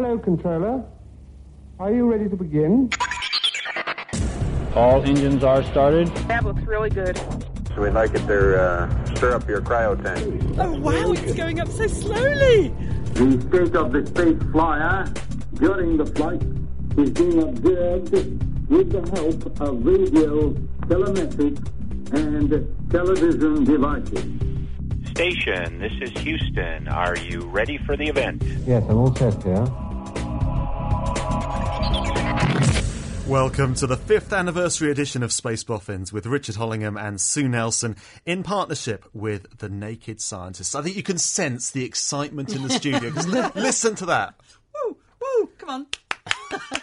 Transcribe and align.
Hello, 0.00 0.16
controller. 0.16 0.84
Are 1.80 1.92
you 1.92 2.08
ready 2.08 2.28
to 2.28 2.36
begin? 2.36 2.88
All 4.76 5.02
engines 5.02 5.42
are 5.42 5.64
started. 5.64 6.06
That 6.28 6.44
looks 6.44 6.62
really 6.62 6.88
good. 6.88 7.16
So 7.74 7.82
we'd 7.82 7.94
like 7.94 8.14
it 8.14 8.24
to 8.28 8.62
uh, 8.62 9.04
stir 9.16 9.34
up 9.34 9.48
your 9.48 9.60
cryo 9.60 10.00
tank. 10.00 10.56
Oh 10.56 10.78
wow, 10.78 11.10
it's 11.10 11.34
going 11.34 11.58
up 11.58 11.66
so 11.66 11.88
slowly. 11.88 12.68
The 13.14 13.40
state 13.48 13.74
of 13.74 13.90
the 13.90 14.06
space 14.06 14.52
flyer 14.52 15.12
during 15.54 15.96
the 15.96 16.06
flight 16.06 16.44
is 16.96 17.10
being 17.10 17.42
observed 17.42 18.12
with 18.70 18.92
the 18.92 19.02
help 19.10 19.60
of 19.60 19.84
radio, 19.84 20.52
telemetric, 20.86 21.58
and 22.12 22.88
television 22.92 23.64
devices. 23.64 24.24
Station, 25.10 25.80
this 25.80 25.92
is 26.00 26.10
Houston. 26.22 26.86
Are 26.86 27.18
you 27.18 27.40
ready 27.40 27.78
for 27.78 27.96
the 27.96 28.06
event? 28.06 28.44
Yes, 28.64 28.84
I'm 28.88 28.98
all 28.98 29.12
set 29.16 29.42
here. 29.42 29.66
Welcome 33.28 33.74
to 33.74 33.86
the 33.86 33.98
fifth 33.98 34.32
anniversary 34.32 34.90
edition 34.90 35.22
of 35.22 35.34
Space 35.34 35.62
Boffins 35.62 36.14
with 36.14 36.24
Richard 36.24 36.54
Hollingham 36.54 36.96
and 36.96 37.20
Sue 37.20 37.46
Nelson 37.46 37.94
in 38.24 38.42
partnership 38.42 39.04
with 39.12 39.58
the 39.58 39.68
Naked 39.68 40.22
Scientists. 40.22 40.74
I 40.74 40.80
think 40.80 40.96
you 40.96 41.02
can 41.02 41.18
sense 41.18 41.70
the 41.70 41.84
excitement 41.84 42.56
in 42.56 42.62
the 42.62 42.70
studio 42.70 43.00
because 43.10 43.26
listen 43.54 43.94
to 43.96 44.06
that. 44.06 44.34
Woo, 44.74 44.96
woo, 45.20 45.50
come 45.58 45.68
on. 45.68 45.86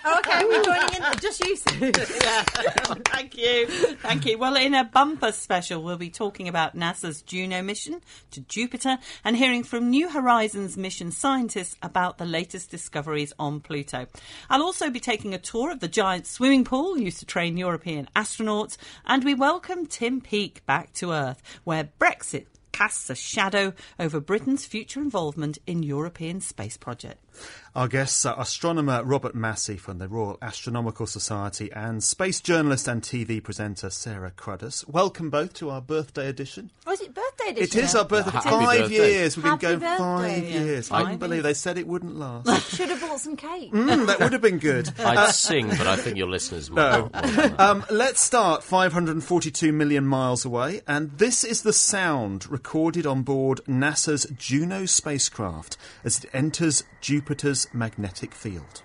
Okay, 0.05 0.45
we're 0.45 0.63
joining 0.63 0.95
in. 0.95 1.20
Just 1.20 1.44
you. 1.44 1.55
Sue. 1.55 1.91
yeah. 2.23 2.44
Thank 3.05 3.38
you. 3.38 3.67
Thank 3.67 4.26
you. 4.26 4.38
Well, 4.38 4.55
in 4.55 4.73
a 4.73 4.84
bumper 4.84 5.31
special, 5.31 5.81
we'll 5.81 5.98
be 5.98 6.09
talking 6.09 6.48
about 6.48 6.76
NASA's 6.76 7.22
Juno 7.23 7.62
mission 7.63 8.02
to 8.31 8.41
Jupiter 8.41 8.98
and 9.23 9.36
hearing 9.36 9.63
from 9.63 9.89
New 9.89 10.09
Horizons 10.09 10.77
mission 10.77 11.12
scientists 11.12 11.76
about 11.81 12.17
the 12.17 12.26
latest 12.26 12.70
discoveries 12.70 13.34
on 13.39 13.59
Pluto. 13.59 14.05
I'll 14.50 14.63
also 14.63 14.89
be 14.89 15.00
taking 15.00 15.34
a 15.34 15.39
tour 15.39 15.72
of 15.72 15.80
the 15.80 15.88
giant 15.88 16.27
swimming 16.27 16.66
pool 16.66 16.97
used 16.97 17.19
to 17.19 17.25
train 17.25 17.58
European 17.58 18.08
astronauts, 18.16 18.78
and 19.06 19.23
we 19.23 19.34
welcome 19.34 19.88
Tim 19.88 20.22
Peake 20.22 20.66
back 20.66 20.94
to 20.94 21.12
Earth, 21.12 21.41
where 21.64 21.89
Brexit 22.00 22.45
casts 22.75 23.09
a 23.09 23.16
shadow 23.16 23.72
over 23.97 24.19
Britain's 24.19 24.66
future 24.66 25.00
involvement 25.00 25.58
in 25.66 25.81
European 25.81 26.41
space 26.41 26.75
project. 26.75 27.23
Our 27.76 27.90
guests 27.90 28.26
are 28.26 28.40
astronomer 28.40 29.04
Robert 29.04 29.36
Massey 29.36 29.76
from 29.76 29.98
the 29.98 30.08
Royal 30.08 30.38
Astronomical 30.42 31.06
Society 31.06 31.70
and 31.73 32.02
space 32.02 32.40
journalist 32.40 32.88
and 32.88 33.02
TV 33.02 33.44
presenter 33.44 33.90
Sarah 33.90 34.31
Cruddas. 34.31 34.88
Welcome 34.88 35.30
both 35.30 35.54
to 35.56 35.70
our 35.72 35.81
birthday 35.81 36.30
edition. 36.30 36.72
Oh, 36.88 36.94
is 36.94 37.02
it 37.02 37.14
birthday 37.14 37.50
edition? 37.50 37.81
is 37.84 37.94
our 37.94 38.06
birthday. 38.06 38.31
Happy 38.31 38.50
five 38.50 38.80
birthday. 38.80 38.96
years. 38.96 39.36
We've 39.36 39.44
Happy 39.44 39.68
been 39.68 39.80
going 39.80 39.80
birthday. 39.81 39.98
five 39.98 40.44
Yeah. 40.50 40.59
years. 40.62 40.90
I 40.90 40.94
Five 40.96 41.03
couldn't 41.03 41.18
believe 41.20 41.44
they 41.44 41.53
said 41.53 41.78
it 41.78 41.86
wouldn't 41.86 42.16
last. 42.18 42.73
Should 42.78 42.88
have 42.92 43.02
bought 43.02 43.20
some 43.20 43.36
cake. 43.36 43.73
Mm, 43.73 44.08
that 44.08 44.22
would 44.22 44.31
have 44.31 44.42
been 44.42 44.59
good. 44.59 44.90
I'd 45.00 45.31
sing, 45.36 45.68
but 45.68 45.86
I 45.86 45.98
think 45.98 46.16
your 46.16 46.28
listeners 46.30 46.72
will. 46.72 46.78
No. 46.78 47.09
Um, 47.59 47.84
let's 47.92 48.22
start 48.22 48.64
542 48.64 49.73
million 49.73 50.08
miles 50.08 50.46
away, 50.46 50.80
and 50.88 51.12
this 51.18 51.44
is 51.44 51.64
the 51.64 51.73
sound 51.73 52.50
recorded 52.50 53.06
on 53.06 53.23
board 53.23 53.59
NASA's 53.68 54.26
Juno 54.38 54.86
spacecraft 54.86 55.76
as 56.06 56.23
it 56.23 56.30
enters 56.31 56.86
Jupiter's 57.02 57.64
magnetic 57.73 58.33
field. 58.33 58.81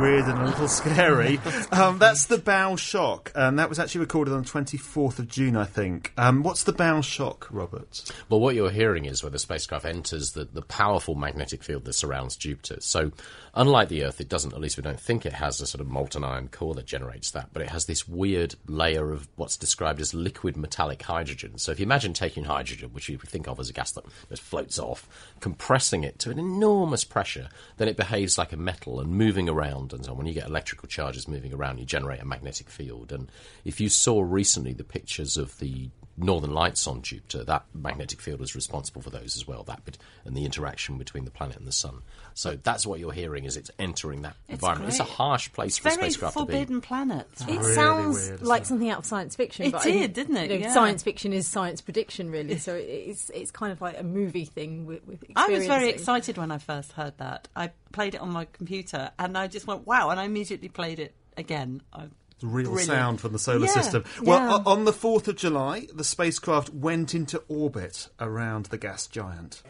Weird 0.00 0.26
and 0.26 0.38
a 0.38 0.44
little 0.44 0.68
scary. 0.68 1.40
Um, 1.70 1.98
that's 1.98 2.26
the 2.26 2.38
bow 2.38 2.76
shock, 2.76 3.30
and 3.34 3.58
that 3.58 3.68
was 3.68 3.78
actually 3.78 4.00
recorded 4.00 4.32
on 4.32 4.42
the 4.42 4.48
24th 4.48 5.18
of 5.18 5.28
June, 5.28 5.56
I 5.56 5.64
think. 5.64 6.12
Um, 6.16 6.42
what's 6.42 6.64
the 6.64 6.72
bow 6.72 7.02
shock, 7.02 7.46
Robert? 7.50 8.10
Well, 8.28 8.40
what 8.40 8.54
you're 8.54 8.70
hearing 8.70 9.04
is 9.04 9.22
where 9.22 9.30
the 9.30 9.38
spacecraft 9.38 9.84
enters 9.84 10.32
the, 10.32 10.44
the 10.44 10.62
powerful 10.62 11.14
magnetic 11.14 11.62
field 11.62 11.84
that 11.84 11.92
surrounds 11.92 12.36
Jupiter. 12.36 12.78
So, 12.80 13.12
unlike 13.54 13.88
the 13.88 14.04
Earth, 14.04 14.20
it 14.20 14.28
doesn't, 14.28 14.54
at 14.54 14.60
least 14.60 14.76
we 14.76 14.82
don't 14.82 14.98
think 14.98 15.26
it 15.26 15.34
has 15.34 15.60
a 15.60 15.66
sort 15.66 15.80
of 15.80 15.88
molten 15.88 16.24
iron 16.24 16.48
core 16.48 16.74
that 16.74 16.86
generates 16.86 17.30
that, 17.32 17.50
but 17.52 17.62
it 17.62 17.70
has 17.70 17.84
this 17.84 18.08
weird 18.08 18.54
layer 18.66 19.12
of 19.12 19.28
what's 19.36 19.56
described 19.56 20.00
as 20.00 20.14
liquid 20.14 20.56
metallic 20.56 21.02
hydrogen. 21.02 21.58
So, 21.58 21.70
if 21.70 21.78
you 21.78 21.84
imagine 21.84 22.12
taking 22.12 22.44
hydrogen, 22.44 22.90
which 22.92 23.08
you 23.08 23.18
think 23.18 23.46
of 23.46 23.60
as 23.60 23.70
a 23.70 23.74
gas 23.74 23.92
that 23.92 24.04
just 24.30 24.42
floats 24.42 24.78
off, 24.78 25.08
compressing 25.40 26.02
it 26.02 26.18
to 26.20 26.30
an 26.30 26.38
enormous 26.38 27.04
pressure, 27.04 27.48
then 27.76 27.88
it 27.88 27.96
behaves 27.96 28.38
like 28.38 28.52
a 28.52 28.56
metal 28.56 29.00
and 29.00 29.10
moving 29.10 29.48
around 29.48 29.87
and 29.92 30.04
so 30.04 30.12
on. 30.12 30.18
When 30.18 30.26
you 30.26 30.34
get 30.34 30.46
electrical 30.46 30.88
charges 30.88 31.28
moving 31.28 31.52
around, 31.52 31.78
you 31.78 31.84
generate 31.84 32.20
a 32.20 32.24
magnetic 32.24 32.70
field. 32.70 33.12
And 33.12 33.30
if 33.64 33.80
you 33.80 33.88
saw 33.88 34.20
recently 34.22 34.72
the 34.72 34.84
pictures 34.84 35.36
of 35.36 35.58
the 35.58 35.90
northern 36.18 36.52
lights 36.52 36.86
on 36.86 37.02
Jupiter, 37.02 37.44
that 37.44 37.64
magnetic 37.74 38.20
field 38.20 38.40
was 38.40 38.54
responsible 38.54 39.00
for 39.02 39.10
those 39.10 39.36
as 39.36 39.46
well. 39.46 39.62
That 39.62 39.84
bit 39.84 39.98
and 40.24 40.36
the 40.36 40.44
interaction 40.44 40.98
between 40.98 41.24
the 41.24 41.30
planet 41.30 41.56
and 41.56 41.66
the 41.66 41.72
sun. 41.72 42.02
So 42.34 42.56
that's 42.62 42.86
what 42.86 43.00
you're 43.00 43.12
hearing 43.12 43.44
is 43.44 43.56
it's 43.56 43.70
entering 43.78 44.22
that 44.22 44.36
environment. 44.48 44.90
It's 44.90 45.00
a 45.00 45.04
harsh 45.04 45.52
place 45.52 45.70
It's 45.70 45.78
for 45.78 45.88
a 45.88 45.90
very 45.92 46.10
spacecraft 46.10 46.36
to 46.38 46.46
be. 46.46 46.52
forbidden 46.52 46.80
planet. 46.80 47.26
It 47.42 47.58
really 47.58 47.74
sounds 47.74 48.28
weird, 48.28 48.42
like 48.42 48.62
it? 48.62 48.66
something 48.66 48.90
out 48.90 48.98
of 48.98 49.06
science 49.06 49.36
fiction. 49.36 49.66
It 49.66 49.72
but 49.72 49.80
I 49.80 49.84
think, 49.84 50.00
did, 50.02 50.12
didn't 50.12 50.36
it? 50.36 50.50
you 50.50 50.58
know, 50.58 50.66
Yeah. 50.66 50.74
Science 50.74 51.02
fiction 51.02 51.32
is 51.32 51.46
science 51.48 51.80
prediction, 51.80 52.30
really. 52.30 52.58
So 52.58 52.74
it's 52.74 53.30
it's 53.30 53.50
kind 53.50 53.72
of 53.72 53.80
like 53.80 53.98
a 53.98 54.04
movie 54.04 54.44
thing 54.44 54.86
with, 54.86 55.06
with 55.06 55.24
I 55.36 55.48
was 55.48 55.66
very 55.66 55.88
excited 55.88 56.36
when 56.38 56.50
I 56.50 56.58
first 56.58 56.92
heard 56.92 57.16
that. 57.18 57.48
I 57.56 57.70
played 57.92 58.14
it 58.14 58.20
on 58.20 58.30
my 58.30 58.44
computer 58.46 59.10
and 59.18 59.36
I 59.38 59.46
just 59.46 59.66
went, 59.66 59.86
wow, 59.86 60.10
and 60.10 60.20
I 60.20 60.24
immediately 60.24 60.68
played 60.68 60.98
it 61.00 61.14
again. 61.36 61.82
I, 61.92 62.06
The 62.40 62.46
real 62.46 62.66
Brilliant. 62.70 62.86
sound 62.86 63.20
from 63.20 63.32
the 63.32 63.38
solar 63.38 63.66
Yeah, 63.66 63.72
system. 63.72 64.04
Well, 64.22 64.38
yeah. 64.38 64.58
o- 64.64 64.70
on 64.72 64.84
the 64.84 64.92
4th 64.92 65.26
of 65.28 65.36
July, 65.36 65.88
the 65.92 66.04
spacecraft 66.04 66.70
went 66.70 67.12
into 67.14 67.42
orbit 67.48 68.08
around 68.20 68.66
the 68.66 68.78
gas 68.78 69.06
giant. 69.08 69.62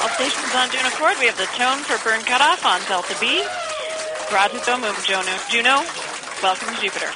All 0.00 0.08
stations 0.10 0.54
on 0.54 0.70
Juno 0.70 0.88
Accord. 0.88 1.14
We 1.20 1.26
have 1.26 1.36
the 1.36 1.46
tone 1.56 1.78
for 1.84 1.96
burn 2.08 2.20
cutoff 2.22 2.64
on 2.66 2.80
Delta 2.88 3.16
B. 3.20 3.44
Roger, 4.32 4.76
move, 4.78 5.04
Juno. 5.06 5.36
Juno, 5.48 5.82
welcome 6.42 6.74
to 6.74 6.80
Jupiter. 6.80 7.08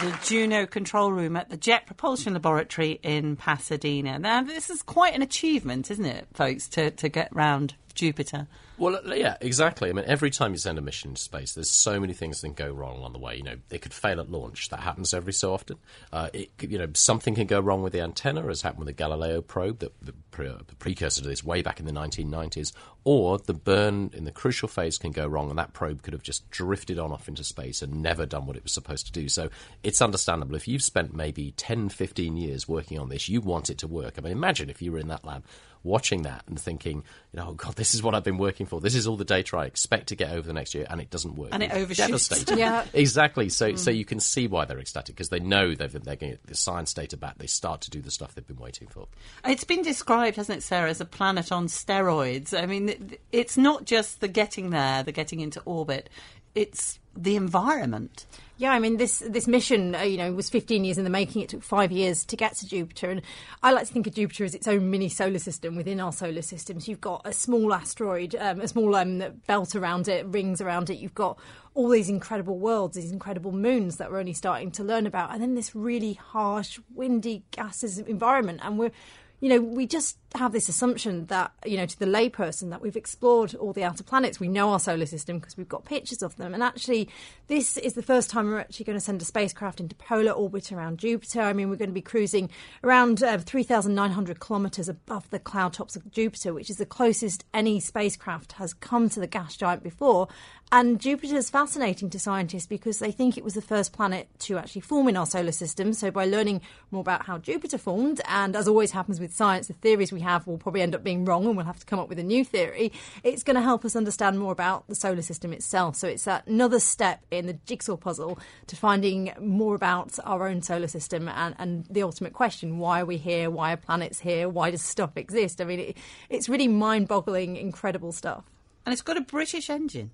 the 0.00 0.18
Juno 0.24 0.66
control 0.66 1.12
room 1.12 1.36
at 1.36 1.48
the 1.50 1.56
Jet 1.56 1.86
Propulsion 1.86 2.32
Laboratory 2.34 2.98
in 3.02 3.36
Pasadena. 3.36 4.18
Now, 4.18 4.42
this 4.42 4.68
is 4.70 4.82
quite 4.82 5.14
an 5.14 5.22
achievement, 5.22 5.90
isn't 5.90 6.04
it, 6.04 6.26
folks, 6.34 6.66
to, 6.70 6.90
to 6.92 7.08
get 7.08 7.28
round 7.34 7.74
Jupiter? 7.94 8.48
Well, 8.76 8.96
uh, 8.96 9.14
yeah, 9.14 9.36
exactly. 9.40 9.88
I 9.88 9.92
mean, 9.92 10.04
every 10.06 10.30
time 10.30 10.50
you 10.50 10.58
send 10.58 10.78
a 10.78 10.82
mission 10.82 11.10
into 11.10 11.22
space, 11.22 11.52
there's 11.54 11.70
so 11.70 12.00
many 12.00 12.12
things 12.12 12.40
that 12.40 12.48
can 12.48 12.54
go 12.54 12.72
wrong 12.72 13.04
on 13.04 13.12
the 13.12 13.20
way. 13.20 13.36
You 13.36 13.44
know, 13.44 13.56
it 13.70 13.82
could 13.82 13.94
fail 13.94 14.18
at 14.20 14.30
launch. 14.30 14.68
That 14.70 14.80
happens 14.80 15.14
every 15.14 15.32
so 15.32 15.54
often. 15.54 15.78
Uh, 16.12 16.30
it, 16.32 16.50
you 16.60 16.78
know, 16.78 16.88
something 16.94 17.36
can 17.36 17.46
go 17.46 17.60
wrong 17.60 17.82
with 17.82 17.92
the 17.92 18.00
antenna, 18.00 18.46
as 18.48 18.62
happened 18.62 18.80
with 18.80 18.88
the 18.88 18.92
Galileo 18.92 19.42
probe, 19.42 19.78
the, 19.78 19.92
the, 20.02 20.12
pre- 20.32 20.48
uh, 20.48 20.58
the 20.66 20.74
precursor 20.74 21.22
to 21.22 21.28
this 21.28 21.44
way 21.44 21.62
back 21.62 21.78
in 21.78 21.86
the 21.86 21.92
1990s. 21.92 22.72
Or 23.04 23.38
the 23.38 23.54
burn 23.54 24.10
in 24.12 24.24
the 24.24 24.32
crucial 24.32 24.66
phase 24.66 24.98
can 24.98 25.12
go 25.12 25.26
wrong, 25.26 25.50
and 25.50 25.58
that 25.58 25.72
probe 25.72 26.02
could 26.02 26.14
have 26.14 26.22
just 26.22 26.50
drifted 26.50 26.98
on 26.98 27.12
off 27.12 27.28
into 27.28 27.44
space 27.44 27.80
and 27.80 28.02
never 28.02 28.26
done 28.26 28.46
what 28.46 28.56
it 28.56 28.64
was 28.64 28.72
supposed 28.72 29.06
to 29.06 29.12
do. 29.12 29.28
So 29.28 29.50
it's 29.84 30.02
understandable. 30.02 30.56
If 30.56 30.66
you've 30.66 30.82
spent 30.82 31.14
maybe 31.14 31.52
10, 31.52 31.90
15 31.90 32.36
years 32.36 32.66
working 32.66 32.98
on 32.98 33.08
this, 33.08 33.28
you 33.28 33.40
want 33.40 33.70
it 33.70 33.78
to 33.78 33.86
work. 33.86 34.14
I 34.18 34.22
mean, 34.22 34.32
imagine 34.32 34.68
if 34.68 34.82
you 34.82 34.90
were 34.90 34.98
in 34.98 35.08
that 35.08 35.24
lab 35.24 35.44
watching 35.84 36.22
that 36.22 36.42
and 36.48 36.58
thinking, 36.58 37.04
you 37.32 37.40
know, 37.40 37.48
oh 37.50 37.52
God, 37.52 37.76
this 37.76 37.94
is 37.94 38.02
what 38.02 38.14
I've 38.14 38.24
been 38.24 38.38
working 38.38 38.66
for. 38.66 38.80
This 38.80 38.94
is 38.94 39.06
all 39.06 39.16
the 39.16 39.24
data 39.24 39.56
I 39.56 39.66
expect 39.66 40.08
to 40.08 40.16
get 40.16 40.32
over 40.32 40.46
the 40.46 40.52
next 40.52 40.74
year, 40.74 40.86
and 40.88 41.00
it 41.00 41.10
doesn't 41.10 41.36
work. 41.36 41.50
And 41.52 41.62
it 41.62 41.70
overshoots. 41.72 42.24
Yeah. 42.54 42.84
exactly. 42.92 43.48
So, 43.48 43.74
so 43.74 43.90
mm. 43.90 43.96
you 43.96 44.04
can 44.04 44.20
see 44.20 44.46
why 44.46 44.64
they're 44.64 44.78
ecstatic 44.78 45.16
because 45.16 45.28
they 45.28 45.40
know 45.40 45.74
they've, 45.74 45.92
they're 45.92 46.16
getting 46.16 46.38
the 46.46 46.54
science 46.54 46.94
data 46.94 47.16
back. 47.16 47.38
They 47.38 47.46
start 47.46 47.82
to 47.82 47.90
do 47.90 48.00
the 48.00 48.10
stuff 48.10 48.34
they've 48.34 48.46
been 48.46 48.58
waiting 48.58 48.88
for. 48.88 49.08
It's 49.44 49.64
been 49.64 49.82
described, 49.82 50.36
hasn't 50.36 50.58
it, 50.58 50.62
Sarah, 50.62 50.88
as 50.88 51.00
a 51.00 51.04
planet 51.04 51.52
on 51.52 51.66
steroids. 51.66 52.58
I 52.58 52.66
mean, 52.66 53.16
it's 53.32 53.56
not 53.56 53.84
just 53.84 54.20
the 54.20 54.28
getting 54.28 54.70
there, 54.70 55.02
the 55.02 55.12
getting 55.12 55.40
into 55.40 55.60
orbit, 55.64 56.08
it's 56.54 56.98
the 57.16 57.36
environment. 57.36 58.26
Yeah, 58.56 58.72
I 58.72 58.78
mean 58.78 58.98
this 58.98 59.18
this 59.18 59.48
mission, 59.48 59.96
uh, 59.96 60.02
you 60.02 60.16
know, 60.16 60.32
was 60.32 60.48
15 60.48 60.84
years 60.84 60.96
in 60.96 61.04
the 61.04 61.10
making. 61.10 61.42
It 61.42 61.48
took 61.48 61.62
five 61.62 61.90
years 61.90 62.24
to 62.26 62.36
get 62.36 62.54
to 62.56 62.68
Jupiter, 62.68 63.10
and 63.10 63.22
I 63.64 63.72
like 63.72 63.88
to 63.88 63.92
think 63.92 64.06
of 64.06 64.14
Jupiter 64.14 64.44
as 64.44 64.54
its 64.54 64.68
own 64.68 64.90
mini 64.90 65.08
solar 65.08 65.40
system 65.40 65.74
within 65.74 65.98
our 65.98 66.12
solar 66.12 66.42
systems. 66.42 66.86
You've 66.86 67.00
got 67.00 67.22
a 67.24 67.32
small 67.32 67.74
asteroid, 67.74 68.36
um, 68.36 68.60
a 68.60 68.68
small 68.68 68.94
um, 68.94 69.24
belt 69.48 69.74
around 69.74 70.06
it, 70.06 70.24
rings 70.26 70.60
around 70.60 70.88
it. 70.88 70.98
You've 70.98 71.14
got 71.14 71.36
all 71.74 71.88
these 71.88 72.08
incredible 72.08 72.58
worlds, 72.58 72.96
these 72.96 73.10
incredible 73.10 73.50
moons 73.50 73.96
that 73.96 74.10
we're 74.10 74.20
only 74.20 74.32
starting 74.32 74.70
to 74.72 74.84
learn 74.84 75.06
about, 75.06 75.32
and 75.32 75.42
then 75.42 75.56
this 75.56 75.74
really 75.74 76.12
harsh, 76.14 76.78
windy, 76.94 77.42
gases 77.50 77.98
environment, 77.98 78.60
and 78.62 78.78
we're 78.78 78.92
you 79.40 79.50
know, 79.50 79.60
we 79.60 79.86
just 79.86 80.16
have 80.34 80.52
this 80.52 80.68
assumption 80.68 81.26
that, 81.26 81.52
you 81.64 81.76
know, 81.76 81.86
to 81.86 81.98
the 81.98 82.06
layperson 82.06 82.70
that 82.70 82.82
we've 82.82 82.96
explored 82.96 83.54
all 83.54 83.72
the 83.72 83.84
outer 83.84 84.02
planets. 84.02 84.40
We 84.40 84.48
know 84.48 84.70
our 84.70 84.80
solar 84.80 85.06
system 85.06 85.38
because 85.38 85.56
we've 85.56 85.68
got 85.68 85.84
pictures 85.84 86.22
of 86.22 86.36
them. 86.36 86.54
And 86.54 86.62
actually, 86.62 87.08
this 87.46 87.76
is 87.76 87.94
the 87.94 88.02
first 88.02 88.30
time 88.30 88.46
we're 88.46 88.58
actually 88.58 88.84
going 88.84 88.98
to 88.98 89.04
send 89.04 89.22
a 89.22 89.24
spacecraft 89.24 89.80
into 89.80 89.94
polar 89.94 90.32
orbit 90.32 90.72
around 90.72 90.98
Jupiter. 90.98 91.40
I 91.40 91.52
mean, 91.52 91.70
we're 91.70 91.76
going 91.76 91.90
to 91.90 91.94
be 91.94 92.00
cruising 92.00 92.50
around 92.82 93.22
uh, 93.22 93.38
3,900 93.38 94.40
kilometres 94.40 94.88
above 94.88 95.30
the 95.30 95.38
cloud 95.38 95.74
tops 95.74 95.94
of 95.94 96.10
Jupiter, 96.10 96.52
which 96.52 96.70
is 96.70 96.78
the 96.78 96.86
closest 96.86 97.44
any 97.54 97.78
spacecraft 97.78 98.52
has 98.52 98.74
come 98.74 99.08
to 99.10 99.20
the 99.20 99.26
gas 99.28 99.56
giant 99.56 99.82
before. 99.82 100.28
And 100.72 101.00
Jupiter 101.00 101.36
is 101.36 101.50
fascinating 101.50 102.10
to 102.10 102.18
scientists 102.18 102.66
because 102.66 102.98
they 102.98 103.12
think 103.12 103.36
it 103.36 103.44
was 103.44 103.54
the 103.54 103.62
first 103.62 103.92
planet 103.92 104.28
to 104.40 104.58
actually 104.58 104.80
form 104.80 105.08
in 105.08 105.16
our 105.16 105.26
solar 105.26 105.52
system. 105.52 105.92
So, 105.92 106.10
by 106.10 106.24
learning 106.24 106.62
more 106.90 107.02
about 107.02 107.26
how 107.26 107.38
Jupiter 107.38 107.78
formed, 107.78 108.20
and 108.26 108.56
as 108.56 108.66
always 108.66 108.90
happens 108.90 109.20
with 109.20 109.32
science, 109.32 109.68
the 109.68 109.74
theories 109.74 110.12
we 110.12 110.20
have 110.24 110.46
will 110.46 110.58
probably 110.58 110.82
end 110.82 110.94
up 110.94 111.04
being 111.04 111.24
wrong 111.24 111.46
and 111.46 111.56
we'll 111.56 111.66
have 111.66 111.78
to 111.78 111.86
come 111.86 112.00
up 112.00 112.08
with 112.08 112.18
a 112.18 112.24
new 112.24 112.44
theory, 112.44 112.92
it's 113.22 113.42
going 113.42 113.54
to 113.54 113.62
help 113.62 113.84
us 113.84 113.94
understand 113.94 114.38
more 114.38 114.52
about 114.52 114.88
the 114.88 114.94
solar 114.94 115.22
system 115.22 115.52
itself. 115.52 115.96
So, 115.96 116.08
it's 116.08 116.26
another 116.26 116.80
step 116.80 117.24
in 117.30 117.46
the 117.46 117.54
jigsaw 117.66 117.96
puzzle 117.96 118.38
to 118.66 118.76
finding 118.76 119.32
more 119.40 119.74
about 119.74 120.18
our 120.24 120.48
own 120.48 120.62
solar 120.62 120.88
system 120.88 121.28
and, 121.28 121.54
and 121.58 121.86
the 121.88 122.02
ultimate 122.02 122.32
question 122.32 122.78
why 122.78 123.00
are 123.00 123.06
we 123.06 123.16
here? 123.16 123.50
Why 123.50 123.72
are 123.72 123.76
planets 123.76 124.20
here? 124.20 124.48
Why 124.48 124.70
does 124.70 124.82
stuff 124.82 125.16
exist? 125.16 125.60
I 125.60 125.64
mean, 125.64 125.80
it, 125.80 125.96
it's 126.28 126.48
really 126.48 126.68
mind 126.68 127.08
boggling, 127.08 127.56
incredible 127.56 128.12
stuff. 128.12 128.44
And 128.84 128.92
it's 128.92 129.02
got 129.02 129.16
a 129.16 129.22
British 129.22 129.70
engine. 129.70 130.10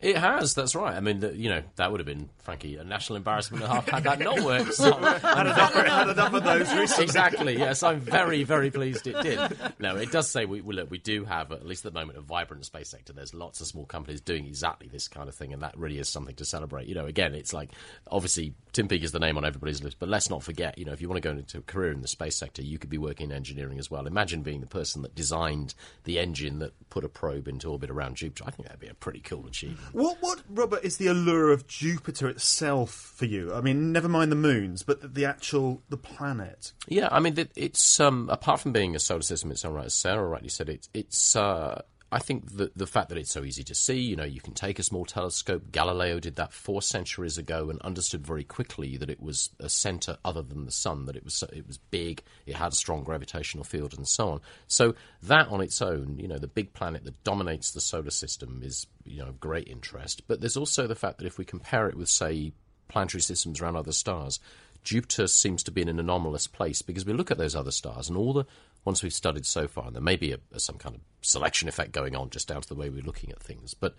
It 0.00 0.16
has, 0.16 0.54
that's 0.54 0.74
right. 0.74 0.94
I 0.94 1.00
mean, 1.00 1.20
the, 1.20 1.36
you 1.36 1.50
know, 1.50 1.62
that 1.76 1.90
would 1.90 2.00
have 2.00 2.06
been, 2.06 2.30
frankly, 2.38 2.76
a 2.76 2.84
national 2.84 3.16
embarrassment 3.16 3.62
and 3.62 3.70
a 3.70 3.74
half 3.74 3.88
had 3.88 4.04
that 4.04 4.18
not 4.18 4.40
worked. 4.40 4.74
So 4.74 4.92
had, 4.96 5.46
enough, 5.46 5.74
had 5.74 6.08
enough 6.08 6.32
of 6.32 6.42
those 6.42 6.72
recently. 6.74 7.04
Exactly, 7.04 7.58
yes. 7.58 7.82
I'm 7.82 8.00
very, 8.00 8.42
very 8.42 8.70
pleased 8.70 9.06
it 9.06 9.20
did. 9.22 9.38
No, 9.78 9.96
it 9.96 10.10
does 10.10 10.30
say, 10.30 10.46
we, 10.46 10.62
we, 10.62 10.74
look, 10.74 10.90
we 10.90 10.98
do 10.98 11.24
have, 11.26 11.52
at 11.52 11.66
least 11.66 11.84
at 11.84 11.92
the 11.92 12.00
moment, 12.00 12.18
a 12.18 12.22
vibrant 12.22 12.64
space 12.64 12.88
sector. 12.88 13.12
There's 13.12 13.34
lots 13.34 13.60
of 13.60 13.66
small 13.66 13.84
companies 13.84 14.22
doing 14.22 14.46
exactly 14.46 14.88
this 14.88 15.06
kind 15.06 15.28
of 15.28 15.34
thing, 15.34 15.52
and 15.52 15.62
that 15.62 15.76
really 15.76 15.98
is 15.98 16.08
something 16.08 16.34
to 16.36 16.44
celebrate. 16.46 16.86
You 16.88 16.94
know, 16.94 17.04
again, 17.06 17.34
it's 17.34 17.52
like, 17.52 17.70
obviously, 18.10 18.54
Tim 18.72 18.88
Peake 18.88 19.04
is 19.04 19.12
the 19.12 19.18
name 19.20 19.36
on 19.36 19.44
everybody's 19.44 19.82
list, 19.82 19.98
but 19.98 20.08
let's 20.08 20.30
not 20.30 20.42
forget, 20.42 20.78
you 20.78 20.86
know, 20.86 20.92
if 20.92 21.02
you 21.02 21.08
want 21.08 21.22
to 21.22 21.28
go 21.28 21.36
into 21.36 21.58
a 21.58 21.62
career 21.62 21.92
in 21.92 22.00
the 22.00 22.08
space 22.08 22.36
sector, 22.36 22.62
you 22.62 22.78
could 22.78 22.90
be 22.90 22.98
working 22.98 23.30
in 23.30 23.36
engineering 23.36 23.78
as 23.78 23.90
well. 23.90 24.06
Imagine 24.06 24.42
being 24.42 24.60
the 24.60 24.66
person 24.66 25.02
that 25.02 25.14
designed 25.14 25.74
the 26.04 26.18
engine 26.18 26.58
that 26.60 26.72
put 26.88 27.04
a 27.04 27.08
probe 27.08 27.48
into 27.48 27.68
orbit 27.70 27.90
around 27.90 28.16
Jupiter. 28.16 28.44
I 28.46 28.50
think 28.50 28.66
that'd 28.66 28.80
be 28.80 28.88
a 28.88 28.94
pretty 28.94 29.20
cool 29.20 29.46
achievement. 29.46 29.79
What, 29.92 30.18
what, 30.20 30.42
Robert, 30.48 30.84
is 30.84 30.96
the 30.98 31.08
allure 31.08 31.50
of 31.50 31.66
Jupiter 31.66 32.28
itself 32.28 32.90
for 32.90 33.24
you? 33.24 33.52
I 33.52 33.60
mean, 33.60 33.92
never 33.92 34.08
mind 34.08 34.30
the 34.30 34.36
moons, 34.36 34.82
but 34.82 35.00
the, 35.00 35.08
the 35.08 35.24
actual 35.24 35.82
the 35.88 35.96
planet. 35.96 36.72
Yeah, 36.88 37.08
I 37.10 37.20
mean, 37.20 37.38
it, 37.38 37.50
it's 37.56 38.00
um, 38.00 38.28
apart 38.30 38.60
from 38.60 38.72
being 38.72 38.94
a 38.94 39.00
solar 39.00 39.22
system, 39.22 39.50
its 39.50 39.64
own 39.64 39.74
right, 39.74 39.86
as 39.86 39.94
Sarah 39.94 40.26
rightly 40.26 40.48
said, 40.48 40.68
it, 40.68 40.88
it's. 40.94 41.36
Uh, 41.36 41.82
I 42.12 42.18
think 42.18 42.56
the 42.56 42.72
the 42.74 42.86
fact 42.86 43.08
that 43.10 43.18
it's 43.18 43.30
so 43.30 43.44
easy 43.44 43.62
to 43.64 43.74
see, 43.74 44.00
you 44.00 44.16
know, 44.16 44.24
you 44.24 44.40
can 44.40 44.52
take 44.52 44.78
a 44.78 44.82
small 44.82 45.04
telescope. 45.04 45.70
Galileo 45.70 46.18
did 46.18 46.36
that 46.36 46.52
four 46.52 46.82
centuries 46.82 47.38
ago 47.38 47.70
and 47.70 47.80
understood 47.82 48.26
very 48.26 48.42
quickly 48.42 48.96
that 48.96 49.10
it 49.10 49.20
was 49.20 49.50
a 49.60 49.68
center 49.68 50.18
other 50.24 50.42
than 50.42 50.64
the 50.64 50.72
sun, 50.72 51.06
that 51.06 51.16
it 51.16 51.24
was 51.24 51.44
it 51.52 51.66
was 51.66 51.78
big, 51.78 52.22
it 52.46 52.56
had 52.56 52.72
a 52.72 52.76
strong 52.76 53.04
gravitational 53.04 53.64
field, 53.64 53.94
and 53.94 54.08
so 54.08 54.30
on. 54.30 54.40
So 54.66 54.94
that 55.22 55.48
on 55.48 55.60
its 55.60 55.80
own, 55.80 56.18
you 56.18 56.26
know, 56.26 56.38
the 56.38 56.48
big 56.48 56.72
planet 56.72 57.04
that 57.04 57.22
dominates 57.22 57.70
the 57.70 57.80
solar 57.80 58.10
system 58.10 58.60
is 58.64 58.86
you 59.04 59.22
know 59.22 59.28
of 59.28 59.38
great 59.38 59.68
interest. 59.68 60.22
But 60.26 60.40
there's 60.40 60.56
also 60.56 60.88
the 60.88 60.96
fact 60.96 61.18
that 61.18 61.26
if 61.26 61.38
we 61.38 61.44
compare 61.44 61.88
it 61.88 61.96
with, 61.96 62.08
say, 62.08 62.52
planetary 62.88 63.22
systems 63.22 63.60
around 63.60 63.76
other 63.76 63.92
stars, 63.92 64.40
Jupiter 64.82 65.26
seems 65.26 65.62
to 65.64 65.70
be 65.70 65.82
in 65.82 65.88
an 65.88 66.00
anomalous 66.00 66.46
place 66.46 66.82
because 66.82 67.04
we 67.04 67.12
look 67.12 67.30
at 67.30 67.38
those 67.38 67.54
other 67.54 67.70
stars 67.70 68.08
and 68.08 68.16
all 68.16 68.32
the 68.32 68.46
ones 68.84 69.02
we've 69.02 69.12
studied 69.12 69.46
so 69.46 69.68
far, 69.68 69.86
and 69.86 69.94
there 69.94 70.02
may 70.02 70.16
be 70.16 70.32
a, 70.32 70.38
a, 70.52 70.60
some 70.60 70.76
kind 70.76 70.94
of 70.94 71.00
selection 71.22 71.68
effect 71.68 71.92
going 71.92 72.16
on 72.16 72.30
just 72.30 72.48
down 72.48 72.62
to 72.62 72.68
the 72.68 72.74
way 72.74 72.90
we're 72.90 73.02
looking 73.02 73.30
at 73.30 73.42
things, 73.42 73.74
but 73.74 73.94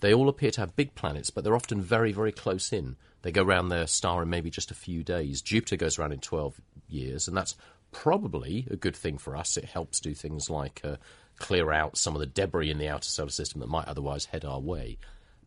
they 0.00 0.14
all 0.14 0.28
appear 0.28 0.50
to 0.52 0.60
have 0.60 0.76
big 0.76 0.94
planets, 0.94 1.30
but 1.30 1.44
they're 1.44 1.56
often 1.56 1.80
very, 1.80 2.12
very 2.12 2.32
close 2.32 2.72
in. 2.72 2.96
They 3.22 3.32
go 3.32 3.42
around 3.42 3.68
their 3.68 3.86
star 3.86 4.22
in 4.22 4.30
maybe 4.30 4.50
just 4.50 4.70
a 4.70 4.74
few 4.74 5.02
days. 5.02 5.42
Jupiter 5.42 5.76
goes 5.76 5.98
around 5.98 6.12
in 6.12 6.20
12 6.20 6.60
years, 6.88 7.26
and 7.26 7.36
that's 7.36 7.56
probably 7.90 8.66
a 8.70 8.76
good 8.76 8.94
thing 8.94 9.18
for 9.18 9.36
us. 9.36 9.56
It 9.56 9.64
helps 9.64 9.98
do 9.98 10.14
things 10.14 10.48
like 10.48 10.80
uh, 10.84 10.96
clear 11.38 11.72
out 11.72 11.96
some 11.96 12.14
of 12.14 12.20
the 12.20 12.26
debris 12.26 12.70
in 12.70 12.78
the 12.78 12.88
outer 12.88 13.08
solar 13.08 13.30
system 13.30 13.60
that 13.60 13.68
might 13.68 13.88
otherwise 13.88 14.26
head 14.26 14.44
our 14.44 14.60
way. 14.60 14.98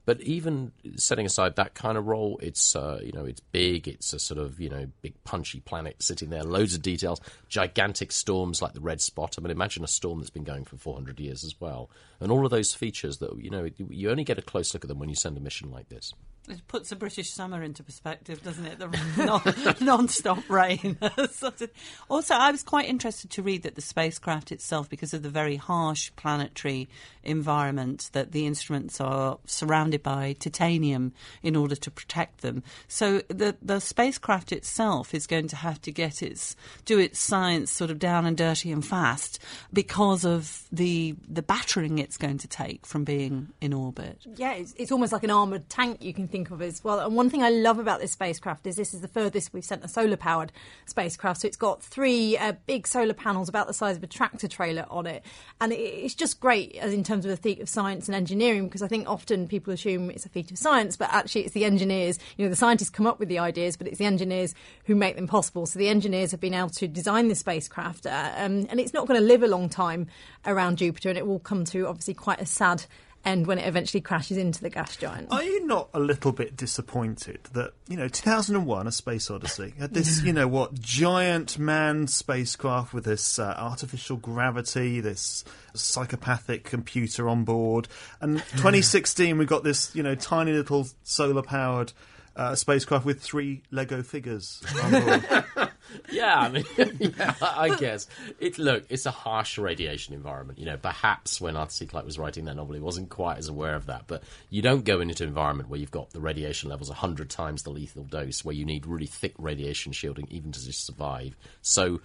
But 0.06 0.22
even 0.22 0.72
setting 0.96 1.26
aside 1.26 1.56
that 1.56 1.74
kind 1.76 1.98
of 1.98 2.08
role, 2.08 2.40
it's 2.42 2.76
uh, 2.76 3.00
you 3.04 3.12
know 3.12 3.26
it's 3.26 3.40
big. 3.40 3.88
It's 3.88 4.14
a 4.14 4.20
sort 4.20 4.40
of 4.40 4.60
you 4.60 4.70
know 4.70 4.88
big 5.02 5.14
punchy 5.24 5.60
planet 5.60 6.02
sitting 6.02 6.30
there, 6.30 6.44
loads 6.44 6.74
of 6.74 6.82
details, 6.82 7.22
gigantic 7.50 8.12
storms 8.12 8.62
like 8.62 8.74
the 8.74 8.80
red 8.82 9.02
spot. 9.02 9.36
I 9.38 9.42
mean, 9.42 9.52
imagine 9.52 9.84
a 9.84 9.88
storm 9.88 10.20
that's 10.20 10.30
been 10.30 10.44
going 10.44 10.66
for 10.66 10.78
400 10.78 11.20
years 11.20 11.44
as 11.44 11.60
well, 11.60 11.90
and 12.20 12.32
all 12.32 12.46
of 12.46 12.52
those 12.52 12.74
features 12.74 13.18
that 13.20 13.38
you 13.38 13.50
know 13.50 13.70
you 13.78 14.10
only 14.10 14.24
get 14.24 14.40
a 14.40 14.42
close 14.42 14.74
look 14.74 14.84
at 14.84 14.88
them 14.88 15.00
when 15.00 15.10
you 15.10 15.16
send 15.16 15.38
a 15.38 15.42
mission 15.42 15.72
like 15.72 15.90
this. 15.90 16.14
It 16.50 16.68
puts 16.68 16.90
the 16.90 16.96
British 16.96 17.30
summer 17.30 17.62
into 17.62 17.84
perspective, 17.84 18.44
doesn't 18.44 18.66
it? 18.66 18.80
The 18.80 19.76
non- 19.82 20.08
stop 20.08 20.50
rain. 20.50 20.98
also, 22.10 22.36
I 22.36 22.52
was 22.52 22.64
quite 22.64 22.90
interested 22.90 23.30
to 23.32 23.44
read 23.44 23.62
that 23.64 23.76
the 23.76 23.82
spacecraft 23.82 24.52
itself, 24.52 24.90
because 24.90 25.14
of 25.14 25.22
the 25.22 25.30
very 25.30 25.56
harsh 25.56 26.12
planetary 26.16 26.90
environment, 27.24 28.10
that 28.14 28.32
the 28.32 28.48
instruments 28.48 29.00
are 29.00 29.38
surrounded 29.46 30.02
by 30.02 30.34
titanium 30.34 31.14
in 31.44 31.56
order 31.56 31.76
to 31.76 31.92
protect 31.92 32.42
them. 32.42 32.64
So 32.88 33.22
the 33.28 33.56
the 33.62 33.80
spacecraft 33.80 34.52
itself 34.52 35.14
is 35.14 35.28
going 35.28 35.48
to 35.50 35.56
have 35.56 35.80
to 35.84 35.92
get 35.92 36.24
its 36.24 36.56
do 36.86 36.98
its 36.98 37.20
science 37.20 37.70
sort 37.72 37.92
of 37.92 38.00
down 38.00 38.26
and 38.26 38.36
dirty 38.36 38.72
and 38.72 38.86
fast 38.86 39.40
because 39.72 40.26
of 40.26 40.64
the 40.72 41.16
the 41.28 41.44
battering 41.44 42.00
it's 42.00 42.18
going 42.18 42.40
to 42.40 42.48
take 42.48 42.86
from 42.86 43.04
being 43.04 43.50
in 43.62 43.74
orbit. 43.74 44.18
Yeah, 44.36 44.54
it's, 44.54 44.74
it's 44.78 44.92
almost 44.92 45.14
like 45.14 45.24
an 45.24 45.30
armored 45.30 45.70
tank 45.70 46.02
you 46.02 46.14
can 46.14 46.28
think 46.28 46.41
of 46.50 46.62
as 46.62 46.84
well. 46.84 47.00
And 47.00 47.16
one 47.16 47.30
thing 47.30 47.44
I 47.44 47.50
love 47.50 47.78
about 47.78 48.00
this 48.00 48.14
spacecraft 48.14 48.66
is 48.66 48.76
this 48.76 48.94
is 48.94 49.02
the 49.02 49.08
furthest 49.08 49.54
we've 49.54 49.64
sent 49.64 49.84
a 49.84 49.88
solar 49.88 50.18
powered 50.18 50.52
spacecraft. 50.86 51.42
So 51.42 51.48
it's 51.48 51.58
got 51.58 51.84
three 51.84 52.38
uh, 52.38 52.54
big 52.66 52.88
solar 52.88 53.14
panels 53.14 53.50
about 53.50 53.68
the 53.68 53.74
size 53.74 53.98
of 53.98 54.04
a 54.04 54.08
tractor 54.08 54.48
trailer 54.48 54.86
on 54.90 55.06
it. 55.06 55.24
And 55.60 55.72
it's 55.72 56.16
just 56.16 56.40
great 56.40 56.76
as 56.78 56.94
in 56.94 57.04
terms 57.04 57.26
of 57.26 57.32
the 57.32 57.38
feat 57.38 57.60
of 57.60 57.70
science 57.70 58.08
and 58.08 58.16
engineering 58.16 58.66
because 58.66 58.82
I 58.82 58.88
think 58.88 59.08
often 59.08 59.48
people 59.48 59.74
assume 59.74 60.10
it's 60.10 60.26
a 60.26 60.30
feat 60.30 60.50
of 60.50 60.58
science, 60.58 60.98
but 60.98 61.10
actually 61.12 61.42
it's 61.42 61.54
the 61.54 61.66
engineers, 61.66 62.18
you 62.38 62.46
know, 62.46 62.50
the 62.50 62.56
scientists 62.56 62.90
come 62.90 63.06
up 63.06 63.20
with 63.20 63.30
the 63.30 63.40
ideas, 63.40 63.78
but 63.78 63.88
it's 63.88 64.00
the 64.00 64.06
engineers 64.06 64.56
who 64.86 64.96
make 64.96 65.18
them 65.18 65.28
possible. 65.28 65.66
So 65.66 65.78
the 65.78 65.90
engineers 65.90 66.32
have 66.32 66.40
been 66.40 66.54
able 66.54 66.70
to 66.70 66.88
design 66.88 67.28
the 67.28 67.36
spacecraft 67.36 68.06
uh, 68.06 68.32
um, 68.38 68.66
and 68.70 68.80
it's 68.80 68.94
not 68.94 69.08
going 69.08 69.20
to 69.20 69.26
live 69.26 69.44
a 69.44 69.48
long 69.48 69.70
time 69.70 70.08
around 70.46 70.78
Jupiter 70.78 71.10
and 71.10 71.18
it 71.18 71.28
will 71.28 71.40
come 71.40 71.66
to 71.66 71.88
obviously 71.88 72.14
quite 72.14 72.42
a 72.42 72.46
sad 72.46 72.86
end 73.26 73.48
when 73.48 73.60
it 73.60 73.68
eventually 73.68 74.02
crashes 74.02 74.38
into 74.38 74.62
the 74.62 74.70
gas 74.70 74.96
giant. 74.98 75.28
Are 75.32 75.44
you 75.44 75.66
not 75.66 75.90
a 75.94 76.00
little 76.00 76.32
bit 76.32 76.56
disappointed 76.56 77.40
that, 77.54 77.74
you 77.88 77.98
know, 77.98 78.08
2001, 78.08 78.88
A 78.88 78.92
Space 78.92 79.30
Odyssey, 79.30 79.74
had 79.80 79.94
this, 79.94 80.22
you 80.24 80.34
know, 80.34 80.48
what, 80.48 80.74
giant 80.74 81.58
manned 81.58 82.10
spacecraft 82.10 82.94
with 82.94 83.06
this 83.06 83.40
uh, 83.40 83.56
artificial 83.58 84.18
gravity, 84.18 85.02
this 85.02 85.44
psychopathic 85.74 86.64
computer 86.64 87.30
on 87.30 87.44
board, 87.44 87.88
and 88.20 88.40
2016 88.40 89.38
we 89.38 89.46
got 89.46 89.64
this, 89.64 89.96
you 89.96 90.04
know, 90.04 90.16
tiny 90.16 90.52
little 90.52 90.88
solar 91.04 91.42
powered 91.42 91.94
uh, 92.36 92.56
spacecraft 92.56 93.06
with 93.06 93.22
three 93.22 93.62
Lego 93.72 94.02
figures 94.04 94.64
on 94.84 94.92
board. 94.92 95.46
yeah, 96.12 96.40
I 96.40 96.50
mean, 96.50 96.66
yeah, 97.00 97.34
I 97.42 97.76
guess 97.76 98.08
it. 98.40 98.58
Look, 98.58 98.86
it's 98.90 99.06
a 99.06 99.12
harsh 99.12 99.58
radiation 99.58 100.14
environment. 100.14 100.60
You 100.60 100.66
know, 100.66 100.78
perhaps 100.78 101.42
when 101.42 101.56
Arthur 101.56 101.72
C. 101.72 101.86
Clarke 101.86 102.06
was 102.06 102.20
writing 102.20 102.46
that 102.46 102.56
novel, 102.56 102.76
he 102.76 102.82
wasn't 102.82 103.10
quite 103.10 103.38
as 103.38 103.48
aware 103.48 103.76
of 103.76 103.88
that. 103.88 104.06
But 104.08 104.24
you 104.50 104.62
don't 104.62 104.86
go 104.86 105.02
into 105.02 105.24
an 105.24 105.30
environment 105.30 105.70
where 105.70 105.80
you've 105.80 105.92
got 105.92 106.12
the 106.12 106.22
radiation 106.22 106.70
levels 106.70 106.90
hundred 106.90 107.30
times 107.30 107.64
the 107.64 107.70
lethal 107.72 108.04
dose, 108.04 108.46
where 108.46 108.56
you 108.56 108.66
need 108.66 108.86
really 108.86 109.08
thick 109.08 109.34
radiation 109.38 109.92
shielding 109.92 110.28
even 110.30 110.52
to 110.52 110.64
just 110.64 110.86
survive. 110.86 111.36
So 111.62 112.02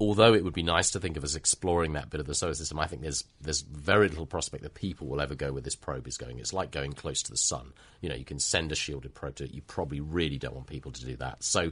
although 0.00 0.32
it 0.32 0.42
would 0.42 0.54
be 0.54 0.62
nice 0.62 0.90
to 0.92 1.00
think 1.00 1.16
of 1.16 1.22
as 1.22 1.36
exploring 1.36 1.92
that 1.92 2.08
bit 2.08 2.20
of 2.20 2.26
the 2.26 2.34
solar 2.34 2.54
system, 2.54 2.78
I 2.80 2.86
think 2.86 3.02
there's 3.02 3.24
there's 3.40 3.60
very 3.60 4.08
little 4.08 4.26
prospect 4.26 4.62
that 4.62 4.74
people 4.74 5.06
will 5.06 5.20
ever 5.20 5.34
go 5.34 5.52
where 5.52 5.62
this 5.62 5.76
probe 5.76 6.08
is 6.08 6.16
going. 6.16 6.38
It's 6.38 6.52
like 6.52 6.70
going 6.70 6.94
close 6.94 7.22
to 7.22 7.30
the 7.30 7.36
sun. 7.36 7.72
You 8.00 8.08
know, 8.08 8.14
you 8.14 8.24
can 8.24 8.38
send 8.38 8.72
a 8.72 8.74
shielded 8.74 9.14
probe 9.14 9.36
to 9.36 9.44
it. 9.44 9.52
You 9.52 9.60
probably 9.62 10.00
really 10.00 10.38
don't 10.38 10.54
want 10.54 10.66
people 10.66 10.92
to 10.92 11.04
do 11.04 11.16
that. 11.16 11.44
So. 11.44 11.70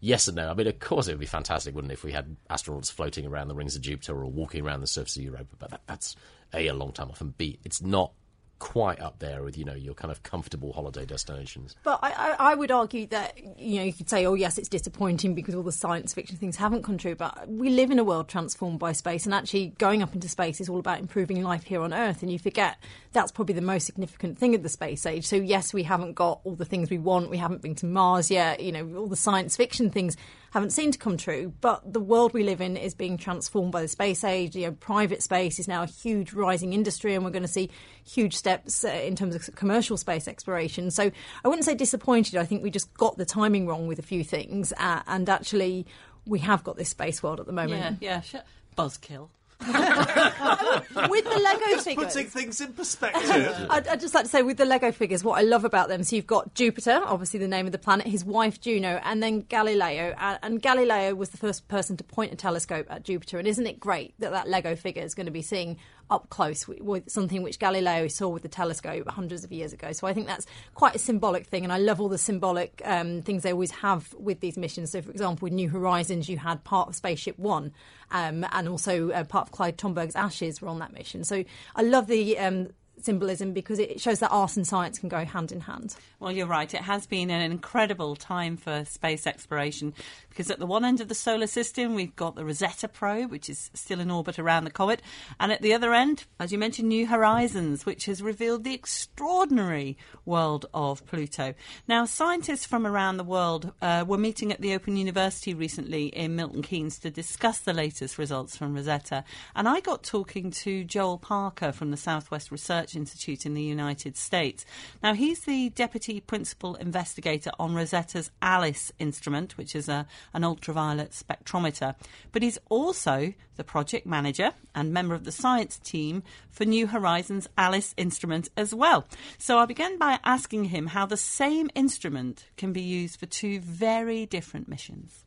Yes 0.00 0.28
and 0.28 0.36
no. 0.36 0.50
I 0.50 0.54
mean, 0.54 0.66
of 0.66 0.78
course, 0.78 1.08
it 1.08 1.12
would 1.12 1.20
be 1.20 1.26
fantastic, 1.26 1.74
wouldn't 1.74 1.92
it, 1.92 1.94
if 1.94 2.04
we 2.04 2.12
had 2.12 2.36
astronauts 2.48 2.90
floating 2.90 3.26
around 3.26 3.48
the 3.48 3.54
rings 3.54 3.76
of 3.76 3.82
Jupiter 3.82 4.14
or 4.14 4.26
walking 4.26 4.64
around 4.64 4.80
the 4.80 4.86
surface 4.86 5.16
of 5.16 5.22
Europa? 5.22 5.56
But 5.58 5.70
that, 5.70 5.82
that's 5.86 6.16
a 6.54 6.68
a 6.68 6.74
long 6.74 6.92
time 6.92 7.10
off, 7.10 7.20
and 7.20 7.36
b 7.36 7.58
it's 7.64 7.82
not 7.82 8.12
quite 8.60 9.00
up 9.00 9.18
there 9.18 9.42
with 9.42 9.58
you 9.58 9.64
know 9.64 9.74
your 9.74 9.94
kind 9.94 10.12
of 10.12 10.22
comfortable 10.22 10.72
holiday 10.72 11.04
destinations. 11.04 11.74
But 11.82 11.98
I, 12.02 12.12
I, 12.12 12.36
I, 12.52 12.54
would 12.54 12.70
argue 12.70 13.06
that 13.08 13.36
you 13.58 13.78
know 13.78 13.84
you 13.84 13.92
could 13.92 14.08
say, 14.08 14.24
oh 14.26 14.34
yes, 14.34 14.58
it's 14.58 14.68
disappointing 14.68 15.34
because 15.34 15.56
all 15.56 15.64
the 15.64 15.72
science 15.72 16.14
fiction 16.14 16.36
things 16.36 16.56
haven't 16.56 16.84
come 16.84 16.96
true. 16.96 17.16
But 17.16 17.48
we 17.48 17.70
live 17.70 17.90
in 17.90 17.98
a 17.98 18.04
world 18.04 18.28
transformed 18.28 18.78
by 18.78 18.92
space, 18.92 19.24
and 19.24 19.34
actually 19.34 19.74
going 19.78 20.02
up 20.02 20.14
into 20.14 20.28
space 20.28 20.60
is 20.60 20.68
all 20.68 20.78
about 20.78 21.00
improving 21.00 21.42
life 21.42 21.64
here 21.64 21.80
on 21.80 21.92
Earth. 21.92 22.22
And 22.22 22.30
you 22.30 22.38
forget 22.38 22.76
that's 23.12 23.32
probably 23.32 23.54
the 23.54 23.62
most 23.62 23.86
significant 23.86 24.38
thing 24.38 24.54
of 24.54 24.62
the 24.62 24.68
space 24.68 25.04
age. 25.06 25.26
So 25.26 25.36
yes, 25.36 25.74
we 25.74 25.82
haven't 25.82 26.12
got 26.12 26.40
all 26.44 26.54
the 26.54 26.64
things 26.64 26.90
we 26.90 26.98
want. 26.98 27.30
We 27.30 27.38
haven't 27.38 27.62
been 27.62 27.74
to 27.76 27.86
Mars 27.86 28.30
yet. 28.30 28.60
You 28.60 28.70
know, 28.70 28.96
all 28.96 29.08
the 29.08 29.16
science 29.16 29.56
fiction 29.56 29.90
things 29.90 30.16
haven't 30.50 30.70
seen 30.70 30.92
to 30.92 30.98
come 30.98 31.16
true. 31.16 31.52
But 31.60 31.92
the 31.92 32.00
world 32.00 32.32
we 32.32 32.42
live 32.42 32.60
in 32.60 32.76
is 32.76 32.94
being 32.94 33.16
transformed 33.16 33.72
by 33.72 33.82
the 33.82 33.88
space 33.88 34.24
age. 34.24 34.54
You 34.54 34.66
know, 34.66 34.72
private 34.72 35.22
space 35.22 35.58
is 35.58 35.68
now 35.68 35.82
a 35.82 35.86
huge 35.86 36.32
rising 36.32 36.72
industry, 36.72 37.14
and 37.14 37.24
we're 37.24 37.30
going 37.30 37.42
to 37.42 37.48
see 37.48 37.70
huge 38.04 38.36
steps 38.36 38.84
uh, 38.84 38.88
in 38.88 39.16
terms 39.16 39.34
of 39.34 39.54
commercial 39.54 39.96
space 39.96 40.28
exploration. 40.28 40.90
So 40.90 41.10
I 41.44 41.48
wouldn't 41.48 41.64
say 41.64 41.74
disappointed. 41.74 42.36
I 42.36 42.44
think 42.44 42.62
we 42.62 42.70
just 42.70 42.92
got 42.94 43.16
the 43.16 43.24
timing 43.24 43.66
wrong 43.66 43.86
with 43.86 43.98
a 43.98 44.02
few 44.02 44.24
things, 44.24 44.72
uh, 44.76 45.02
and 45.06 45.28
actually 45.28 45.86
we 46.26 46.40
have 46.40 46.64
got 46.64 46.76
this 46.76 46.90
space 46.90 47.22
world 47.22 47.40
at 47.40 47.46
the 47.46 47.52
moment. 47.52 47.98
Yeah, 48.00 48.22
yeah. 48.32 48.42
Buzzkill. 48.76 49.28
with 49.66 51.24
the 51.24 51.40
Lego 51.42 51.82
figures. 51.82 52.14
Putting 52.14 52.26
things 52.26 52.60
in 52.60 52.72
perspective. 52.72 53.66
I'd, 53.70 53.86
I'd, 53.88 54.00
just 54.00 54.14
like 54.14 54.24
to 54.24 54.30
say, 54.30 54.42
with 54.42 54.56
the 54.56 54.64
Lego 54.64 54.90
figures, 54.90 55.22
what 55.22 55.38
I 55.38 55.42
love 55.42 55.64
about 55.64 55.88
them, 55.88 56.02
so 56.02 56.16
you've 56.16 56.26
got 56.26 56.54
Jupiter, 56.54 57.02
obviously 57.04 57.40
the 57.40 57.48
name 57.48 57.66
of 57.66 57.72
the 57.72 57.78
planet, 57.78 58.06
his 58.06 58.24
wife 58.24 58.60
Juno, 58.60 59.00
and 59.04 59.22
then 59.22 59.40
Galileo. 59.42 60.14
And, 60.18 60.38
and 60.42 60.62
Galileo 60.62 61.14
was 61.14 61.30
the 61.30 61.36
first 61.36 61.68
person 61.68 61.96
to 61.98 62.04
point 62.04 62.32
a 62.32 62.36
telescope 62.36 62.86
at 62.88 63.04
Jupiter. 63.04 63.38
And 63.38 63.46
isn't 63.46 63.66
it 63.66 63.78
great 63.78 64.14
that 64.18 64.30
that 64.32 64.48
Lego 64.48 64.74
figure 64.76 65.02
is 65.02 65.14
going 65.14 65.26
to 65.26 65.32
be 65.32 65.42
seeing 65.42 65.76
up 66.10 66.28
close 66.30 66.66
with, 66.66 67.08
something 67.08 67.42
which 67.42 67.58
Galileo 67.58 68.08
saw 68.08 68.28
with 68.28 68.42
the 68.42 68.48
telescope 68.48 69.08
hundreds 69.08 69.44
of 69.44 69.52
years 69.52 69.72
ago. 69.72 69.92
So 69.92 70.06
I 70.06 70.12
think 70.12 70.26
that's 70.26 70.46
quite 70.74 70.94
a 70.94 70.98
symbolic 70.98 71.46
thing, 71.46 71.64
and 71.64 71.72
I 71.72 71.78
love 71.78 72.00
all 72.00 72.08
the 72.08 72.18
symbolic 72.18 72.82
um, 72.84 73.22
things 73.22 73.42
they 73.42 73.52
always 73.52 73.70
have 73.70 74.12
with 74.14 74.40
these 74.40 74.56
missions. 74.56 74.90
So, 74.90 75.02
for 75.02 75.10
example, 75.10 75.46
with 75.46 75.52
New 75.52 75.68
Horizons, 75.68 76.28
you 76.28 76.38
had 76.38 76.64
part 76.64 76.88
of 76.88 76.94
Spaceship 76.96 77.38
One, 77.38 77.72
um, 78.10 78.44
and 78.52 78.68
also 78.68 79.10
uh, 79.10 79.24
part 79.24 79.48
of 79.48 79.52
Clyde 79.52 79.78
Tombaugh's 79.78 80.16
ashes 80.16 80.60
were 80.60 80.68
on 80.68 80.78
that 80.80 80.92
mission. 80.92 81.24
So 81.24 81.44
I 81.76 81.82
love 81.82 82.06
the 82.06 82.38
um, 82.38 82.68
symbolism 83.04 83.52
because 83.52 83.78
it 83.78 84.00
shows 84.00 84.20
that 84.20 84.30
art 84.30 84.56
and 84.56 84.66
science 84.66 84.98
can 84.98 85.08
go 85.08 85.24
hand 85.24 85.52
in 85.52 85.60
hand. 85.60 85.96
Well, 86.18 86.32
you're 86.32 86.46
right. 86.46 86.72
It 86.72 86.82
has 86.82 87.06
been 87.06 87.30
an 87.30 87.50
incredible 87.50 88.16
time 88.16 88.56
for 88.56 88.84
space 88.84 89.26
exploration 89.26 89.94
because 90.28 90.50
at 90.50 90.58
the 90.58 90.66
one 90.66 90.84
end 90.84 91.00
of 91.00 91.08
the 91.08 91.14
solar 91.14 91.46
system, 91.46 91.94
we've 91.94 92.14
got 92.16 92.36
the 92.36 92.44
Rosetta 92.44 92.88
probe, 92.88 93.30
which 93.30 93.48
is 93.48 93.70
still 93.74 94.00
in 94.00 94.10
orbit 94.10 94.38
around 94.38 94.64
the 94.64 94.70
comet. 94.70 95.02
And 95.38 95.52
at 95.52 95.62
the 95.62 95.74
other 95.74 95.92
end, 95.92 96.24
as 96.38 96.52
you 96.52 96.58
mentioned, 96.58 96.88
New 96.88 97.06
Horizons, 97.06 97.84
which 97.84 98.06
has 98.06 98.22
revealed 98.22 98.64
the 98.64 98.74
extraordinary 98.74 99.96
world 100.24 100.66
of 100.72 101.04
Pluto. 101.06 101.54
Now, 101.88 102.04
scientists 102.04 102.66
from 102.66 102.86
around 102.86 103.16
the 103.16 103.24
world 103.24 103.72
uh, 103.82 104.04
were 104.06 104.18
meeting 104.18 104.52
at 104.52 104.60
the 104.60 104.74
Open 104.74 104.96
University 104.96 105.54
recently 105.54 106.06
in 106.06 106.36
Milton 106.36 106.62
Keynes 106.62 106.98
to 107.00 107.10
discuss 107.10 107.60
the 107.60 107.72
latest 107.72 108.18
results 108.18 108.56
from 108.56 108.74
Rosetta. 108.74 109.24
And 109.54 109.68
I 109.68 109.80
got 109.80 110.02
talking 110.02 110.50
to 110.50 110.84
Joel 110.84 111.18
Parker 111.18 111.72
from 111.72 111.90
the 111.90 111.96
Southwest 111.96 112.50
Research 112.50 112.89
Institute 112.96 113.46
in 113.46 113.54
the 113.54 113.62
United 113.62 114.16
States. 114.16 114.64
Now, 115.02 115.14
he's 115.14 115.40
the 115.40 115.70
deputy 115.70 116.20
principal 116.20 116.74
investigator 116.76 117.50
on 117.58 117.74
Rosetta's 117.74 118.30
ALICE 118.42 118.92
instrument, 118.98 119.56
which 119.56 119.74
is 119.74 119.88
a, 119.88 120.06
an 120.32 120.44
ultraviolet 120.44 121.10
spectrometer. 121.10 121.94
But 122.32 122.42
he's 122.42 122.58
also 122.68 123.34
the 123.56 123.64
project 123.64 124.06
manager 124.06 124.52
and 124.74 124.92
member 124.92 125.14
of 125.14 125.24
the 125.24 125.32
science 125.32 125.78
team 125.78 126.22
for 126.50 126.64
New 126.64 126.86
Horizons 126.86 127.48
ALICE 127.58 127.94
instrument 127.96 128.48
as 128.56 128.74
well. 128.74 129.06
So 129.38 129.58
I 129.58 129.66
began 129.66 129.98
by 129.98 130.18
asking 130.24 130.64
him 130.66 130.88
how 130.88 131.06
the 131.06 131.16
same 131.16 131.70
instrument 131.74 132.46
can 132.56 132.72
be 132.72 132.82
used 132.82 133.18
for 133.18 133.26
two 133.26 133.60
very 133.60 134.26
different 134.26 134.68
missions. 134.68 135.24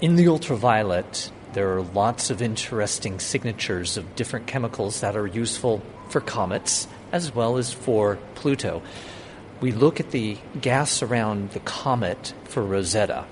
In 0.00 0.16
the 0.16 0.28
ultraviolet, 0.28 1.30
there 1.52 1.76
are 1.76 1.82
lots 1.82 2.30
of 2.30 2.42
interesting 2.42 3.20
signatures 3.20 3.96
of 3.96 4.16
different 4.16 4.46
chemicals 4.46 5.00
that 5.00 5.16
are 5.16 5.26
useful 5.26 5.80
for 6.08 6.20
comets 6.20 6.88
as 7.12 7.34
well 7.34 7.56
as 7.56 7.72
for 7.72 8.18
Pluto. 8.34 8.82
We 9.60 9.70
look 9.70 10.00
at 10.00 10.10
the 10.10 10.38
gas 10.60 11.02
around 11.02 11.50
the 11.50 11.60
comet 11.60 12.34
for 12.44 12.64
Rosetta. 12.64 13.26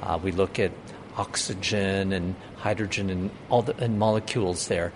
Uh, 0.00 0.18
we 0.22 0.30
look 0.30 0.60
at 0.60 0.70
oxygen 1.16 2.12
and 2.12 2.36
hydrogen 2.58 3.10
and 3.10 3.30
all 3.48 3.62
the 3.62 3.76
and 3.82 3.98
molecules 3.98 4.68
there. 4.68 4.92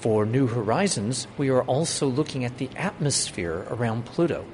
For 0.00 0.26
New 0.26 0.46
Horizons, 0.46 1.26
we 1.38 1.50
are 1.50 1.62
also 1.62 2.06
looking 2.06 2.44
at 2.44 2.58
the 2.58 2.68
atmosphere 2.76 3.66
around 3.70 4.06
Pluto. 4.06 4.44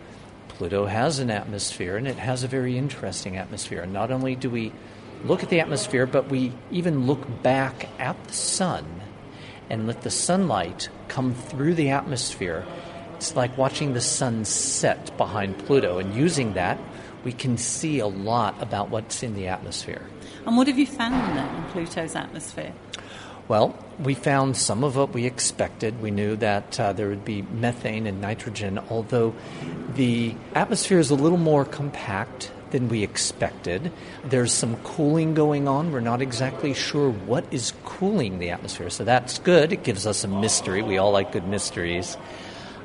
Pluto 0.48 0.86
has 0.86 1.18
an 1.18 1.30
atmosphere, 1.30 1.96
and 1.96 2.06
it 2.06 2.16
has 2.16 2.42
a 2.42 2.48
very 2.48 2.76
interesting 2.76 3.36
atmosphere. 3.36 3.82
And 3.82 3.92
not 3.92 4.10
only 4.10 4.36
do 4.36 4.50
we 4.50 4.72
look 5.24 5.42
at 5.42 5.48
the 5.48 5.60
atmosphere, 5.60 6.06
but 6.06 6.28
we 6.28 6.52
even 6.70 7.06
look 7.06 7.42
back 7.42 7.88
at 7.98 8.22
the 8.24 8.32
sun 8.32 8.84
and 9.70 9.86
let 9.86 10.02
the 10.02 10.10
sunlight 10.10 10.88
come 11.08 11.34
through 11.34 11.74
the 11.74 11.90
atmosphere. 11.90 12.64
It's 13.16 13.36
like 13.36 13.56
watching 13.56 13.94
the 13.94 14.00
sun 14.00 14.44
set 14.44 15.16
behind 15.16 15.58
Pluto, 15.58 15.98
and 15.98 16.14
using 16.14 16.54
that, 16.54 16.78
we 17.24 17.32
can 17.32 17.56
see 17.56 18.00
a 18.00 18.06
lot 18.06 18.60
about 18.60 18.90
what's 18.90 19.22
in 19.22 19.34
the 19.34 19.46
atmosphere. 19.46 20.02
And 20.44 20.56
what 20.56 20.66
have 20.66 20.78
you 20.78 20.86
found 20.86 21.36
then 21.36 21.54
in 21.54 21.62
Pluto's 21.70 22.16
atmosphere? 22.16 22.72
Well, 23.48 23.76
we 23.98 24.14
found 24.14 24.56
some 24.56 24.82
of 24.82 24.96
what 24.96 25.12
we 25.12 25.24
expected. 25.24 26.00
We 26.00 26.10
knew 26.10 26.36
that 26.36 26.80
uh, 26.80 26.92
there 26.92 27.08
would 27.08 27.24
be 27.24 27.42
methane 27.42 28.06
and 28.06 28.20
nitrogen, 28.20 28.80
although 28.90 29.34
the 29.94 30.34
atmosphere 30.54 30.98
is 30.98 31.10
a 31.10 31.14
little 31.14 31.38
more 31.38 31.64
compact 31.64 32.50
than 32.72 32.88
we 32.88 33.02
expected. 33.02 33.92
There's 34.24 34.52
some 34.52 34.76
cooling 34.78 35.34
going 35.34 35.68
on. 35.68 35.92
We're 35.92 36.00
not 36.00 36.20
exactly 36.20 36.74
sure 36.74 37.10
what 37.10 37.44
is 37.52 37.72
cooling 37.84 38.38
the 38.38 38.50
atmosphere, 38.50 38.90
so 38.90 39.04
that's 39.04 39.38
good. 39.38 39.72
It 39.72 39.84
gives 39.84 40.06
us 40.06 40.24
a 40.24 40.28
mystery. 40.28 40.82
We 40.82 40.98
all 40.98 41.12
like 41.12 41.32
good 41.32 41.46
mysteries. 41.46 42.16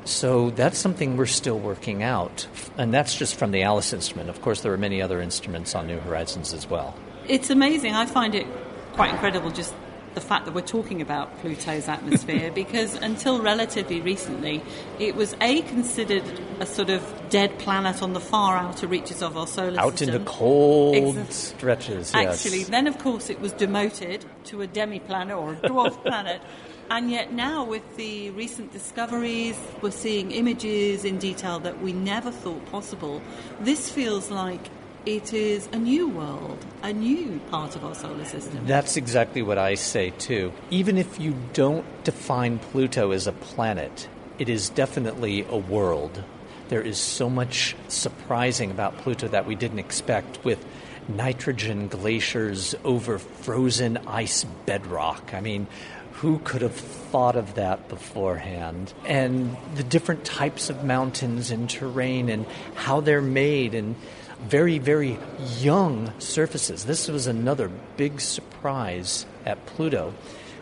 So 0.04 0.50
that's 0.50 0.78
something 0.78 1.16
we're 1.16 1.26
still 1.26 1.58
working 1.58 2.02
out. 2.02 2.46
And 2.78 2.94
that's 2.94 3.14
just 3.14 3.34
from 3.34 3.50
the 3.50 3.62
ALICE 3.62 3.92
instrument. 3.92 4.30
Of 4.30 4.40
course, 4.40 4.62
there 4.62 4.72
are 4.72 4.78
many 4.78 5.02
other 5.02 5.20
instruments 5.20 5.74
on 5.74 5.86
New 5.86 5.98
Horizons 5.98 6.54
as 6.54 6.70
well. 6.70 6.94
It's 7.26 7.50
amazing. 7.50 7.94
I 7.94 8.06
find 8.06 8.34
it 8.34 8.46
quite 8.94 9.12
incredible 9.12 9.50
just 9.50 9.74
the 10.18 10.26
fact 10.26 10.46
that 10.46 10.52
we're 10.52 10.62
talking 10.62 11.00
about 11.00 11.40
Pluto's 11.40 11.86
atmosphere 11.86 12.50
because 12.50 12.94
until 12.94 13.40
relatively 13.40 14.00
recently, 14.00 14.60
it 14.98 15.14
was 15.14 15.36
A, 15.40 15.62
considered 15.62 16.24
a 16.58 16.66
sort 16.66 16.90
of 16.90 17.00
dead 17.30 17.56
planet 17.60 18.02
on 18.02 18.14
the 18.14 18.20
far 18.20 18.56
outer 18.56 18.88
reaches 18.88 19.22
of 19.22 19.36
our 19.36 19.46
solar 19.46 19.70
system. 19.70 19.86
Out 19.86 20.02
in 20.02 20.10
the 20.10 20.28
cold 20.28 21.32
stretches, 21.32 22.12
yes. 22.12 22.44
Actually, 22.44 22.64
then 22.64 22.88
of 22.88 22.98
course 22.98 23.30
it 23.30 23.38
was 23.40 23.52
demoted 23.52 24.24
to 24.46 24.60
a 24.60 24.66
demi 24.66 24.98
planet 24.98 25.36
or 25.36 25.52
a 25.52 25.56
dwarf 25.56 26.02
planet. 26.02 26.42
And 26.90 27.12
yet 27.12 27.32
now, 27.32 27.64
with 27.64 27.96
the 27.96 28.30
recent 28.30 28.72
discoveries, 28.72 29.56
we're 29.82 29.92
seeing 29.92 30.32
images 30.32 31.04
in 31.04 31.18
detail 31.18 31.60
that 31.60 31.80
we 31.80 31.92
never 31.92 32.32
thought 32.32 32.64
possible. 32.72 33.22
This 33.60 33.88
feels 33.88 34.32
like 34.32 34.68
it 35.06 35.32
is 35.32 35.68
a 35.72 35.78
new 35.78 36.08
world, 36.08 36.64
a 36.82 36.92
new 36.92 37.40
part 37.50 37.76
of 37.76 37.84
our 37.84 37.94
solar 37.94 38.24
system. 38.24 38.66
That's 38.66 38.96
exactly 38.96 39.42
what 39.42 39.58
I 39.58 39.74
say 39.74 40.10
too. 40.10 40.52
Even 40.70 40.98
if 40.98 41.20
you 41.20 41.34
don't 41.52 41.84
define 42.04 42.58
Pluto 42.58 43.10
as 43.12 43.26
a 43.26 43.32
planet, 43.32 44.08
it 44.38 44.48
is 44.48 44.70
definitely 44.70 45.46
a 45.48 45.56
world. 45.56 46.22
There 46.68 46.82
is 46.82 46.98
so 46.98 47.30
much 47.30 47.74
surprising 47.88 48.70
about 48.70 48.98
Pluto 48.98 49.28
that 49.28 49.46
we 49.46 49.54
didn't 49.54 49.78
expect 49.78 50.44
with 50.44 50.64
nitrogen 51.08 51.88
glaciers 51.88 52.74
over 52.84 53.18
frozen 53.18 53.96
ice 54.06 54.44
bedrock. 54.66 55.32
I 55.32 55.40
mean, 55.40 55.66
who 56.12 56.38
could 56.40 56.62
have 56.62 56.74
thought 56.74 57.36
of 57.36 57.54
that 57.54 57.88
beforehand? 57.88 58.92
And 59.06 59.56
the 59.76 59.84
different 59.84 60.24
types 60.24 60.68
of 60.68 60.84
mountains 60.84 61.50
and 61.50 61.70
terrain 61.70 62.28
and 62.28 62.44
how 62.74 63.00
they're 63.00 63.22
made 63.22 63.74
and 63.74 63.94
very, 64.40 64.78
very 64.78 65.18
young 65.58 66.12
surfaces. 66.20 66.84
This 66.84 67.08
was 67.08 67.26
another 67.26 67.70
big 67.96 68.20
surprise 68.20 69.26
at 69.44 69.64
Pluto. 69.66 70.14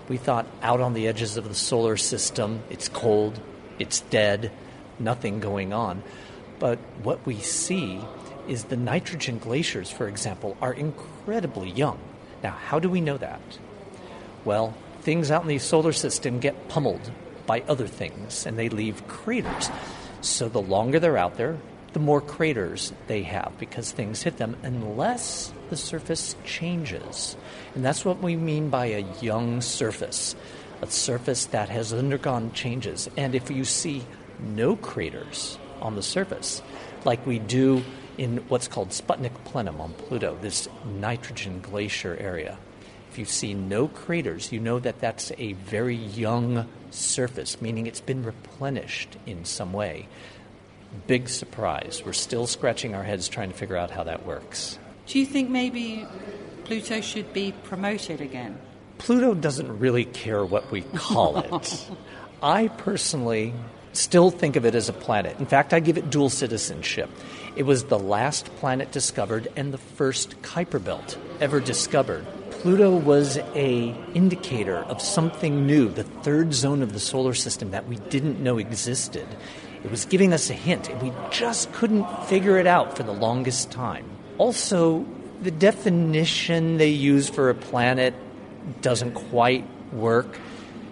We 0.08 0.16
thought 0.16 0.46
out 0.62 0.80
on 0.80 0.94
the 0.94 1.08
edges 1.08 1.36
of 1.36 1.48
the 1.48 1.54
solar 1.54 1.96
system, 1.96 2.62
it's 2.70 2.88
cold, 2.88 3.40
it's 3.78 4.00
dead, 4.02 4.50
nothing 4.98 5.40
going 5.40 5.72
on. 5.72 6.02
But 6.58 6.78
what 7.02 7.24
we 7.26 7.38
see 7.38 8.00
is 8.48 8.64
the 8.64 8.76
nitrogen 8.76 9.38
glaciers, 9.38 9.90
for 9.90 10.08
example, 10.08 10.56
are 10.60 10.72
incredibly 10.72 11.70
young. 11.70 11.98
Now, 12.42 12.52
how 12.52 12.78
do 12.78 12.88
we 12.88 13.00
know 13.00 13.18
that? 13.18 13.40
Well, 14.44 14.74
things 15.02 15.30
out 15.30 15.42
in 15.42 15.48
the 15.48 15.58
solar 15.58 15.92
system 15.92 16.38
get 16.38 16.68
pummeled 16.68 17.10
by 17.46 17.62
other 17.68 17.86
things 17.86 18.46
and 18.46 18.58
they 18.58 18.68
leave 18.68 19.06
craters. 19.08 19.70
So 20.20 20.48
the 20.48 20.62
longer 20.62 20.98
they're 20.98 21.18
out 21.18 21.36
there, 21.36 21.58
the 21.96 22.00
more 22.00 22.20
craters 22.20 22.92
they 23.06 23.22
have 23.22 23.54
because 23.58 23.90
things 23.90 24.22
hit 24.22 24.36
them 24.36 24.54
unless 24.62 25.50
the 25.70 25.76
surface 25.78 26.36
changes. 26.44 27.34
And 27.74 27.82
that's 27.82 28.04
what 28.04 28.20
we 28.20 28.36
mean 28.36 28.68
by 28.68 28.84
a 28.84 29.14
young 29.22 29.62
surface, 29.62 30.36
a 30.82 30.90
surface 30.90 31.46
that 31.46 31.70
has 31.70 31.94
undergone 31.94 32.52
changes. 32.52 33.08
And 33.16 33.34
if 33.34 33.50
you 33.50 33.64
see 33.64 34.04
no 34.38 34.76
craters 34.76 35.56
on 35.80 35.94
the 35.94 36.02
surface, 36.02 36.60
like 37.06 37.26
we 37.26 37.38
do 37.38 37.82
in 38.18 38.44
what's 38.48 38.68
called 38.68 38.90
Sputnik 38.90 39.32
Planum 39.46 39.80
on 39.80 39.94
Pluto, 39.94 40.36
this 40.42 40.68
nitrogen 40.84 41.62
glacier 41.62 42.14
area. 42.20 42.58
If 43.10 43.18
you 43.18 43.24
see 43.24 43.54
no 43.54 43.88
craters, 43.88 44.52
you 44.52 44.60
know 44.60 44.78
that 44.80 45.00
that's 45.00 45.32
a 45.38 45.54
very 45.54 45.96
young 45.96 46.68
surface, 46.90 47.62
meaning 47.62 47.86
it's 47.86 48.02
been 48.02 48.22
replenished 48.22 49.16
in 49.24 49.46
some 49.46 49.72
way. 49.72 50.08
Big 51.06 51.28
surprise. 51.28 52.02
We're 52.04 52.12
still 52.12 52.46
scratching 52.46 52.94
our 52.94 53.02
heads 53.02 53.28
trying 53.28 53.50
to 53.50 53.56
figure 53.56 53.76
out 53.76 53.90
how 53.90 54.04
that 54.04 54.26
works. 54.26 54.78
Do 55.06 55.18
you 55.18 55.26
think 55.26 55.50
maybe 55.50 56.06
Pluto 56.64 57.00
should 57.00 57.32
be 57.32 57.52
promoted 57.64 58.20
again? 58.20 58.58
Pluto 58.98 59.34
doesn't 59.34 59.78
really 59.78 60.04
care 60.04 60.44
what 60.44 60.70
we 60.70 60.82
call 60.82 61.38
it. 61.38 61.88
I 62.42 62.68
personally 62.68 63.52
still 63.92 64.30
think 64.30 64.56
of 64.56 64.66
it 64.66 64.74
as 64.74 64.88
a 64.88 64.92
planet. 64.92 65.38
In 65.38 65.46
fact, 65.46 65.72
I 65.72 65.80
give 65.80 65.96
it 65.96 66.10
dual 66.10 66.30
citizenship. 66.30 67.10
It 67.56 67.64
was 67.64 67.84
the 67.84 67.98
last 67.98 68.46
planet 68.56 68.92
discovered 68.92 69.48
and 69.56 69.72
the 69.72 69.78
first 69.78 70.42
Kuiper 70.42 70.82
belt 70.82 71.18
ever 71.40 71.60
discovered. 71.60 72.26
Pluto 72.50 72.96
was 72.96 73.38
a 73.54 73.94
indicator 74.14 74.78
of 74.78 75.00
something 75.00 75.66
new, 75.66 75.88
the 75.88 76.04
third 76.04 76.52
zone 76.52 76.82
of 76.82 76.92
the 76.92 77.00
solar 77.00 77.34
system 77.34 77.70
that 77.70 77.86
we 77.86 77.96
didn't 77.96 78.40
know 78.40 78.58
existed. 78.58 79.26
It 79.84 79.90
was 79.90 80.04
giving 80.04 80.32
us 80.32 80.50
a 80.50 80.54
hint, 80.54 80.88
and 80.88 81.00
we 81.02 81.12
just 81.30 81.72
couldn't 81.72 82.06
figure 82.24 82.58
it 82.58 82.66
out 82.66 82.96
for 82.96 83.02
the 83.02 83.12
longest 83.12 83.70
time. 83.70 84.04
Also, 84.38 85.06
the 85.42 85.50
definition 85.50 86.78
they 86.78 86.88
use 86.88 87.28
for 87.28 87.50
a 87.50 87.54
planet 87.54 88.14
doesn't 88.80 89.12
quite 89.12 89.64
work. 89.92 90.38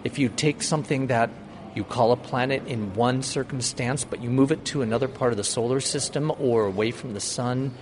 If 0.05 0.19
you 0.19 0.29
take 0.29 0.63
something 0.63 1.09
that 1.09 1.31
you 1.75 1.83
call 1.83 2.13
a 2.13 2.17
planet 2.17 2.67
in 2.67 2.95
one 2.95 3.23
circumstance, 3.23 4.05
but 4.05 4.23
you 4.23 4.31
move 4.31 4.53
it 4.53 4.65
to 4.67 4.83
another 4.83 5.09
part 5.09 5.33
of 5.33 5.37
the 5.37 5.45
solar 5.45 5.81
system 5.81 6.31
or 6.39 6.67
away 6.67 6.91
from 6.93 7.15
the 7.15 7.21
sun, 7.21 7.75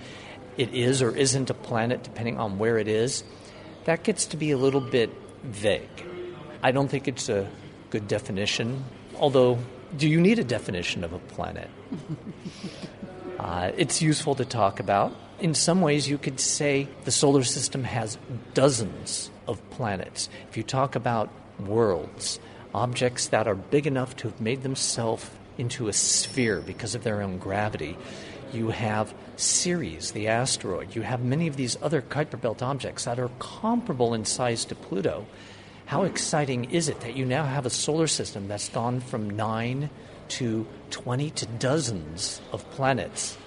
it 0.57 0.73
is 0.73 1.01
or 1.01 1.15
isn't 1.15 1.49
a 1.49 1.53
planet 1.53 2.03
depending 2.03 2.39
on 2.39 2.57
where 2.57 2.77
it 2.77 2.87
is. 2.87 3.23
That 3.85 4.03
gets 4.03 4.25
to 4.27 4.37
be 4.37 4.51
a 4.51 4.57
little 4.57 4.81
bit 4.81 5.11
vague. 5.43 6.05
I 6.63 6.71
don't 6.71 6.87
think 6.87 7.07
it's 7.07 7.29
a 7.29 7.47
good 7.89 8.07
definition, 8.07 8.83
although, 9.17 9.59
do 9.97 10.07
you 10.07 10.19
need 10.19 10.39
a 10.39 10.43
definition 10.43 11.03
of 11.03 11.13
a 11.13 11.19
planet? 11.19 11.69
uh, 13.39 13.71
it's 13.77 14.01
useful 14.01 14.35
to 14.35 14.45
talk 14.45 14.79
about. 14.79 15.13
In 15.39 15.53
some 15.53 15.81
ways, 15.81 16.09
you 16.09 16.17
could 16.17 16.39
say 16.39 16.87
the 17.03 17.11
solar 17.11 17.43
system 17.43 17.83
has 17.83 18.17
dozens 18.53 19.29
of 19.47 19.67
planets. 19.71 20.29
If 20.49 20.57
you 20.57 20.63
talk 20.63 20.95
about 20.95 21.29
worlds, 21.59 22.39
objects 22.73 23.27
that 23.27 23.47
are 23.47 23.55
big 23.55 23.85
enough 23.87 24.15
to 24.17 24.29
have 24.29 24.41
made 24.41 24.63
themselves 24.63 25.29
into 25.57 25.87
a 25.87 25.93
sphere 25.93 26.61
because 26.61 26.95
of 26.95 27.03
their 27.03 27.21
own 27.21 27.37
gravity. 27.37 27.97
You 28.51 28.69
have 28.69 29.13
Ceres, 29.35 30.11
the 30.11 30.27
asteroid. 30.27 30.95
You 30.95 31.01
have 31.01 31.23
many 31.23 31.47
of 31.47 31.55
these 31.55 31.77
other 31.81 32.01
Kuiper 32.01 32.39
Belt 32.39 32.61
objects 32.61 33.05
that 33.05 33.19
are 33.19 33.29
comparable 33.39 34.13
in 34.13 34.25
size 34.25 34.65
to 34.65 34.75
Pluto. 34.75 35.25
How 35.93 36.05
exciting 36.05 36.71
is 36.71 36.89
it 36.89 37.01
that 37.01 37.15
you 37.15 37.23
now 37.23 37.45
have 37.45 37.67
a 37.67 37.69
solar 37.69 38.07
system 38.07 38.47
that's 38.47 38.67
gone 38.67 38.99
from 38.99 39.29
nine 39.29 39.91
to 40.29 40.65
20 40.89 41.29
to 41.29 41.45
dozens 41.45 42.41
of 42.51 42.67
planets? 42.71 43.37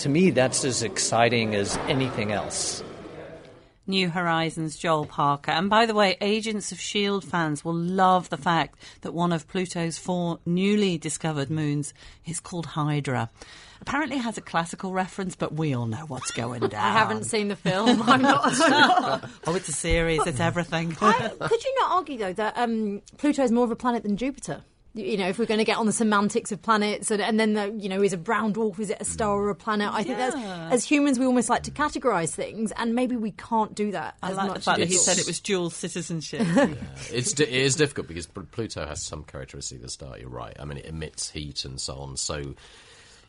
To 0.00 0.10
me, 0.10 0.28
that's 0.28 0.62
as 0.66 0.82
exciting 0.82 1.54
as 1.54 1.78
anything 1.88 2.32
else. 2.32 2.84
New 3.86 4.10
Horizons 4.10 4.76
Joel 4.76 5.06
Parker. 5.06 5.52
And 5.52 5.70
by 5.70 5.86
the 5.86 5.94
way, 5.94 6.18
Agents 6.20 6.70
of 6.70 6.76
S.H.I.E.L.D. 6.76 7.26
fans 7.26 7.64
will 7.64 7.72
love 7.72 8.28
the 8.28 8.36
fact 8.36 8.78
that 9.00 9.14
one 9.14 9.32
of 9.32 9.48
Pluto's 9.48 9.96
four 9.96 10.38
newly 10.44 10.98
discovered 10.98 11.48
moons 11.48 11.94
is 12.26 12.40
called 12.40 12.66
Hydra. 12.66 13.30
Apparently, 13.80 14.18
has 14.18 14.38
a 14.38 14.40
classical 14.40 14.92
reference, 14.92 15.36
but 15.36 15.54
we 15.54 15.74
all 15.74 15.86
know 15.86 16.04
what's 16.06 16.30
going 16.32 16.60
down. 16.60 16.74
I 16.84 16.92
haven't 16.92 17.24
seen 17.24 17.48
the 17.48 17.56
film. 17.56 18.02
I'm 18.06 18.22
not. 18.22 18.54
Sure. 18.54 19.30
oh, 19.46 19.54
it's 19.54 19.68
a 19.68 19.72
series. 19.72 20.26
It's 20.26 20.40
everything. 20.40 20.96
I, 21.00 21.28
could 21.40 21.64
you 21.64 21.74
not 21.80 21.92
argue 21.92 22.18
though 22.18 22.32
that 22.32 22.56
um, 22.56 23.02
Pluto 23.18 23.42
is 23.42 23.52
more 23.52 23.64
of 23.64 23.70
a 23.70 23.76
planet 23.76 24.02
than 24.02 24.16
Jupiter? 24.16 24.62
you 24.96 25.18
know, 25.18 25.28
if 25.28 25.38
we're 25.38 25.46
going 25.46 25.58
to 25.58 25.64
get 25.64 25.76
on 25.76 25.84
the 25.84 25.92
semantics 25.92 26.52
of 26.52 26.62
planets, 26.62 27.10
and, 27.10 27.20
and 27.20 27.38
then 27.38 27.52
the, 27.52 27.70
you 27.78 27.88
know, 27.88 28.02
is 28.02 28.14
a 28.14 28.16
brown 28.16 28.54
dwarf, 28.54 28.78
is 28.80 28.88
it 28.90 28.96
a 28.98 29.04
star 29.04 29.36
or 29.36 29.50
a 29.50 29.54
planet? 29.54 29.90
I 29.92 30.02
think 30.02 30.16
that's 30.16 30.34
as 30.72 30.84
humans, 30.84 31.18
we 31.18 31.26
almost 31.26 31.50
like 31.50 31.64
to 31.64 31.70
categorize 31.70 32.30
things, 32.30 32.72
and 32.76 32.94
maybe 32.94 33.14
we 33.16 33.32
can't 33.32 33.74
do 33.74 33.92
that. 33.92 34.16
I 34.22 34.30
as 34.30 34.36
like 34.36 34.48
much 34.48 34.56
the 34.56 34.62
fact 34.62 34.78
that 34.78 34.88
he 34.88 34.94
said 34.94 35.18
it 35.18 35.26
was 35.26 35.40
dual 35.40 35.68
citizenship. 35.70 36.46
yeah. 36.54 36.74
It's 37.10 37.38
it 37.38 37.48
is 37.48 37.76
difficult 37.76 38.08
because 38.08 38.26
Pluto 38.26 38.86
has 38.86 39.02
some 39.02 39.24
characteristics 39.24 39.76
of 39.76 39.82
the 39.82 39.90
star. 39.90 40.18
You're 40.18 40.30
right. 40.30 40.56
I 40.58 40.64
mean, 40.64 40.78
it 40.78 40.86
emits 40.86 41.30
heat 41.30 41.64
and 41.66 41.78
so 41.78 41.96
on. 41.96 42.16
So, 42.16 42.54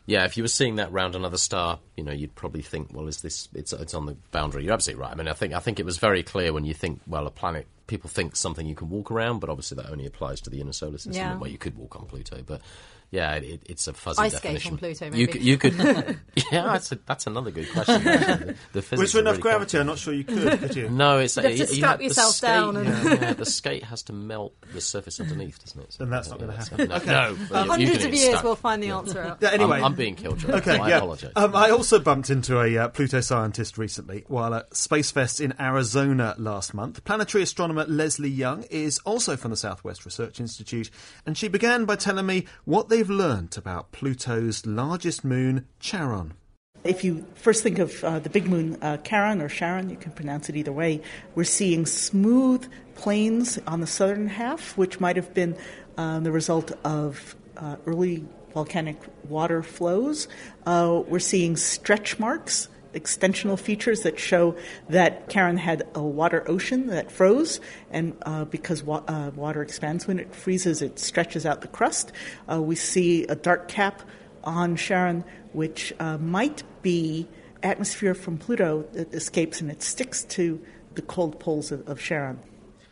yeah, 0.08 0.24
if 0.24 0.38
you 0.38 0.42
were 0.42 0.48
seeing 0.48 0.76
that 0.76 0.90
round 0.90 1.14
another 1.14 1.36
star, 1.36 1.80
you 1.94 2.02
know, 2.02 2.12
you'd 2.12 2.34
probably 2.34 2.62
think, 2.62 2.94
well, 2.94 3.08
is 3.08 3.20
this? 3.20 3.46
It's 3.54 3.74
it's 3.74 3.92
on 3.92 4.06
the 4.06 4.16
boundary. 4.30 4.64
You're 4.64 4.72
absolutely 4.72 5.02
right. 5.02 5.12
I 5.12 5.14
mean, 5.14 5.28
I 5.28 5.34
think 5.34 5.52
I 5.52 5.58
think 5.58 5.78
it 5.78 5.84
was 5.84 5.98
very 5.98 6.22
clear 6.22 6.54
when 6.54 6.64
you 6.64 6.72
think, 6.72 7.02
well, 7.06 7.26
a 7.26 7.30
planet. 7.30 7.66
People 7.88 8.08
think 8.08 8.34
something 8.34 8.66
you 8.66 8.74
can 8.74 8.88
walk 8.88 9.10
around, 9.10 9.40
but 9.40 9.50
obviously 9.50 9.76
that 9.76 9.90
only 9.90 10.06
applies 10.06 10.40
to 10.42 10.50
the 10.50 10.62
inner 10.62 10.72
solar 10.72 10.96
system. 10.96 11.14
Yeah. 11.14 11.36
Where 11.36 11.50
you 11.50 11.58
could 11.58 11.76
walk 11.76 11.94
on 11.94 12.06
Pluto, 12.06 12.42
but 12.42 12.62
yeah, 13.10 13.34
it, 13.36 13.62
it's 13.66 13.86
a 13.88 13.92
fuzzy 13.92 14.20
Ice 14.22 14.32
skate 14.36 14.42
definition. 14.60 14.72
on 14.72 14.78
Pluto, 14.78 15.04
You 15.06 15.10
maybe. 15.12 15.26
could, 15.26 15.42
you 15.42 15.56
could 15.58 15.74
yeah, 16.52 16.62
that's, 16.64 16.92
a, 16.92 16.98
that's 17.06 17.26
another 17.26 17.50
good 17.50 17.70
question. 17.72 18.06
actually. 18.06 18.46
The, 18.46 18.54
the 18.74 18.82
physics 18.82 18.98
With 18.98 19.14
are 19.14 19.18
enough 19.20 19.32
really 19.32 19.42
gravity, 19.42 19.78
I'm 19.78 19.86
not 19.86 19.98
sure 19.98 20.12
you 20.14 20.24
could, 20.24 20.58
could 20.60 20.76
you? 20.76 20.90
no, 20.90 21.18
it's 21.18 21.36
You'd 21.36 21.44
have 21.44 21.52
to 21.54 21.58
you 21.58 21.66
strap 21.66 21.98
the 21.98 22.04
yourself 22.04 22.34
skate, 22.34 22.48
down 22.48 22.76
and- 22.76 22.86
yeah, 22.86 23.14
yeah, 23.20 23.32
the 23.32 23.44
skate 23.58 23.84
has 23.84 24.02
to 24.04 24.12
melt 24.12 24.54
the 24.74 24.80
surface 24.80 25.20
underneath, 25.20 25.58
doesn't 25.64 25.80
it? 25.80 25.92
So, 25.94 26.04
Then 26.04 26.10
that's 26.10 26.28
not 26.28 26.38
gonna 26.38 26.56
happen. 26.56 26.88
No, 26.88 26.94
Okay. 26.96 27.06
no, 27.06 27.36
but 27.50 27.80
you 27.80 27.86
Hundreds 27.86 28.04
of 28.04 28.12
years, 28.14 28.28
stuck. 28.30 28.44
we'll 28.44 28.56
find 28.56 28.82
the 28.82 28.90
answer 28.90 29.22
out. 29.22 29.38
Yeah, 29.40 29.50
anyway. 29.50 29.78
I'm, 29.78 29.84
I'm 29.84 29.94
being 29.94 30.14
killed. 30.14 30.38
Joe. 30.40 30.48
Okay, 30.54 30.78
I 30.78 30.88
yeah. 30.90 30.96
apologise. 30.98 31.32
Um, 31.36 31.56
I 31.56 31.70
also 31.70 31.98
bumped 31.98 32.30
into 32.30 32.60
a 32.60 32.76
uh, 32.76 32.88
Pluto 32.88 33.20
scientist 33.20 33.78
recently 33.78 34.24
while 34.28 34.54
at 34.54 34.76
Space 34.76 35.10
Fest 35.10 35.40
in 35.40 35.54
Arizona 35.60 36.34
last 36.38 36.74
month. 36.74 37.02
Planetary 37.04 37.42
astronomer 37.42 37.84
Leslie 37.86 38.28
Young 38.28 38.64
is 38.64 38.98
also 39.06 39.36
from 39.36 39.50
the 39.50 39.56
Southwest 39.56 40.04
Research 40.04 40.40
Institute, 40.40 40.90
and 41.24 41.38
she 41.38 41.48
began 41.48 41.84
by 41.84 41.96
telling 41.96 42.26
me 42.26 42.46
what 42.64 42.88
they've 42.98 43.10
learnt 43.10 43.56
about 43.56 43.92
Pluto's 43.92 44.66
largest 44.66 45.24
moon, 45.24 45.64
Charon. 45.78 46.34
If 46.82 47.04
you 47.04 47.24
first 47.36 47.62
think 47.62 47.78
of 47.78 48.02
uh, 48.02 48.18
the 48.18 48.28
big 48.28 48.48
moon, 48.48 48.76
uh, 48.82 48.96
Charon 48.96 49.40
or 49.40 49.48
Sharon, 49.48 49.88
you 49.88 49.94
can 49.94 50.10
pronounce 50.10 50.48
it 50.48 50.56
either 50.56 50.72
way, 50.72 51.00
we're 51.36 51.44
seeing 51.44 51.86
smooth 51.86 52.68
plains 52.96 53.56
on 53.68 53.80
the 53.80 53.86
southern 53.86 54.26
half, 54.26 54.76
which 54.76 54.98
might 54.98 55.14
have 55.14 55.32
been 55.32 55.56
um, 55.96 56.24
the 56.24 56.32
result 56.32 56.72
of 56.82 57.36
uh, 57.56 57.76
early 57.86 58.24
volcanic 58.52 58.96
water 59.28 59.62
flows. 59.62 60.26
Uh, 60.66 61.00
we're 61.06 61.20
seeing 61.20 61.54
stretch 61.54 62.18
marks, 62.18 62.68
extensional 62.92 63.58
features 63.58 64.02
that 64.02 64.18
show 64.18 64.56
that 64.88 65.28
Charon 65.28 65.56
had 65.56 65.82
a 65.94 66.02
water 66.02 66.44
ocean 66.48 66.86
that 66.88 67.10
froze, 67.10 67.60
and 67.90 68.16
uh, 68.22 68.44
because 68.44 68.82
wa- 68.82 69.02
uh, 69.08 69.30
water 69.34 69.62
expands 69.62 70.06
when 70.06 70.18
it 70.18 70.34
freezes, 70.34 70.82
it 70.82 70.98
stretches 70.98 71.46
out 71.46 71.60
the 71.60 71.68
crust. 71.68 72.12
Uh, 72.50 72.60
we 72.60 72.74
see 72.74 73.24
a 73.24 73.34
dark 73.34 73.68
cap 73.68 74.02
on 74.44 74.76
Charon, 74.76 75.24
which 75.52 75.92
uh, 76.00 76.18
might 76.18 76.62
be 76.82 77.28
atmosphere 77.62 78.14
from 78.14 78.38
Pluto 78.38 78.84
that 78.92 79.12
escapes 79.12 79.60
and 79.60 79.70
it 79.70 79.82
sticks 79.82 80.22
to 80.24 80.64
the 80.94 81.02
cold 81.02 81.40
poles 81.40 81.72
of, 81.72 81.88
of 81.88 82.00
Charon. 82.00 82.38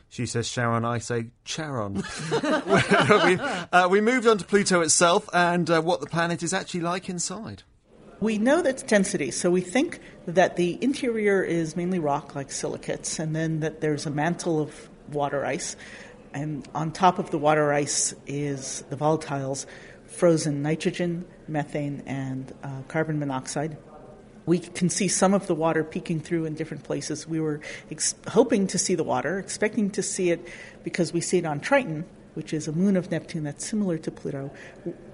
She 0.08 0.26
says 0.26 0.46
Sharon, 0.48 0.84
I 0.84 0.98
say 0.98 1.26
Charon. 1.44 1.94
we, 2.30 3.38
uh, 3.72 3.88
we 3.88 4.00
moved 4.00 4.26
on 4.26 4.38
to 4.38 4.44
Pluto 4.44 4.80
itself 4.80 5.28
and 5.32 5.68
uh, 5.68 5.80
what 5.82 6.00
the 6.00 6.06
planet 6.06 6.42
is 6.42 6.54
actually 6.54 6.80
like 6.80 7.08
inside. 7.08 7.64
We 8.18 8.38
know 8.38 8.62
that's 8.62 8.82
density, 8.82 9.30
so 9.30 9.50
we 9.50 9.60
think 9.60 10.00
that 10.26 10.56
the 10.56 10.82
interior 10.82 11.42
is 11.42 11.76
mainly 11.76 11.98
rock, 11.98 12.34
like 12.34 12.50
silicates, 12.50 13.18
and 13.18 13.36
then 13.36 13.60
that 13.60 13.82
there's 13.82 14.06
a 14.06 14.10
mantle 14.10 14.58
of 14.58 14.88
water 15.12 15.44
ice. 15.44 15.76
And 16.32 16.66
on 16.74 16.92
top 16.92 17.18
of 17.18 17.30
the 17.30 17.36
water 17.36 17.74
ice 17.74 18.14
is 18.26 18.84
the 18.88 18.96
volatiles, 18.96 19.66
frozen 20.06 20.62
nitrogen, 20.62 21.26
methane, 21.46 22.02
and 22.06 22.52
uh, 22.62 22.82
carbon 22.88 23.18
monoxide. 23.18 23.76
We 24.46 24.60
can 24.60 24.88
see 24.88 25.08
some 25.08 25.34
of 25.34 25.46
the 25.46 25.54
water 25.54 25.84
peeking 25.84 26.20
through 26.20 26.46
in 26.46 26.54
different 26.54 26.84
places. 26.84 27.26
We 27.28 27.40
were 27.40 27.60
ex- 27.90 28.14
hoping 28.28 28.66
to 28.68 28.78
see 28.78 28.94
the 28.94 29.04
water, 29.04 29.38
expecting 29.38 29.90
to 29.90 30.02
see 30.02 30.30
it 30.30 30.48
because 30.84 31.12
we 31.12 31.20
see 31.20 31.36
it 31.36 31.44
on 31.44 31.60
Triton, 31.60 32.06
which 32.36 32.52
is 32.52 32.68
a 32.68 32.72
moon 32.72 32.96
of 32.96 33.10
Neptune 33.10 33.44
that's 33.44 33.66
similar 33.66 33.96
to 33.96 34.10
Pluto. 34.10 34.50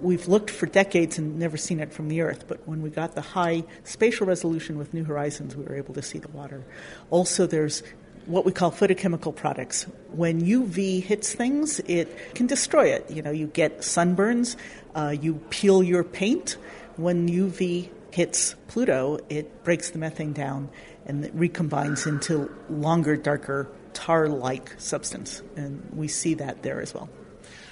We've 0.01 0.27
looked 0.27 0.51
for 0.51 0.67
decades 0.67 1.19
and 1.19 1.39
never 1.39 1.57
seen 1.57 1.79
it 1.79 1.93
from 1.93 2.09
the 2.09 2.21
Earth, 2.21 2.47
but 2.49 2.67
when 2.67 2.83
we 2.83 2.91
got 2.91 3.15
the 3.15 3.21
high 3.21 3.63
spatial 3.85 4.27
resolution 4.27 4.77
with 4.77 4.93
New 4.93 5.05
Horizons, 5.05 5.55
we 5.55 5.65
were 5.65 5.77
able 5.77 5.95
to 5.95 6.03
see 6.03 6.19
the 6.19 6.29
water. 6.29 6.65
Also, 7.11 7.47
there's 7.47 7.85
what 8.27 8.45
we 8.45 8.51
call 8.51 8.73
photochemical 8.73 9.35
products. 9.35 9.85
When 10.13 10.43
UV 10.43 11.03
hits 11.03 11.33
things, 11.33 11.79
it 11.81 12.35
can 12.35 12.49
destroy 12.49 12.89
it. 12.89 13.09
You 13.09 13.23
know, 13.23 13.31
you 13.31 13.47
get 13.47 13.79
sunburns, 13.79 14.57
uh, 14.95 15.15
you 15.21 15.35
peel 15.51 15.83
your 15.83 16.03
paint. 16.03 16.57
When 16.97 17.29
UV 17.29 17.89
hits 18.11 18.55
Pluto, 18.67 19.19
it 19.29 19.63
breaks 19.65 19.91
the 19.91 19.99
methane 19.99 20.33
down 20.33 20.71
and 21.07 21.25
it 21.25 21.37
recombines 21.37 22.07
into 22.07 22.51
longer, 22.69 23.17
darker 23.17 23.69
tar 23.95 24.29
like 24.29 24.75
substance. 24.79 25.43
And 25.57 25.89
we 25.95 26.09
see 26.09 26.35
that 26.35 26.63
there 26.63 26.81
as 26.81 26.95
well. 26.95 27.09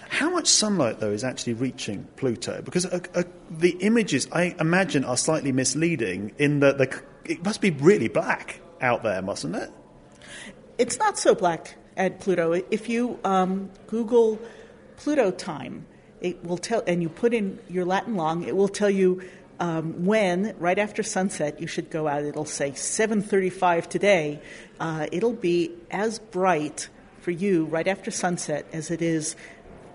How 0.09 0.29
much 0.29 0.49
sunlight, 0.49 0.99
though, 0.99 1.13
is 1.13 1.23
actually 1.23 1.55
reaching 1.55 2.05
Pluto? 2.17 2.63
Because 2.63 2.85
uh, 2.85 2.99
uh, 3.15 3.23
the 3.49 3.71
images, 3.81 4.27
I 4.33 4.57
imagine, 4.59 5.05
are 5.05 5.17
slightly 5.17 5.53
misleading 5.53 6.33
in 6.37 6.61
that 6.61 6.79
the, 6.79 7.01
it 7.25 7.45
must 7.45 7.61
be 7.61 7.71
really 7.71 8.09
black 8.09 8.61
out 8.81 9.05
there, 9.05 9.23
mustn't 9.23 9.55
it? 9.55 9.71
It's 10.79 10.99
not 10.99 11.17
so 11.17 11.35
black 11.37 11.77
at 11.97 12.19
Pluto. 12.19 12.53
If 12.53 12.89
you 12.89 13.21
um, 13.23 13.71
Google 13.87 14.41
Pluto 14.97 15.31
time, 15.31 15.87
it 16.21 16.45
will 16.45 16.59
tell, 16.59 16.83
and 16.89 17.03
you 17.03 17.09
put 17.09 17.33
in 17.33 17.61
your 17.69 17.85
Latin 17.85 18.17
long, 18.17 18.43
it 18.43 18.57
will 18.57 18.69
tell 18.69 18.91
you 18.91 19.23
um, 19.61 20.07
when, 20.07 20.55
right 20.59 20.79
after 20.79 21.03
sunset, 21.03 21.61
you 21.61 21.67
should 21.67 21.91
go 21.91 22.09
out. 22.09 22.25
It'll 22.25 22.47
say 22.47 22.71
7:35 22.73 23.87
today. 23.89 24.41
Uh, 24.81 25.07
it'll 25.13 25.35
be 25.35 25.71
as 25.91 26.19
bright 26.19 26.89
for 27.21 27.31
you 27.31 27.67
right 27.67 27.87
after 27.87 28.11
sunset 28.11 28.67
as 28.73 28.91
it 28.91 29.03
is 29.03 29.37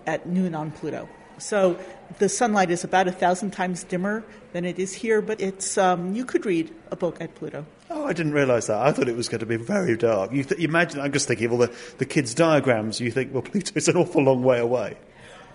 at 0.06 0.26
noon 0.26 0.54
on 0.54 0.70
Pluto. 0.70 1.08
So 1.38 1.78
the 2.18 2.28
sunlight 2.28 2.70
is 2.70 2.84
about 2.84 3.08
a 3.08 3.12
thousand 3.12 3.50
times 3.50 3.82
dimmer 3.82 4.24
than 4.52 4.64
it 4.64 4.78
is 4.78 4.94
here, 4.94 5.20
but 5.20 5.40
it's 5.40 5.76
um, 5.76 6.14
you 6.14 6.24
could 6.24 6.46
read 6.46 6.72
a 6.90 6.96
book 6.96 7.20
at 7.20 7.34
Pluto. 7.34 7.66
Oh, 7.90 8.06
I 8.06 8.12
didn't 8.12 8.32
realise 8.32 8.68
that. 8.68 8.78
I 8.78 8.92
thought 8.92 9.08
it 9.08 9.16
was 9.16 9.28
going 9.28 9.40
to 9.40 9.46
be 9.46 9.56
very 9.56 9.96
dark. 9.96 10.32
You, 10.32 10.44
th- 10.44 10.60
you 10.60 10.68
imagine, 10.68 11.00
I'm 11.00 11.12
just 11.12 11.28
thinking 11.28 11.46
of 11.46 11.52
all 11.52 11.58
the, 11.58 11.74
the 11.98 12.06
kids' 12.06 12.34
diagrams. 12.34 13.00
You 13.00 13.10
think, 13.10 13.34
well, 13.34 13.42
Pluto's 13.50 13.88
an 13.88 13.96
awful 13.96 14.22
long 14.22 14.42
way 14.42 14.58
away. 14.58 14.96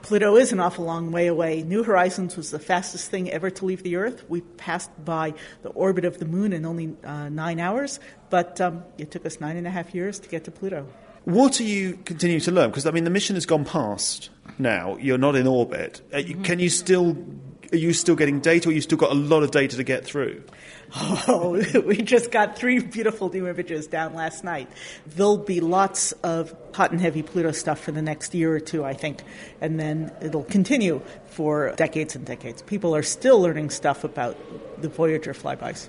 Pluto 0.01 0.35
is 0.35 0.51
an 0.51 0.59
awful 0.59 0.85
long 0.85 1.11
way 1.11 1.27
away. 1.27 1.63
New 1.63 1.83
Horizons 1.83 2.35
was 2.35 2.51
the 2.51 2.59
fastest 2.59 3.11
thing 3.11 3.29
ever 3.29 3.49
to 3.49 3.65
leave 3.65 3.83
the 3.83 3.95
Earth. 3.95 4.23
We 4.29 4.41
passed 4.41 4.89
by 5.05 5.33
the 5.61 5.69
orbit 5.69 6.05
of 6.05 6.17
the 6.17 6.25
Moon 6.25 6.53
in 6.53 6.65
only 6.65 6.95
uh, 7.03 7.29
nine 7.29 7.59
hours, 7.59 7.99
but 8.29 8.59
um, 8.59 8.83
it 8.97 9.11
took 9.11 9.25
us 9.25 9.39
nine 9.39 9.57
and 9.57 9.67
a 9.67 9.69
half 9.69 9.93
years 9.93 10.19
to 10.19 10.29
get 10.29 10.43
to 10.45 10.51
Pluto. 10.51 10.87
What 11.25 11.59
are 11.59 11.65
you 11.65 11.99
continuing 12.03 12.41
to 12.41 12.51
learn? 12.51 12.71
Because 12.71 12.87
I 12.87 12.91
mean, 12.91 13.03
the 13.03 13.11
mission 13.11 13.35
has 13.35 13.45
gone 13.45 13.63
past 13.63 14.31
now. 14.57 14.97
You're 14.97 15.19
not 15.19 15.35
in 15.35 15.45
orbit. 15.45 16.01
Uh, 16.13 16.17
you, 16.17 16.35
can 16.35 16.59
you 16.59 16.69
still? 16.69 17.15
Are 17.71 17.77
you 17.77 17.93
still 17.93 18.15
getting 18.15 18.41
data, 18.41 18.69
or 18.69 18.71
you 18.71 18.81
still 18.81 18.97
got 18.97 19.11
a 19.11 19.15
lot 19.15 19.43
of 19.43 19.51
data 19.51 19.77
to 19.77 19.83
get 19.83 20.03
through? 20.03 20.43
Oh, 20.93 21.63
we 21.85 21.97
just 21.97 22.31
got 22.31 22.57
three 22.57 22.79
beautiful 22.79 23.29
new 23.29 23.47
images 23.47 23.87
down 23.87 24.13
last 24.13 24.43
night. 24.43 24.69
There'll 25.05 25.37
be 25.37 25.61
lots 25.61 26.11
of 26.23 26.55
hot 26.73 26.91
and 26.91 26.99
heavy 26.99 27.23
Pluto 27.23 27.51
stuff 27.51 27.79
for 27.79 27.91
the 27.91 28.01
next 28.01 28.33
year 28.33 28.53
or 28.53 28.59
two, 28.59 28.83
I 28.83 28.93
think, 28.93 29.21
and 29.61 29.79
then 29.79 30.11
it'll 30.21 30.43
continue 30.43 31.01
for 31.27 31.73
decades 31.77 32.15
and 32.15 32.25
decades. 32.25 32.61
People 32.61 32.95
are 32.95 33.03
still 33.03 33.39
learning 33.39 33.69
stuff 33.69 34.03
about 34.03 34.37
the 34.81 34.89
Voyager 34.89 35.33
flybys. 35.33 35.87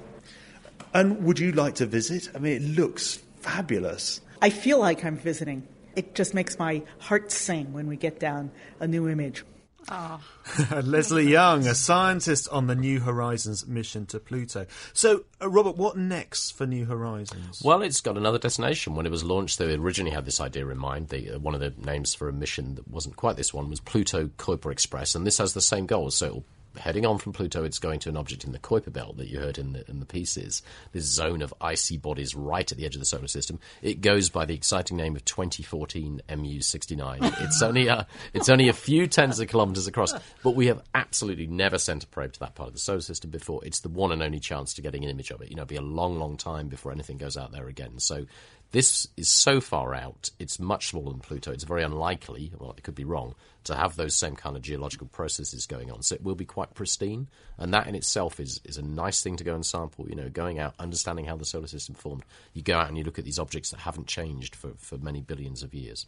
And 0.95 1.25
would 1.25 1.39
you 1.39 1.53
like 1.53 1.77
to 1.77 1.87
visit? 1.87 2.29
I 2.35 2.39
mean, 2.39 2.57
it 2.57 2.63
looks 2.63 3.23
fabulous. 3.41 4.21
I 4.41 4.51
feel 4.51 4.79
like 4.79 5.05
I'm 5.05 5.17
visiting. 5.17 5.67
It 5.97 6.15
just 6.15 6.35
makes 6.35 6.59
my 6.59 6.83
heart 6.99 7.33
sing 7.33 7.73
when 7.73 7.87
we 7.87 7.97
get 7.97 8.19
down 8.19 8.51
a 8.81 8.87
new 8.87 9.09
image. 9.09 9.45
Oh. 9.91 10.21
Leslie 10.83 11.29
Young, 11.29 11.67
a 11.67 11.75
scientist 11.75 12.49
on 12.51 12.67
the 12.67 12.75
New 12.75 13.01
Horizons 13.01 13.67
mission 13.67 14.07
to 14.07 14.21
Pluto. 14.21 14.67
So, 14.93 15.25
uh, 15.41 15.49
Robert, 15.49 15.77
what 15.77 15.97
next 15.97 16.53
for 16.53 16.67
New 16.67 16.85
Horizons? 16.85 17.63
Well, 17.65 17.83
it's 17.83 18.01
got 18.01 18.17
another 18.17 18.39
destination. 18.39 18.95
When 18.95 19.07
it 19.07 19.13
was 19.13 19.25
launched, 19.25 19.59
they 19.59 19.75
originally 19.75 20.13
had 20.13 20.25
this 20.25 20.41
idea 20.41 20.69
in 20.69 20.79
mind. 20.79 21.09
The, 21.09 21.33
uh, 21.33 21.39
one 21.39 21.55
of 21.55 21.61
the 21.61 21.75
names 21.85 22.15
for 22.15 22.29
a 22.29 22.33
mission 22.33 22.77
that 22.77 22.89
wasn't 22.89 23.17
quite 23.17 23.37
this 23.37 23.53
one 23.53 23.69
was 23.71 23.81
Pluto 23.81 24.29
Kuiper 24.39 24.71
Express, 24.73 25.15
and 25.15 25.27
this 25.27 25.39
has 25.39 25.55
the 25.55 25.61
same 25.61 25.87
goals. 25.87 26.17
So 26.17 26.27
it'll 26.27 26.45
heading 26.79 27.07
on 27.07 27.19
from 27.19 27.33
Pluto, 27.33 27.65
it's 27.65 27.79
going 27.79 28.01
to 28.01 28.09
an 28.09 28.17
object 28.17 28.45
in 28.45 28.53
the 28.53 28.59
Kuiper 28.59 28.93
belt 28.93 29.17
that 29.17 29.29
you 29.29 29.39
heard 29.39 29.59
in 29.59 29.73
the 29.73 29.89
in 29.89 30.01
the 30.01 30.07
pieces. 30.07 30.63
This 30.93 31.05
zone 31.05 31.43
of 31.43 31.53
icy 31.61 31.97
bodies 31.97 32.35
right 32.35 32.71
at 32.71 32.79
the 32.79 32.85
edge 32.85 32.95
of 32.95 33.01
the 33.01 33.07
solar 33.07 33.29
system. 33.29 33.59
It 33.83 34.01
goes 34.01 34.31
by 34.31 34.45
the 34.45 34.55
exciting 34.55 34.97
name 34.97 35.17
of 35.17 35.25
2014 35.25 36.23
MU69. 36.29 37.43
It's 37.43 37.63
only 37.63 37.89
a 37.89 38.07
it's 38.33 38.49
only 38.49 38.69
a 38.69 38.73
few 38.73 39.07
tens 39.07 39.41
of 39.41 39.49
kilometers 39.49 39.87
across, 39.87 40.15
but 40.43 40.55
we 40.55 40.67
have 40.67 40.83
absolutely 40.95 41.47
never 41.47 41.79
sent 41.79 42.05
a 42.05 42.07
probe 42.07 42.33
to 42.35 42.41
that 42.41 42.55
part 42.55 42.69
of 42.69 42.75
the 42.75 42.81
solar 42.81 43.01
system 43.01 43.31
before. 43.31 43.65
It's 43.65 43.81
the 43.81 43.89
one 43.89 44.13
and 44.13 44.23
only 44.23 44.41
chance 44.41 44.75
to 44.75 44.83
getting 44.83 45.05
an 45.05 45.11
image 45.11 45.31
of 45.31 45.41
it. 45.43 45.51
You 45.51 45.57
know, 45.57 45.63
it'll 45.63 45.71
be 45.71 45.77
a 45.77 45.83
long, 45.83 46.19
long 46.19 46.37
time 46.37 46.69
before 46.69 46.93
anything 46.93 47.17
goes 47.19 47.37
out 47.37 47.53
there 47.53 47.69
again. 47.69 47.99
So 47.99 48.27
this 48.73 49.07
is 49.17 49.31
so 49.31 49.61
far 49.61 49.95
out, 49.95 50.31
it's 50.39 50.59
much 50.59 50.89
smaller 50.89 51.11
than 51.11 51.21
Pluto. 51.21 51.53
It's 51.53 51.65
very 51.65 51.83
unlikely, 51.83 52.53
well, 52.59 52.75
it 52.77 52.83
could 52.83 52.95
be 52.95 53.05
wrong, 53.05 53.35
to 53.65 53.77
have 53.77 53.97
those 53.97 54.17
same 54.17 54.35
kind 54.35 54.57
of 54.57 54.63
geological 54.63 55.07
processes 55.07 55.67
going 55.67 55.91
on. 55.91 56.03
So 56.03 56.15
it 56.15 56.23
will 56.23 56.35
be 56.35 56.45
quite 56.45 56.75
pristine. 56.75 57.29
And 57.59 57.73
that 57.75 57.87
in 57.87 57.95
itself 57.95 58.41
is, 58.41 58.61
is 58.65 58.79
a 58.79 58.83
nice 58.83 59.23
thing 59.23 59.37
to 59.37 59.45
go 59.45 59.55
and 59.55 59.65
sample. 59.65 60.09
You 60.09 60.17
know, 60.17 60.29
going 60.31 60.59
out, 60.59 60.75
understanding 60.79 61.27
how 61.27 61.37
the 61.37 61.45
solar 61.45 61.67
system 61.67 61.95
formed. 61.95 62.25
You 62.55 62.63
go 62.63 62.79
out 62.79 62.89
and 62.89 62.97
you 62.97 63.05
look 63.05 63.19
at 63.19 63.25
these 63.25 63.39
objects 63.39 63.71
that 63.71 63.81
haven't 63.81 64.09
changed 64.09 64.57
for, 64.57 64.73
for 64.79 64.97
many 64.99 65.21
billions 65.21 65.63
of 65.63 65.75
years. 65.75 66.07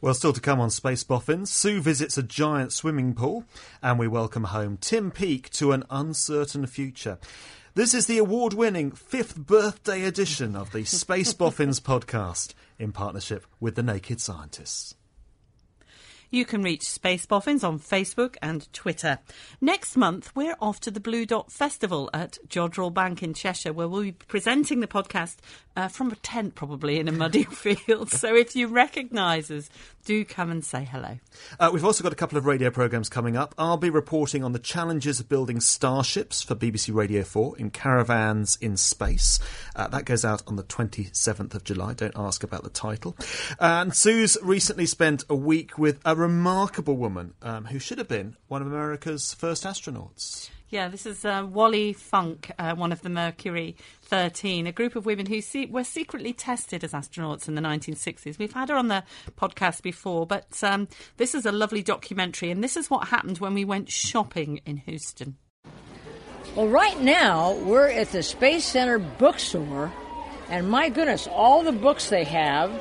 Well, 0.00 0.14
still 0.14 0.32
to 0.32 0.40
come 0.40 0.60
on 0.60 0.70
Space 0.70 1.02
Boffins, 1.02 1.50
Sue 1.50 1.80
visits 1.80 2.16
a 2.16 2.22
giant 2.22 2.72
swimming 2.72 3.14
pool, 3.14 3.44
and 3.82 3.98
we 3.98 4.06
welcome 4.06 4.44
home 4.44 4.76
Tim 4.76 5.10
Peake 5.10 5.50
to 5.50 5.72
an 5.72 5.82
uncertain 5.90 6.66
future. 6.66 7.18
This 7.76 7.92
is 7.92 8.06
the 8.06 8.16
award 8.16 8.54
winning 8.54 8.90
fifth 8.90 9.36
birthday 9.36 10.04
edition 10.04 10.56
of 10.56 10.72
the 10.72 10.84
Space 10.86 11.34
Boffins 11.34 11.78
podcast 11.78 12.54
in 12.78 12.90
partnership 12.90 13.46
with 13.60 13.74
the 13.74 13.82
Naked 13.82 14.18
Scientists. 14.18 14.94
You 16.30 16.46
can 16.46 16.62
reach 16.62 16.88
Space 16.88 17.26
Boffins 17.26 17.62
on 17.62 17.78
Facebook 17.78 18.36
and 18.40 18.72
Twitter. 18.72 19.18
Next 19.60 19.94
month, 19.94 20.34
we're 20.34 20.56
off 20.58 20.80
to 20.80 20.90
the 20.90 21.00
Blue 21.00 21.26
Dot 21.26 21.52
Festival 21.52 22.08
at 22.14 22.38
Jodrell 22.48 22.94
Bank 22.94 23.22
in 23.22 23.34
Cheshire, 23.34 23.74
where 23.74 23.86
we'll 23.86 24.04
be 24.04 24.12
presenting 24.12 24.80
the 24.80 24.86
podcast 24.86 25.36
uh, 25.76 25.88
from 25.88 26.10
a 26.10 26.16
tent, 26.16 26.54
probably 26.54 26.98
in 26.98 27.08
a 27.08 27.12
muddy 27.12 27.44
field. 27.50 28.10
So 28.10 28.34
if 28.34 28.56
you 28.56 28.68
recognise 28.68 29.50
us, 29.50 29.68
do 30.06 30.24
come 30.24 30.50
and 30.50 30.64
say 30.64 30.84
hello. 30.84 31.18
Uh, 31.58 31.70
we've 31.72 31.84
also 31.84 32.02
got 32.02 32.12
a 32.12 32.16
couple 32.16 32.38
of 32.38 32.46
radio 32.46 32.70
programmes 32.70 33.08
coming 33.08 33.36
up. 33.36 33.54
I'll 33.58 33.76
be 33.76 33.90
reporting 33.90 34.44
on 34.44 34.52
the 34.52 34.58
challenges 34.60 35.18
of 35.20 35.28
building 35.28 35.60
starships 35.60 36.42
for 36.42 36.54
BBC 36.54 36.94
Radio 36.94 37.24
4 37.24 37.58
in 37.58 37.70
caravans 37.70 38.56
in 38.60 38.76
space. 38.76 39.40
Uh, 39.74 39.88
that 39.88 40.04
goes 40.04 40.24
out 40.24 40.44
on 40.46 40.54
the 40.54 40.62
27th 40.62 41.54
of 41.54 41.64
July. 41.64 41.92
Don't 41.92 42.16
ask 42.16 42.44
about 42.44 42.62
the 42.62 42.70
title. 42.70 43.16
And 43.58 43.94
Sue's 43.94 44.38
recently 44.42 44.86
spent 44.86 45.24
a 45.28 45.34
week 45.34 45.76
with 45.76 46.00
a 46.04 46.14
remarkable 46.14 46.96
woman 46.96 47.34
um, 47.42 47.64
who 47.66 47.80
should 47.80 47.98
have 47.98 48.08
been 48.08 48.36
one 48.46 48.62
of 48.62 48.68
America's 48.68 49.34
first 49.34 49.64
astronauts. 49.64 50.50
Yeah, 50.68 50.88
this 50.88 51.06
is 51.06 51.24
uh, 51.24 51.46
Wally 51.48 51.92
Funk, 51.92 52.50
uh, 52.58 52.74
one 52.74 52.90
of 52.90 53.02
the 53.02 53.08
Mercury 53.08 53.76
13, 54.02 54.66
a 54.66 54.72
group 54.72 54.96
of 54.96 55.06
women 55.06 55.26
who 55.26 55.40
se- 55.40 55.66
were 55.66 55.84
secretly 55.84 56.32
tested 56.32 56.82
as 56.82 56.90
astronauts 56.92 57.46
in 57.46 57.54
the 57.54 57.60
1960s. 57.62 58.36
We've 58.36 58.52
had 58.52 58.70
her 58.70 58.74
on 58.74 58.88
the 58.88 59.04
podcast 59.38 59.82
before, 59.82 60.26
but 60.26 60.48
um, 60.64 60.88
this 61.18 61.36
is 61.36 61.46
a 61.46 61.52
lovely 61.52 61.84
documentary, 61.84 62.50
and 62.50 62.64
this 62.64 62.76
is 62.76 62.90
what 62.90 63.08
happened 63.08 63.38
when 63.38 63.54
we 63.54 63.64
went 63.64 63.90
shopping 63.92 64.60
in 64.66 64.78
Houston. 64.78 65.36
Well, 66.56 66.66
right 66.66 67.00
now, 67.00 67.52
we're 67.54 67.88
at 67.88 68.10
the 68.10 68.24
Space 68.24 68.64
Center 68.64 68.98
bookstore, 68.98 69.92
and 70.50 70.68
my 70.68 70.88
goodness, 70.88 71.28
all 71.28 71.62
the 71.62 71.70
books 71.70 72.08
they 72.08 72.24
have 72.24 72.72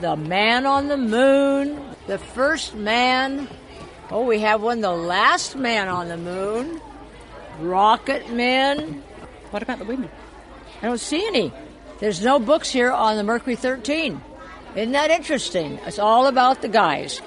The 0.00 0.16
Man 0.16 0.66
on 0.66 0.88
the 0.88 0.96
Moon, 0.96 1.80
The 2.08 2.18
First 2.18 2.74
Man. 2.74 3.46
Oh, 4.10 4.24
we 4.24 4.40
have 4.40 4.62
one, 4.62 4.80
The 4.80 4.90
Last 4.90 5.54
Man 5.54 5.86
on 5.86 6.08
the 6.08 6.16
Moon. 6.16 6.80
Rocket 7.60 8.32
Men. 8.32 9.02
What 9.50 9.62
about 9.62 9.78
the 9.78 9.84
women? 9.84 10.10
I 10.82 10.86
don't 10.86 11.00
see 11.00 11.26
any. 11.26 11.52
There's 11.98 12.22
no 12.22 12.38
books 12.38 12.70
here 12.70 12.90
on 12.90 13.16
the 13.16 13.22
Mercury 13.22 13.56
13. 13.56 14.20
Isn't 14.74 14.92
that 14.92 15.10
interesting? 15.10 15.78
It's 15.84 15.98
all 15.98 16.26
about 16.26 16.62
the 16.62 16.68
guys. 16.68 17.20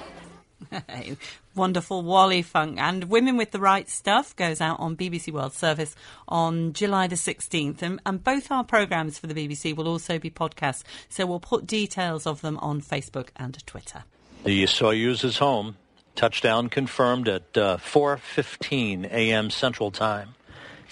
Wonderful 1.54 2.02
Wally 2.02 2.42
Funk 2.42 2.78
and 2.80 3.04
Women 3.04 3.36
with 3.36 3.52
the 3.52 3.60
Right 3.60 3.88
Stuff 3.88 4.34
goes 4.34 4.60
out 4.60 4.80
on 4.80 4.96
BBC 4.96 5.32
World 5.32 5.52
Service 5.52 5.94
on 6.26 6.72
July 6.72 7.06
the 7.06 7.14
16th. 7.14 7.82
And, 7.82 8.00
and 8.04 8.24
both 8.24 8.50
our 8.50 8.64
programmes 8.64 9.18
for 9.18 9.28
the 9.28 9.34
BBC 9.34 9.76
will 9.76 9.86
also 9.86 10.18
be 10.18 10.30
podcasts. 10.30 10.82
So 11.08 11.26
we'll 11.26 11.38
put 11.38 11.66
details 11.66 12.26
of 12.26 12.40
them 12.40 12.58
on 12.58 12.80
Facebook 12.80 13.28
and 13.36 13.64
Twitter. 13.66 14.02
The 14.42 14.64
Soyuz 14.64 15.24
is 15.24 15.38
home. 15.38 15.76
Touchdown 16.14 16.68
confirmed 16.68 17.28
at 17.28 17.56
uh, 17.56 17.76
4:15 17.78 19.06
a.m. 19.06 19.50
Central 19.50 19.90
Time, 19.90 20.34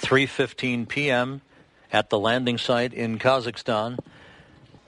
3:15 0.00 0.88
p.m. 0.88 1.42
at 1.92 2.10
the 2.10 2.18
landing 2.18 2.58
site 2.58 2.92
in 2.92 3.18
Kazakhstan. 3.18 3.98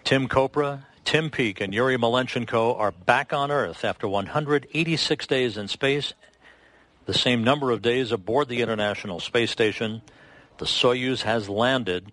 Tim 0.03 0.29
Kopra, 0.29 0.85
Tim 1.05 1.31
Peake, 1.31 1.61
and 1.61 1.73
Yuri 1.73 1.97
Malenchenko 1.97 2.79
are 2.79 2.90
back 2.90 3.33
on 3.33 3.51
Earth 3.51 3.85
after 3.85 4.09
186 4.09 5.27
days 5.27 5.57
in 5.57 5.68
space, 5.68 6.14
the 7.07 7.14
same 7.14 7.44
number 7.44 7.70
of 7.70 7.81
days 7.81 8.11
aboard 8.11 8.49
the 8.49 8.61
International 8.61 9.20
Space 9.20 9.51
Station. 9.51 10.03
The 10.59 10.66
Soyuz 10.66 11.23
has 11.23 11.49
landed. 11.49 12.12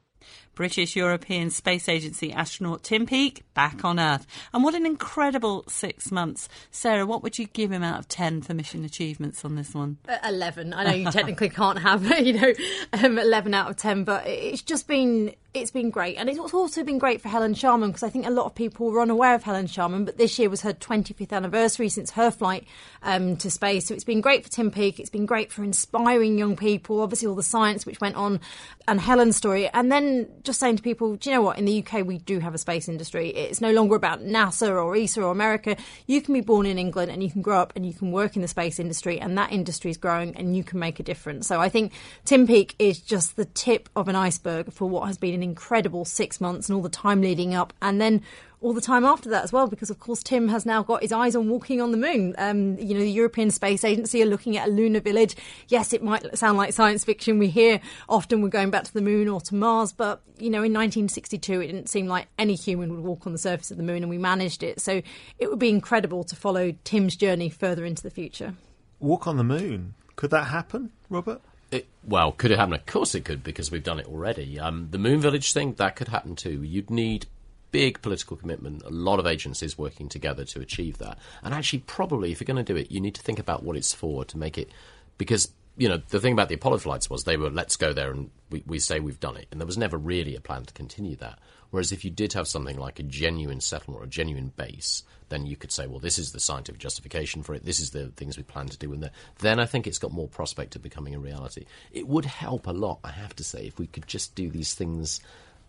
British 0.62 0.95
European 0.95 1.50
Space 1.50 1.89
Agency 1.89 2.32
astronaut 2.32 2.84
Tim 2.84 3.08
Peake 3.08 3.41
back 3.56 3.84
on 3.84 4.00
Earth. 4.00 4.28
And 4.54 4.63
what 4.63 4.76
an 4.76 4.86
incredible 4.86 5.63
six 5.67 6.12
months. 6.12 6.47
Sarah, 6.69 7.04
what 7.04 7.24
would 7.24 7.39
you 7.39 7.47
give 7.47 7.71
him 7.71 7.82
out 7.82 7.97
of 7.97 8.08
10 8.08 8.43
for 8.43 8.54
mission 8.54 8.86
achievements 8.86 9.43
on 9.43 9.56
this 9.56 9.74
one? 9.74 9.97
Uh, 10.08 10.17
11. 10.24 10.71
I 10.71 10.84
know 10.84 10.93
you 10.93 11.10
technically 11.10 11.50
can't 11.50 11.80
have, 11.80 12.06
you 12.19 12.34
know, 12.34 12.54
um, 12.93 13.17
11 13.17 13.56
out 13.56 13.71
of 13.71 13.78
10, 13.78 14.04
but 14.04 14.28
it's 14.28 14.62
just 14.62 14.88
been 14.88 15.34
it's 15.54 15.72
been 15.72 15.90
great. 15.90 16.16
And 16.16 16.30
it's 16.30 16.40
also 16.40 16.84
been 16.84 16.98
great 16.98 17.20
for 17.20 17.28
Helen 17.28 17.54
Sharman 17.54 17.90
because 17.90 18.04
I 18.04 18.10
think 18.10 18.26
a 18.26 18.30
lot 18.30 18.46
of 18.46 18.56
people 18.56 18.90
were 18.90 19.02
unaware 19.02 19.36
of 19.36 19.44
Helen 19.44 19.68
Sharman, 19.68 20.06
but 20.06 20.18
this 20.18 20.40
year 20.40 20.50
was 20.50 20.62
her 20.62 20.72
25th 20.72 21.34
anniversary 21.34 21.90
since 21.90 22.12
her 22.12 22.32
flight 22.32 22.66
um, 23.04 23.36
to 23.38 23.52
space. 23.52 23.88
So 23.88 23.94
it's 23.94 24.06
been 24.06 24.22
great 24.22 24.46
for 24.46 24.50
Tim 24.50 24.72
Peake. 24.72 24.98
It's 24.98 25.10
been 25.10 25.26
great 25.26 25.52
for 25.52 25.66
inspiring 25.66 26.38
young 26.38 26.56
people, 26.56 27.02
obviously, 27.02 27.28
all 27.28 27.36
the 27.36 27.44
science 27.44 27.86
which 27.86 28.00
went 28.00 28.16
on, 28.16 28.40
and 28.88 29.02
Helen's 29.02 29.36
story. 29.36 29.68
And 29.68 29.92
then 29.92 30.30
just 30.44 30.58
saying 30.58 30.78
to 30.78 30.84
people, 30.84 31.18
do 31.18 31.30
you 31.30 31.36
know 31.36 31.42
what? 31.42 31.58
In 31.58 31.66
the 31.66 31.84
UK, 31.86 32.06
we 32.06 32.20
do 32.20 32.40
have 32.40 32.56
a 32.56 32.58
space 32.58 32.88
industry. 32.88 33.30
It's 33.30 33.60
no 33.60 33.72
longer 33.74 33.96
about 33.96 34.24
NASA 34.24 34.70
or 34.70 34.96
ESA 34.96 35.22
or 35.22 35.32
America. 35.32 35.76
You 36.08 36.22
can 36.22 36.34
be 36.34 36.42
born 36.42 36.66
in 36.66 36.78
England 36.78 37.12
and 37.12 37.22
you 37.22 37.30
can 37.30 37.42
grow 37.42 37.60
up 37.60 37.74
and 37.76 37.86
you 37.86 37.94
can 37.94 38.14
work 38.14 38.38
in 38.38 38.42
the 38.42 38.48
space 38.48 38.80
industry, 38.80 39.20
and 39.20 39.38
that 39.38 39.52
industry 39.52 39.92
is 39.92 39.98
growing 39.98 40.34
and 40.38 40.56
you 40.56 40.64
can 40.64 40.80
make 40.80 41.02
a 41.02 41.04
difference. 41.04 41.46
So 41.46 41.60
I 41.60 41.68
think 41.68 41.92
Tim 42.24 42.48
Peake 42.48 42.74
is 42.80 43.02
just 43.02 43.36
the 43.36 43.46
tip 43.46 43.90
of 43.98 44.08
an 44.08 44.16
iceberg 44.16 44.72
for 44.72 44.88
what 44.88 45.08
has 45.08 45.18
been 45.18 45.40
an 45.41 45.49
incredible 45.49 46.06
six 46.06 46.39
months 46.39 46.69
and 46.69 46.75
all 46.75 46.82
the 46.82 46.89
time 46.89 47.21
leading 47.21 47.56
up, 47.56 47.73
and 47.82 47.99
then 47.99 48.21
all 48.62 48.73
the 48.73 48.82
time 48.82 49.04
after 49.04 49.27
that 49.30 49.43
as 49.43 49.51
well, 49.51 49.67
because 49.67 49.89
of 49.89 49.99
course 49.99 50.21
Tim 50.21 50.47
has 50.49 50.67
now 50.67 50.84
got 50.84 51.01
his 51.01 51.12
eyes 51.12 51.36
on 51.36 51.49
walking 51.49 51.82
on 51.82 51.91
the 51.91 51.97
moon. 51.97 52.36
Um, 52.38 52.77
you 52.77 52.93
know, 52.93 52.99
the 52.99 53.12
European 53.12 53.49
Space 53.49 53.84
Agency 53.84 54.21
are 54.21 54.27
looking 54.27 54.56
at 54.56 54.67
a 54.67 54.71
lunar 54.71 54.99
village. 54.99 55.36
Yes, 55.67 55.93
it 55.93 56.04
might 56.04 56.38
sound 56.38 56.60
like 56.60 56.71
science 56.71 57.04
fiction. 57.04 57.39
We 57.39 57.47
hear 57.47 57.82
often 58.08 58.41
we're 58.41 58.49
going 58.49 58.69
back 58.69 58.84
to 58.84 58.93
the 58.93 59.01
moon 59.01 59.27
or 59.27 59.41
to 59.41 59.56
Mars, 59.56 59.91
but 59.91 60.21
you 60.38 60.51
know, 60.51 60.60
in 60.60 60.73
1962, 60.73 61.62
it 61.62 61.67
didn't 61.67 61.89
seem 61.89 62.06
like 62.06 62.27
any 62.38 62.54
human 62.54 62.91
would 62.91 63.04
walk 63.04 63.25
on 63.25 63.34
the 63.34 63.39
surface 63.39 63.71
of 63.71 63.77
the 63.77 63.84
moon, 63.84 64.04
and 64.04 64.10
we 64.10 64.19
managed 64.19 64.62
it. 64.62 64.80
So 64.80 65.01
it 65.39 65.49
would 65.49 65.60
be 65.60 65.69
incredible 65.69 66.23
to 66.25 66.36
follow 66.36 66.73
Tim's 66.84 67.15
journey 67.15 67.49
further 67.49 67.84
into 67.84 68.04
the 68.04 68.12
future. 68.12 68.54
Walk 68.99 69.25
on 69.25 69.38
the 69.38 69.43
moon. 69.43 69.95
Could 70.15 70.30
that 70.32 70.45
happen, 70.45 70.91
Robert? 71.10 71.41
It, 71.72 71.88
well, 72.04 72.34
could 72.34 72.52
it 72.52 72.60
happen? 72.60 72.74
Of 72.74 72.86
course 72.86 73.16
it 73.16 73.24
could, 73.24 73.44
because 73.44 73.72
we've 73.72 73.84
done 73.84 74.00
it 74.00 74.06
already. 74.06 74.60
Um, 74.60 74.90
the 74.92 74.98
Moon 74.98 75.22
Village 75.22 75.54
thing, 75.54 75.74
that 75.76 75.96
could 75.96 76.10
happen 76.10 76.36
too. 76.36 76.62
You'd 76.64 76.90
need 76.90 77.28
big 77.72 78.02
political 78.02 78.36
commitment, 78.36 78.84
a 78.84 78.90
lot 78.90 79.20
of 79.20 79.26
agencies 79.26 79.78
working 79.78 80.10
together 80.10 80.44
to 80.44 80.60
achieve 80.60 80.98
that. 80.98 81.18
And 81.44 81.54
actually, 81.54 81.80
probably, 81.80 82.32
if 82.32 82.42
you're 82.42 82.46
going 82.46 82.64
to 82.64 82.74
do 82.74 82.78
it, 82.78 82.92
you 82.92 83.00
need 83.00 83.16
to 83.16 83.22
think 83.22 83.40
about 83.40 83.64
what 83.64 83.78
it's 83.78 83.94
for 83.94 84.26
to 84.26 84.38
make 84.38 84.58
it. 84.58 84.70
Because, 85.18 85.52
you 85.78 85.88
know, 85.88 86.02
the 86.10 86.20
thing 86.20 86.34
about 86.34 86.50
the 86.50 86.56
Apollo 86.56 86.80
flights 86.80 87.10
was 87.10 87.24
they 87.24 87.38
were, 87.38 87.50
let's 87.50 87.78
go 87.78 87.94
there 87.94 88.12
and 88.12 88.30
we, 88.50 88.64
we 88.68 88.78
say 88.78 89.00
we've 89.00 89.20
done 89.22 89.38
it. 89.38 89.48
And 89.52 89.62
there 89.62 89.66
was 89.66 89.78
never 89.78 89.98
really 89.98 90.36
a 90.36 90.42
plan 90.42 90.66
to 90.66 90.74
continue 90.74 91.16
that. 91.18 91.40
Whereas 91.72 91.92
if 91.92 92.06
you 92.06 92.12
did 92.12 92.34
have 92.34 92.48
something 92.48 92.78
like 92.78 93.00
a 93.00 93.04
genuine 93.04 93.62
settlement 93.62 94.02
or 94.02 94.06
a 94.06 94.10
genuine 94.10 94.52
base, 94.56 95.04
then 95.30 95.46
you 95.46 95.56
could 95.56 95.72
say, 95.72 95.88
well, 95.88 96.00
this 96.00 96.20
is 96.20 96.34
the 96.34 96.40
scientific 96.40 96.80
justification 96.80 97.42
for 97.42 97.56
it. 97.56 97.66
This 97.66 97.80
is 97.80 97.92
the 97.92 98.08
things 98.10 98.38
we 98.38 98.44
plan 98.44 98.68
to 98.68 98.78
do 98.78 98.94
there. 98.98 99.12
Then 99.40 99.60
I 99.60 99.66
think 99.66 99.88
it's 99.88 99.98
got 99.98 100.12
more 100.12 100.28
prospect 100.28 100.76
of 100.76 100.84
becoming 100.84 101.16
a 101.16 101.20
reality. 101.20 101.66
It 101.92 102.08
would 102.08 102.26
help 102.26 102.68
a 102.68 102.72
lot, 102.72 103.00
I 103.04 103.12
have 103.12 103.36
to 103.38 103.44
say, 103.44 103.66
if 103.66 103.80
we 103.80 103.88
could 103.88 104.06
just 104.06 104.36
do 104.36 104.50
these 104.50 104.74
things 104.74 105.22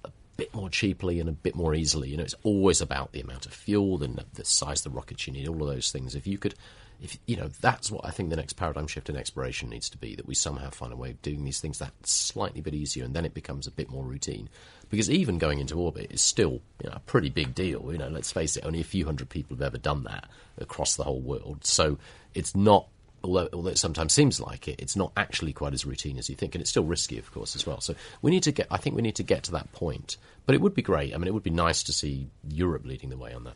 a 0.04 0.10
bit 0.36 0.52
more 0.52 0.68
cheaply 0.68 1.20
and 1.20 1.28
a 1.28 1.32
bit 1.32 1.54
more 1.54 1.74
easily. 1.74 2.10
You 2.10 2.16
know, 2.16 2.24
it's 2.24 2.34
always 2.42 2.80
about 2.80 3.12
the 3.12 3.20
amount 3.20 3.46
of 3.46 3.52
fuel 3.52 4.02
and 4.02 4.22
the 4.34 4.44
size 4.44 4.84
of 4.84 4.92
the 4.92 4.96
rockets 4.96 5.28
you 5.28 5.32
need, 5.32 5.48
all 5.48 5.62
of 5.62 5.68
those 5.68 5.92
things. 5.92 6.16
If 6.16 6.26
you 6.26 6.36
could 6.36 6.56
if 7.02 7.18
you 7.26 7.36
know 7.36 7.48
that's 7.60 7.90
what 7.90 8.06
I 8.06 8.10
think 8.10 8.30
the 8.30 8.36
next 8.36 8.52
paradigm 8.52 8.86
shift 8.86 9.10
in 9.10 9.16
exploration 9.16 9.68
needs 9.68 9.90
to 9.90 9.98
be 9.98 10.14
that 10.14 10.26
we 10.26 10.34
somehow 10.34 10.70
find 10.70 10.92
a 10.92 10.96
way 10.96 11.10
of 11.10 11.20
doing 11.20 11.44
these 11.44 11.60
things 11.60 11.78
that 11.78 11.92
slightly 12.06 12.60
bit 12.60 12.74
easier 12.74 13.04
and 13.04 13.12
then 13.12 13.24
it 13.24 13.34
becomes 13.34 13.66
a 13.66 13.72
bit 13.72 13.90
more 13.90 14.04
routine 14.04 14.48
because 14.92 15.10
even 15.10 15.38
going 15.38 15.58
into 15.58 15.74
orbit 15.80 16.12
is 16.12 16.22
still 16.22 16.60
you 16.82 16.88
know, 16.88 16.92
a 16.92 17.00
pretty 17.00 17.28
big 17.28 17.54
deal 17.54 17.90
you 17.90 17.98
know 17.98 18.08
let's 18.08 18.30
face 18.30 18.56
it 18.56 18.64
only 18.64 18.80
a 18.80 18.84
few 18.84 19.04
hundred 19.04 19.28
people 19.28 19.56
have 19.56 19.62
ever 19.62 19.78
done 19.78 20.04
that 20.04 20.28
across 20.58 20.94
the 20.94 21.02
whole 21.02 21.20
world 21.20 21.64
so 21.64 21.98
it's 22.34 22.54
not 22.54 22.86
although, 23.24 23.48
although 23.52 23.70
it 23.70 23.78
sometimes 23.78 24.12
seems 24.12 24.40
like 24.40 24.68
it, 24.68 24.80
it's 24.80 24.96
not 24.96 25.12
actually 25.16 25.52
quite 25.52 25.72
as 25.72 25.84
routine 25.84 26.18
as 26.18 26.28
you 26.28 26.36
think, 26.36 26.54
and 26.54 26.60
it's 26.60 26.70
still 26.70 26.84
risky, 26.84 27.18
of 27.18 27.30
course, 27.32 27.54
as 27.54 27.66
well. 27.66 27.80
So 27.80 27.94
we 28.20 28.30
need 28.30 28.42
to 28.44 28.52
get. 28.52 28.66
I 28.70 28.76
think 28.76 28.96
we 28.96 29.02
need 29.02 29.16
to 29.16 29.22
get 29.22 29.44
to 29.44 29.52
that 29.52 29.72
point. 29.72 30.16
But 30.44 30.54
it 30.54 30.60
would 30.60 30.74
be 30.74 30.82
great. 30.82 31.14
I 31.14 31.18
mean, 31.18 31.28
it 31.28 31.34
would 31.34 31.42
be 31.42 31.50
nice 31.50 31.84
to 31.84 31.92
see 31.92 32.26
Europe 32.48 32.84
leading 32.84 33.10
the 33.10 33.16
way 33.16 33.32
on 33.32 33.44
that. 33.44 33.54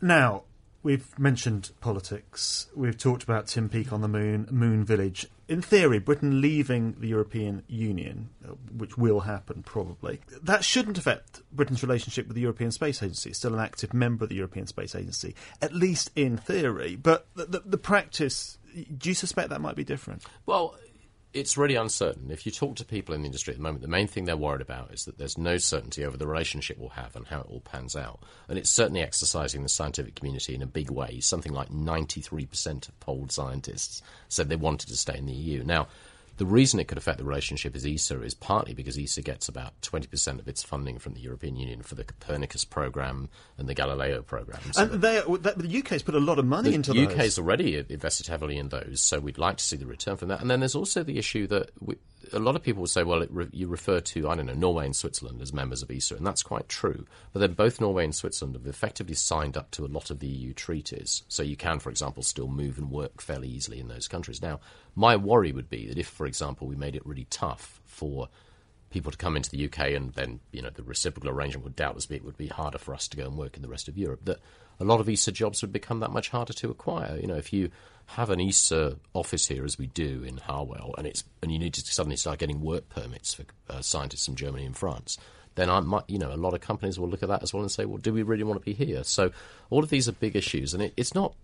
Now, 0.00 0.42
We've 0.82 1.16
mentioned 1.18 1.70
politics. 1.80 2.66
We've 2.74 2.98
talked 2.98 3.22
about 3.22 3.46
Tim 3.46 3.68
Peake 3.68 3.92
on 3.92 4.00
the 4.00 4.08
moon, 4.08 4.48
Moon 4.50 4.84
Village. 4.84 5.28
In 5.48 5.62
theory, 5.62 6.00
Britain 6.00 6.40
leaving 6.40 6.96
the 6.98 7.08
European 7.08 7.62
Union, 7.68 8.30
uh, 8.44 8.54
which 8.76 8.98
will 8.98 9.20
happen 9.20 9.62
probably, 9.62 10.20
that 10.42 10.64
shouldn't 10.64 10.98
affect 10.98 11.40
Britain's 11.52 11.82
relationship 11.82 12.26
with 12.26 12.34
the 12.34 12.42
European 12.42 12.72
Space 12.72 13.02
Agency. 13.02 13.30
It's 13.30 13.38
still 13.38 13.54
an 13.54 13.60
active 13.60 13.94
member 13.94 14.24
of 14.24 14.30
the 14.30 14.36
European 14.36 14.66
Space 14.66 14.94
Agency, 14.96 15.36
at 15.60 15.72
least 15.72 16.10
in 16.16 16.36
theory. 16.36 16.96
But 16.96 17.28
the, 17.36 17.46
the, 17.46 17.60
the 17.60 17.78
practice, 17.78 18.58
do 18.74 19.08
you 19.08 19.14
suspect 19.14 19.50
that 19.50 19.60
might 19.60 19.76
be 19.76 19.84
different? 19.84 20.24
Well, 20.46 20.74
it's 21.34 21.56
really 21.56 21.74
uncertain. 21.74 22.30
If 22.30 22.44
you 22.44 22.52
talk 22.52 22.76
to 22.76 22.84
people 22.84 23.14
in 23.14 23.22
the 23.22 23.26
industry 23.26 23.52
at 23.52 23.58
the 23.58 23.62
moment, 23.62 23.82
the 23.82 23.88
main 23.88 24.06
thing 24.06 24.24
they're 24.24 24.36
worried 24.36 24.60
about 24.60 24.92
is 24.92 25.04
that 25.06 25.18
there's 25.18 25.38
no 25.38 25.56
certainty 25.56 26.04
over 26.04 26.16
the 26.16 26.26
relationship 26.26 26.78
we'll 26.78 26.90
have 26.90 27.16
and 27.16 27.26
how 27.26 27.40
it 27.40 27.46
all 27.48 27.60
pans 27.60 27.96
out. 27.96 28.20
And 28.48 28.58
it's 28.58 28.70
certainly 28.70 29.00
exercising 29.00 29.62
the 29.62 29.68
scientific 29.68 30.14
community 30.14 30.54
in 30.54 30.62
a 30.62 30.66
big 30.66 30.90
way. 30.90 31.20
Something 31.20 31.52
like 31.52 31.70
93% 31.70 32.88
of 32.88 33.00
polled 33.00 33.32
scientists 33.32 34.02
said 34.28 34.48
they 34.48 34.56
wanted 34.56 34.88
to 34.88 34.96
stay 34.96 35.16
in 35.16 35.26
the 35.26 35.32
EU. 35.32 35.64
Now, 35.64 35.88
the 36.36 36.46
reason 36.46 36.80
it 36.80 36.88
could 36.88 36.98
affect 36.98 37.18
the 37.18 37.24
relationship 37.24 37.76
is 37.76 37.86
ESA 37.86 38.22
is 38.22 38.34
partly 38.34 38.74
because 38.74 38.98
ESA 38.98 39.22
gets 39.22 39.48
about 39.48 39.78
20% 39.82 40.38
of 40.38 40.48
its 40.48 40.62
funding 40.62 40.98
from 40.98 41.14
the 41.14 41.20
European 41.20 41.56
Union 41.56 41.82
for 41.82 41.94
the 41.94 42.04
Copernicus 42.04 42.64
program 42.64 43.28
and 43.58 43.68
the 43.68 43.74
Galileo 43.74 44.22
program. 44.22 44.60
So 44.72 44.82
and 44.82 45.00
the 45.02 45.82
UK's 45.84 46.02
put 46.02 46.14
a 46.14 46.20
lot 46.20 46.38
of 46.38 46.46
money 46.46 46.70
the 46.70 46.74
into 46.74 46.92
those. 46.92 47.06
The 47.06 47.14
UK's 47.14 47.38
already 47.38 47.84
invested 47.88 48.26
heavily 48.28 48.56
in 48.56 48.68
those, 48.70 49.00
so 49.00 49.20
we'd 49.20 49.38
like 49.38 49.58
to 49.58 49.64
see 49.64 49.76
the 49.76 49.86
return 49.86 50.16
from 50.16 50.28
that. 50.28 50.40
And 50.40 50.50
then 50.50 50.60
there's 50.60 50.74
also 50.74 51.02
the 51.02 51.18
issue 51.18 51.46
that 51.48 51.70
we, 51.80 51.96
a 52.32 52.38
lot 52.38 52.56
of 52.56 52.62
people 52.62 52.80
will 52.80 52.86
say, 52.86 53.02
well, 53.02 53.24
re- 53.30 53.48
you 53.52 53.68
refer 53.68 54.00
to, 54.00 54.28
I 54.28 54.34
don't 54.34 54.46
know, 54.46 54.54
Norway 54.54 54.86
and 54.86 54.96
Switzerland 54.96 55.40
as 55.42 55.52
members 55.52 55.82
of 55.82 55.90
ESA, 55.90 56.16
and 56.16 56.26
that's 56.26 56.42
quite 56.42 56.68
true. 56.68 57.06
But 57.32 57.40
then 57.40 57.52
both 57.52 57.80
Norway 57.80 58.04
and 58.04 58.14
Switzerland 58.14 58.56
have 58.56 58.66
effectively 58.66 59.14
signed 59.14 59.56
up 59.56 59.70
to 59.72 59.84
a 59.84 59.88
lot 59.88 60.10
of 60.10 60.20
the 60.20 60.26
EU 60.26 60.54
treaties. 60.54 61.22
So 61.28 61.42
you 61.42 61.56
can, 61.56 61.78
for 61.78 61.90
example, 61.90 62.22
still 62.22 62.48
move 62.48 62.78
and 62.78 62.90
work 62.90 63.20
fairly 63.20 63.48
easily 63.48 63.80
in 63.80 63.88
those 63.88 64.08
countries. 64.08 64.40
Now, 64.40 64.60
my 64.94 65.16
worry 65.16 65.52
would 65.52 65.70
be 65.70 65.86
that 65.88 65.98
if, 65.98 66.20
for 66.22 66.26
example, 66.26 66.68
we 66.68 66.76
made 66.76 66.94
it 66.94 67.04
really 67.04 67.26
tough 67.30 67.80
for 67.84 68.28
people 68.90 69.10
to 69.10 69.18
come 69.18 69.36
into 69.36 69.50
the 69.50 69.64
UK 69.64 69.90
and 69.90 70.12
then, 70.12 70.38
you 70.52 70.62
know, 70.62 70.70
the 70.70 70.84
reciprocal 70.84 71.28
arrangement 71.28 71.64
would 71.64 71.74
doubtless 71.74 72.06
be 72.06 72.14
it 72.14 72.24
would 72.24 72.36
be 72.36 72.46
harder 72.46 72.78
for 72.78 72.94
us 72.94 73.08
to 73.08 73.16
go 73.16 73.24
and 73.24 73.36
work 73.36 73.56
in 73.56 73.62
the 73.62 73.68
rest 73.68 73.88
of 73.88 73.98
Europe, 73.98 74.20
that 74.22 74.38
a 74.78 74.84
lot 74.84 75.00
of 75.00 75.08
ESA 75.08 75.32
jobs 75.32 75.62
would 75.62 75.72
become 75.72 75.98
that 75.98 76.12
much 76.12 76.28
harder 76.28 76.52
to 76.52 76.70
acquire. 76.70 77.18
You 77.20 77.26
know, 77.26 77.34
if 77.34 77.52
you 77.52 77.72
have 78.06 78.30
an 78.30 78.40
ESA 78.40 78.98
office 79.14 79.48
here, 79.48 79.64
as 79.64 79.80
we 79.80 79.88
do 79.88 80.22
in 80.22 80.36
Harwell, 80.36 80.94
and 80.96 81.08
it's 81.08 81.24
and 81.42 81.50
you 81.50 81.58
need 81.58 81.74
to 81.74 81.80
suddenly 81.80 82.14
start 82.14 82.38
getting 82.38 82.60
work 82.60 82.88
permits 82.88 83.34
for 83.34 83.42
uh, 83.68 83.82
scientists 83.82 84.26
from 84.26 84.36
Germany 84.36 84.64
and 84.64 84.76
France, 84.76 85.18
then 85.56 85.68
I 85.68 85.80
might, 85.80 86.04
you 86.06 86.20
know, 86.20 86.32
a 86.32 86.36
lot 86.36 86.54
of 86.54 86.60
companies 86.60 87.00
will 87.00 87.08
look 87.08 87.24
at 87.24 87.30
that 87.30 87.42
as 87.42 87.52
well 87.52 87.64
and 87.64 87.72
say, 87.72 87.84
well, 87.84 87.98
do 87.98 88.12
we 88.12 88.22
really 88.22 88.44
want 88.44 88.60
to 88.60 88.64
be 88.64 88.74
here? 88.74 89.02
So 89.02 89.32
all 89.70 89.82
of 89.82 89.90
these 89.90 90.08
are 90.08 90.12
big 90.12 90.36
issues, 90.36 90.72
and 90.72 90.84
it, 90.84 90.94
it's 90.96 91.16
not 91.16 91.34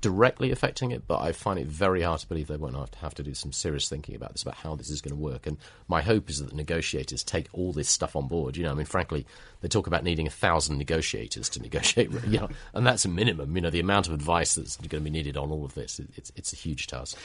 directly 0.00 0.50
affecting 0.50 0.90
it, 0.90 1.06
but 1.06 1.20
I 1.20 1.32
find 1.32 1.58
it 1.58 1.66
very 1.66 2.02
hard 2.02 2.20
to 2.20 2.28
believe 2.28 2.46
they 2.46 2.56
won't 2.56 2.76
have 2.76 2.90
to, 2.92 2.98
have 2.98 3.14
to 3.14 3.22
do 3.22 3.34
some 3.34 3.52
serious 3.52 3.88
thinking 3.88 4.14
about 4.14 4.32
this, 4.32 4.42
about 4.42 4.54
how 4.56 4.74
this 4.74 4.90
is 4.90 5.00
going 5.00 5.16
to 5.16 5.22
work. 5.22 5.46
And 5.46 5.58
my 5.88 6.00
hope 6.00 6.30
is 6.30 6.38
that 6.38 6.50
the 6.50 6.56
negotiators 6.56 7.22
take 7.22 7.48
all 7.52 7.72
this 7.72 7.88
stuff 7.88 8.16
on 8.16 8.26
board. 8.26 8.56
You 8.56 8.64
know, 8.64 8.70
I 8.70 8.74
mean, 8.74 8.86
frankly, 8.86 9.26
they 9.60 9.68
talk 9.68 9.86
about 9.86 10.04
needing 10.04 10.26
a 10.26 10.30
thousand 10.30 10.78
negotiators 10.78 11.48
to 11.50 11.62
negotiate, 11.62 12.10
you 12.26 12.38
know, 12.38 12.48
and 12.72 12.86
that's 12.86 13.04
a 13.04 13.08
minimum. 13.08 13.54
You 13.54 13.62
know, 13.62 13.70
the 13.70 13.80
amount 13.80 14.08
of 14.08 14.14
advice 14.14 14.54
that's 14.54 14.76
going 14.76 14.88
to 14.88 15.00
be 15.00 15.10
needed 15.10 15.36
on 15.36 15.50
all 15.50 15.64
of 15.64 15.74
this, 15.74 16.00
it's, 16.16 16.32
it's 16.36 16.52
a 16.52 16.56
huge 16.56 16.86
task. 16.86 17.16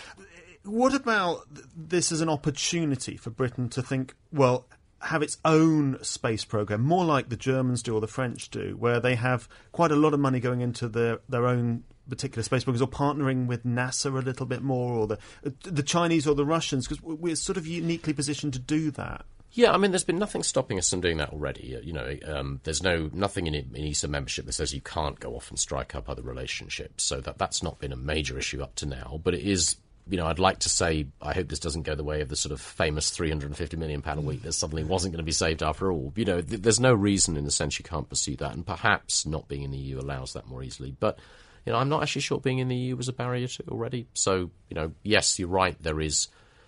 What 0.64 0.94
about 0.94 1.48
this 1.76 2.12
as 2.12 2.22
an 2.22 2.30
opportunity 2.30 3.18
for 3.18 3.30
Britain 3.30 3.70
to 3.70 3.82
think, 3.82 4.16
well, 4.34 4.66
have 5.00 5.22
its 5.22 5.38
own 5.46 6.04
space 6.04 6.44
program, 6.44 6.82
more 6.82 7.06
like 7.06 7.30
the 7.30 7.38
Germans 7.38 7.84
do 7.84 7.94
or 7.94 8.02
the 8.02 8.08
French 8.08 8.50
do, 8.50 8.76
where 8.78 9.00
they 9.00 9.16
have 9.16 9.48
quite 9.72 9.92
a 9.92 9.96
lot 9.96 10.14
of 10.14 10.20
money 10.20 10.40
going 10.40 10.62
into 10.62 10.90
their, 10.90 11.20
their 11.30 11.46
own 11.46 11.84
particular 12.10 12.44
space 12.44 12.64
programs 12.64 12.82
or 12.82 12.88
partnering 12.88 13.48
with 13.48 13.66
NASA 13.66 14.14
a 14.14 14.20
little 14.20 14.46
bit 14.46 14.62
more 14.62 14.94
or 14.94 15.08
the 15.08 15.18
the 15.64 15.84
Chinese 15.84 16.28
or 16.28 16.36
the 16.36 16.46
Russians 16.46 16.88
because 16.88 17.02
we're 17.04 17.36
sort 17.36 17.58
of 17.58 17.68
uniquely 17.68 18.14
positioned 18.14 18.54
to 18.54 18.60
do 18.60 18.92
that. 18.92 19.26
Yeah, 19.56 19.72
I 19.72 19.78
mean, 19.78 19.92
there's 19.92 20.04
been 20.04 20.20
nothing 20.20 20.44
stopping 20.44 20.78
us 20.78 20.90
from 20.90 21.00
doing 21.00 21.16
that 21.18 21.30
already. 21.30 21.80
You 21.82 21.94
know, 21.94 22.18
um, 22.28 22.60
there's 22.66 22.84
no 22.84 23.10
nothing 23.14 23.48
in, 23.48 23.56
in 23.56 23.88
ESA 23.88 24.10
membership 24.10 24.46
that 24.46 24.52
says 24.52 24.74
you 24.74 24.82
can't 24.82 25.18
go 25.18 25.34
off 25.34 25.50
and 25.50 25.58
strike 25.58 25.96
up 25.96 26.10
other 26.10 26.22
relationships. 26.22 27.06
So 27.06 27.22
that 27.22 27.38
that's 27.38 27.64
not 27.64 27.80
been 27.80 27.94
a 27.94 27.98
major 27.98 28.38
issue 28.38 28.62
up 28.62 28.76
to 28.76 28.86
now. 28.86 29.22
But 29.24 29.34
it 29.34 29.44
is, 29.44 29.78
you 30.10 30.18
know, 30.18 30.28
I'd 30.28 30.40
like 30.40 30.60
to 30.60 30.70
say 30.70 31.08
I 31.22 31.34
hope 31.34 31.48
this 31.48 31.60
doesn't 31.60 31.84
go 31.84 31.96
the 31.96 32.04
way 32.04 32.20
of 32.20 32.28
the 32.28 32.36
sort 32.36 32.52
of 32.52 32.60
famous 32.60 33.12
350 33.12 33.78
million 33.78 34.02
pound 34.02 34.20
a 34.20 34.24
week 34.24 34.44
that 34.44 34.52
suddenly 34.52 34.84
wasn't 34.84 35.14
going 35.14 35.24
to 35.24 35.26
be 35.26 35.32
saved 35.32 35.64
after 35.64 35.90
all. 35.90 36.12
You 36.18 36.26
know, 36.26 36.42
th- 36.42 36.62
there's 36.62 36.82
no 36.82 36.94
reason 36.94 37.38
in 37.38 37.46
the 37.46 37.52
sense 37.52 37.80
you 37.80 37.86
can't 37.86 38.10
pursue 38.10 38.36
that, 38.36 38.54
and 38.54 38.68
perhaps 38.68 39.26
not 39.26 39.48
being 39.48 39.62
in 39.62 39.72
the 39.72 39.78
EU 39.78 40.02
allows 40.02 40.34
that 40.34 40.48
more 40.48 40.64
easily. 40.64 40.94
But 41.00 41.18
you 41.66 41.74
know, 41.74 41.80
I'm 41.80 41.90
not 41.90 42.04
actually 42.04 42.22
sure 42.22 42.40
being 42.40 42.60
in 42.60 42.68
the 42.68 42.76
EU 42.76 42.96
was 42.96 43.08
a 43.08 43.14
barrier 43.14 43.48
to 43.48 43.64
it 43.64 43.70
already. 43.70 44.08
So, 44.14 44.52
you 44.70 44.76
know, 44.76 44.92
yes, 45.04 45.40
you're 45.40 45.48
right. 45.48 45.76
There 45.82 46.00
is 46.00 46.28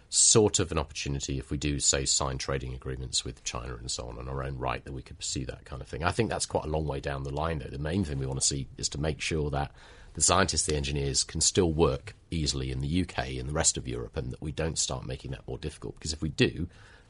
sort 0.09 0.59
of 0.59 0.71
an 0.71 0.77
opportunity 0.77 1.37
if 1.37 1.51
we 1.51 1.57
do, 1.57 1.79
say, 1.79 2.05
sign 2.05 2.37
trading 2.37 2.73
agreements 2.73 3.25
with 3.25 3.43
China 3.43 3.75
and 3.75 3.91
so 3.91 4.07
on 4.07 4.17
on 4.17 4.29
our 4.29 4.43
own 4.43 4.57
right 4.57 4.83
that 4.85 4.93
we 4.93 5.01
could 5.01 5.17
pursue 5.17 5.45
that 5.45 5.65
kind 5.65 5.81
of 5.81 5.87
thing. 5.87 6.03
I 6.03 6.11
think 6.11 6.29
that's 6.29 6.45
quite 6.45 6.65
a 6.65 6.69
long 6.69 6.87
way 6.87 6.99
down 6.99 7.23
the 7.23 7.33
line, 7.33 7.59
though. 7.59 7.69
The 7.69 7.77
main 7.77 8.05
thing 8.05 8.17
we 8.17 8.25
want 8.25 8.39
to 8.39 8.45
see 8.45 8.67
is 8.77 8.89
to 8.89 8.99
make 8.99 9.21
sure 9.21 9.49
that 9.51 9.71
the 10.13 10.21
scientists, 10.21 10.65
the 10.65 10.75
engineers 10.75 11.23
can 11.23 11.41
still 11.41 11.71
work 11.71 12.15
easily 12.31 12.71
in 12.71 12.79
the 12.79 13.01
UK 13.01 13.35
and 13.37 13.47
the 13.47 13.53
rest 13.53 13.77
of 13.77 13.87
Europe, 13.87 14.17
and 14.17 14.31
that 14.31 14.41
we 14.41 14.51
don't 14.51 14.79
start 14.79 15.05
making 15.05 15.31
that 15.31 15.47
more 15.47 15.59
difficult. 15.59 15.95
Because 15.95 16.13
if 16.13 16.21
we 16.21 16.29
do, 16.29 16.67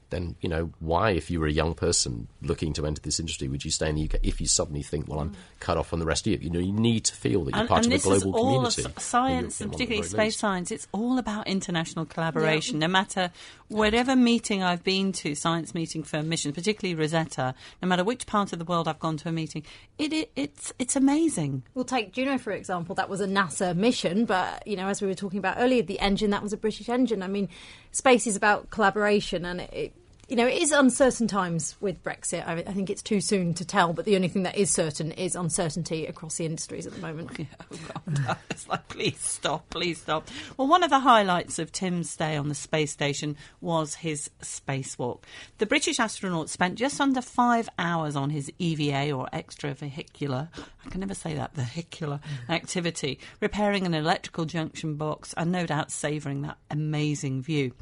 then 0.09 0.35
you 0.41 0.49
know 0.49 0.71
why, 0.79 1.11
if 1.11 1.29
you 1.29 1.39
were 1.39 1.47
a 1.47 1.51
young 1.51 1.73
person 1.73 2.27
looking 2.41 2.73
to 2.73 2.85
enter 2.85 3.01
this 3.01 3.19
industry, 3.19 3.47
would 3.47 3.65
you 3.65 3.71
stay 3.71 3.89
in 3.89 3.95
the 3.95 4.05
UK? 4.05 4.19
If 4.23 4.41
you 4.41 4.47
suddenly 4.47 4.83
think, 4.83 5.07
well, 5.07 5.19
I'm 5.19 5.33
cut 5.59 5.77
off 5.77 5.87
from 5.89 5.99
the 5.99 6.05
rest 6.05 6.25
of 6.27 6.33
you? 6.33 6.47
you 6.47 6.49
know, 6.49 6.59
you 6.59 6.71
need 6.71 7.05
to 7.05 7.13
feel 7.13 7.43
that 7.43 7.51
you're 7.51 7.59
and, 7.61 7.69
part 7.69 7.85
and 7.85 7.93
of 7.93 7.99
a 7.99 8.03
global 8.03 8.15
this 8.15 8.23
is 8.23 8.33
all 8.33 8.55
community. 8.55 8.85
Of 8.85 8.99
science, 8.99 9.61
and 9.61 9.71
particularly 9.71 10.07
space 10.07 10.37
science, 10.37 10.71
it's 10.71 10.87
all 10.91 11.17
about 11.17 11.47
international 11.47 12.05
collaboration. 12.05 12.79
No 12.79 12.87
matter 12.87 13.31
whatever 13.67 14.15
meeting 14.15 14.63
I've 14.63 14.83
been 14.83 15.11
to, 15.13 15.35
science 15.35 15.75
meeting 15.75 16.03
for 16.03 16.23
missions, 16.23 16.55
particularly 16.55 16.95
Rosetta, 16.95 17.53
no 17.81 17.87
matter 17.87 18.03
which 18.03 18.25
part 18.25 18.53
of 18.53 18.59
the 18.59 18.65
world 18.65 18.87
I've 18.87 18.99
gone 18.99 19.17
to 19.17 19.29
a 19.29 19.31
meeting, 19.31 19.63
it, 19.97 20.13
it 20.13 20.31
it's 20.35 20.73
it's 20.79 20.95
amazing. 20.95 21.63
We'll 21.73 21.85
take 21.85 22.13
Juno 22.13 22.37
for 22.37 22.51
example. 22.51 22.95
That 22.95 23.09
was 23.09 23.21
a 23.21 23.27
NASA 23.27 23.75
mission, 23.75 24.25
but 24.25 24.65
you 24.65 24.75
know, 24.75 24.87
as 24.87 25.01
we 25.01 25.07
were 25.07 25.15
talking 25.15 25.39
about 25.39 25.57
earlier, 25.59 25.81
the 25.81 25.99
engine 25.99 26.29
that 26.31 26.43
was 26.43 26.53
a 26.53 26.57
British 26.57 26.89
engine. 26.89 27.21
I 27.21 27.27
mean, 27.27 27.49
space 27.91 28.27
is 28.27 28.35
about 28.35 28.69
collaboration, 28.69 29.45
and 29.45 29.61
it, 29.61 29.73
it 29.73 29.93
you 30.27 30.35
know, 30.35 30.45
it 30.45 30.61
is 30.61 30.73
uncertain 30.73 31.27
times 31.27 31.75
with 31.79 32.03
Brexit. 32.03 32.45
I, 32.45 32.55
I, 32.55 32.73
think 32.73 32.89
it's 32.89 33.01
too 33.01 33.21
soon 33.21 33.53
to 33.53 33.65
tell, 33.65 33.93
but 33.93 34.03
the 34.03 34.17
only 34.17 34.27
thing 34.27 34.43
that 34.43 34.57
is 34.57 34.69
certain 34.69 35.13
is 35.13 35.35
uncertainty 35.35 36.05
across 36.05 36.35
the 36.35 36.45
industries 36.45 36.85
at 36.85 36.93
the 36.93 37.01
moment. 37.01 37.31
Yeah, 37.37 37.95
oh 38.29 38.37
it's 38.49 38.67
like, 38.67 38.87
please 38.87 39.19
stop, 39.19 39.69
please 39.69 40.01
stop. 40.01 40.27
Well, 40.57 40.67
one 40.67 40.83
of 40.83 40.89
the 40.89 40.99
highlights 40.99 41.59
of 41.59 41.71
Tim's 41.71 42.09
stay 42.09 42.35
on 42.35 42.49
the 42.49 42.55
space 42.55 42.91
station 42.91 43.35
was 43.61 43.95
his 43.95 44.29
spacewalk. 44.41 45.23
The 45.59 45.65
British 45.65 45.99
astronaut 45.99 46.49
spent 46.49 46.75
just 46.75 46.99
under 46.99 47.21
five 47.21 47.69
hours 47.77 48.15
on 48.15 48.31
his 48.31 48.51
EVA 48.59 49.11
or 49.11 49.27
extravehicular, 49.33 50.49
I 50.85 50.89
can 50.89 50.99
never 50.99 51.13
say 51.13 51.35
that, 51.35 51.53
vehicular 51.53 52.19
mm. 52.19 52.53
activity, 52.53 53.19
repairing 53.39 53.85
an 53.85 53.93
electrical 53.93 54.45
junction 54.45 54.95
box 54.95 55.33
and 55.37 55.51
no 55.51 55.65
doubt 55.65 55.91
savouring 55.91 56.41
that 56.41 56.57
amazing 56.71 57.43
view. 57.43 57.73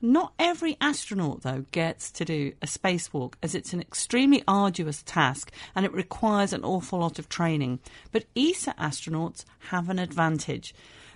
Not 0.00 0.32
every 0.38 0.76
astronaut, 0.80 1.42
though, 1.42 1.64
gets 1.72 2.12
to 2.12 2.24
do 2.24 2.52
a 2.62 2.66
spacewalk, 2.66 3.34
as 3.42 3.56
it's 3.56 3.72
an 3.72 3.80
extremely 3.80 4.44
arduous 4.46 5.02
task 5.02 5.50
and 5.74 5.84
it 5.84 5.92
requires 5.92 6.52
an 6.52 6.62
awful 6.62 7.00
lot 7.00 7.18
of 7.18 7.28
training. 7.28 7.80
But 8.12 8.26
ESA 8.36 8.74
astronauts 8.78 9.44
have 9.70 9.88
an 9.88 9.98
advantage. 9.98 10.72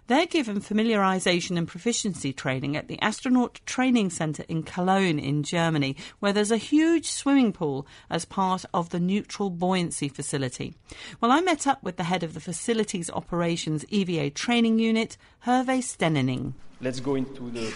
They're 0.08 0.26
given 0.26 0.60
familiarization 0.60 1.56
and 1.56 1.68
proficiency 1.68 2.32
training 2.32 2.76
at 2.76 2.88
the 2.88 3.00
Astronaut 3.00 3.60
Training 3.66 4.10
Center 4.10 4.44
in 4.48 4.64
Cologne 4.64 5.20
in 5.20 5.44
Germany, 5.44 5.96
where 6.18 6.32
there's 6.32 6.50
a 6.50 6.56
huge 6.56 7.06
swimming 7.06 7.52
pool 7.52 7.86
as 8.10 8.24
part 8.24 8.64
of 8.74 8.90
the 8.90 8.98
neutral 8.98 9.48
buoyancy 9.48 10.08
facility. 10.08 10.74
Well, 11.20 11.30
I 11.30 11.40
met 11.40 11.68
up 11.68 11.84
with 11.84 11.98
the 11.98 12.04
head 12.04 12.24
of 12.24 12.34
the 12.34 12.40
facilities 12.40 13.10
operations 13.10 13.84
EVA 13.90 14.30
training 14.30 14.80
unit, 14.80 15.16
Hervé 15.46 15.78
Stevenin. 15.78 16.54
Let's 16.80 16.98
go 16.98 17.14
into 17.14 17.48
the 17.50 17.72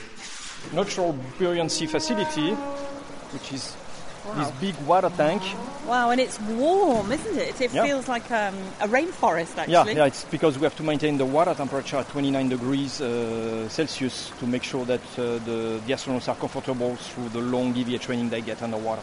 neutral 0.72 1.16
buoyancy 1.38 1.86
facility, 1.86 2.52
which 3.32 3.52
is 3.52 3.76
wow. 4.26 4.34
this 4.34 4.50
big 4.60 4.86
water 4.86 5.10
tank. 5.16 5.42
Wow, 5.86 6.10
and 6.10 6.20
it's 6.20 6.40
warm, 6.40 7.12
isn't 7.12 7.38
it? 7.38 7.60
It 7.60 7.72
yeah. 7.72 7.84
feels 7.84 8.08
like 8.08 8.30
um, 8.30 8.54
a 8.80 8.88
rainforest, 8.88 9.56
actually. 9.56 9.72
Yeah, 9.72 9.86
yeah, 9.86 10.06
it's 10.06 10.24
because 10.24 10.58
we 10.58 10.64
have 10.64 10.76
to 10.76 10.82
maintain 10.82 11.16
the 11.16 11.24
water 11.24 11.54
temperature 11.54 11.98
at 11.98 12.08
29 12.08 12.48
degrees 12.48 13.00
uh, 13.00 13.68
Celsius 13.68 14.32
to 14.38 14.46
make 14.46 14.62
sure 14.62 14.84
that 14.84 15.00
uh, 15.18 15.38
the, 15.44 15.80
the 15.86 15.92
astronauts 15.92 16.28
are 16.28 16.36
comfortable 16.36 16.96
through 16.96 17.28
the 17.28 17.40
long 17.40 17.76
EVA 17.76 17.98
training 17.98 18.30
they 18.30 18.40
get 18.40 18.62
underwater. 18.62 19.02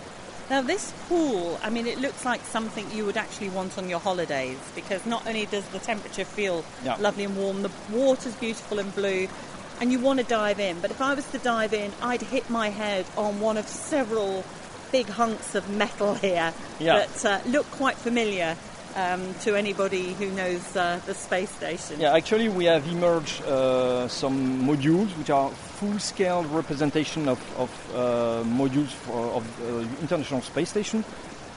Now, 0.50 0.62
this 0.62 0.94
pool, 1.08 1.58
I 1.64 1.70
mean, 1.70 1.88
it 1.88 2.00
looks 2.00 2.26
like 2.26 2.42
something 2.42 2.86
you 2.92 3.06
would 3.06 3.16
actually 3.16 3.50
want 3.50 3.78
on 3.78 3.90
your 3.90 4.00
holidays 4.00 4.60
because 4.76 5.06
not 5.06 5.26
only 5.26 5.46
does 5.46 5.66
the 5.68 5.80
temperature 5.80 6.26
feel 6.26 6.66
yeah. 6.84 6.98
lovely 7.00 7.24
and 7.24 7.38
warm, 7.38 7.62
the 7.62 7.72
water's 7.90 8.36
beautiful 8.36 8.80
and 8.80 8.94
blue, 8.94 9.30
and 9.80 9.92
you 9.92 10.00
want 10.00 10.20
to 10.20 10.26
dive 10.26 10.60
in. 10.60 10.80
But 10.80 10.92
if 10.92 11.02
I 11.02 11.14
was 11.14 11.30
to 11.32 11.38
dive 11.38 11.74
in, 11.74 11.92
I'd 12.02 12.22
hit 12.22 12.50
my 12.50 12.70
head 12.70 13.06
on 13.18 13.40
one 13.40 13.58
of 13.58 13.68
several 13.68 14.44
big 14.92 15.08
hunks 15.08 15.56
of 15.56 15.70
metal 15.70 16.14
here 16.14 16.54
yeah. 16.80 17.00
that 17.00 17.26
uh, 17.26 17.50
look 17.50 17.70
quite 17.72 17.96
familiar 17.96 18.56
um, 18.96 19.34
to 19.42 19.56
anybody 19.56 20.14
who 20.14 20.30
knows 20.32 20.76
uh, 20.76 21.00
the 21.06 21.14
space 21.14 21.50
station. 21.50 22.00
Yeah, 22.00 22.14
actually, 22.14 22.50
we 22.50 22.66
have 22.66 22.88
emerged 22.88 23.42
uh, 23.44 24.08
some 24.08 24.64
modules 24.64 25.10
which 25.18 25.30
are 25.30 25.50
full-scale 25.50 26.44
representation 26.44 27.28
of, 27.28 27.40
of 27.58 27.96
uh, 27.96 28.44
modules 28.46 28.90
for, 28.90 29.32
of 29.34 29.62
uh, 29.62 29.80
International 30.02 30.42
Space 30.42 30.70
Station. 30.70 31.04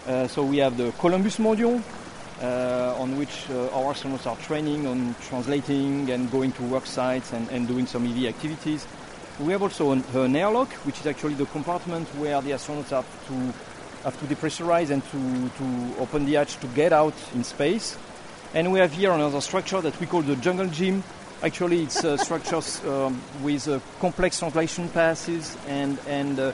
Uh, 0.07 0.27
so 0.29 0.45
we 0.45 0.59
have 0.59 0.77
the 0.77 0.93
Columbus 0.93 1.39
module, 1.39 1.83
on 2.43 3.17
which 3.17 3.49
uh, 3.51 3.69
our 3.69 3.95
astronauts 3.95 4.27
are 4.27 4.37
training 4.37 4.87
on 4.87 5.15
translating 5.23 6.11
and 6.11 6.31
going 6.31 6.53
to 6.53 6.63
work 6.65 6.87
sites 6.87 7.33
and, 7.33 7.49
and 7.51 7.67
doing 7.67 7.87
some 7.87 8.07
EV 8.07 8.27
activities. 8.27 8.87
We 9.39 9.53
have 9.53 9.63
also 9.63 9.93
an, 9.93 10.05
an, 10.15 10.35
airlock, 10.35 10.73
which 10.85 11.01
is 11.01 11.07
actually 11.07 11.35
the 11.35 11.47
compartment 11.47 12.09
where 12.17 12.41
the 12.41 12.51
astronauts 12.51 12.91
have 12.91 13.29
to 13.29 13.35
have 14.05 14.19
to 14.21 14.27
depressurize 14.27 14.91
and 14.91 15.03
to, 15.11 15.49
to 15.59 16.01
open 16.01 16.25
the 16.27 16.35
hatch 16.35 16.57
to 16.59 16.67
get 16.69 16.93
out 16.93 17.15
in 17.35 17.43
space. 17.43 17.99
And 18.55 18.73
we 18.73 18.79
have 18.79 18.93
here 18.93 19.11
another 19.11 19.41
structure 19.41 19.81
that 19.81 19.99
we 20.01 20.07
call 20.07 20.23
the 20.23 20.37
jungle 20.37 20.69
gym. 20.69 21.03
Actually, 21.43 21.83
it's 21.83 22.05
uh, 22.05 22.17
structures 22.17 22.83
um, 22.87 23.21
with 23.43 23.69
uh, 23.69 23.81
complex 24.01 24.39
translation 24.39 24.89
passes 24.89 25.57
and, 25.67 25.99
and 26.07 26.39
uh, 26.39 26.53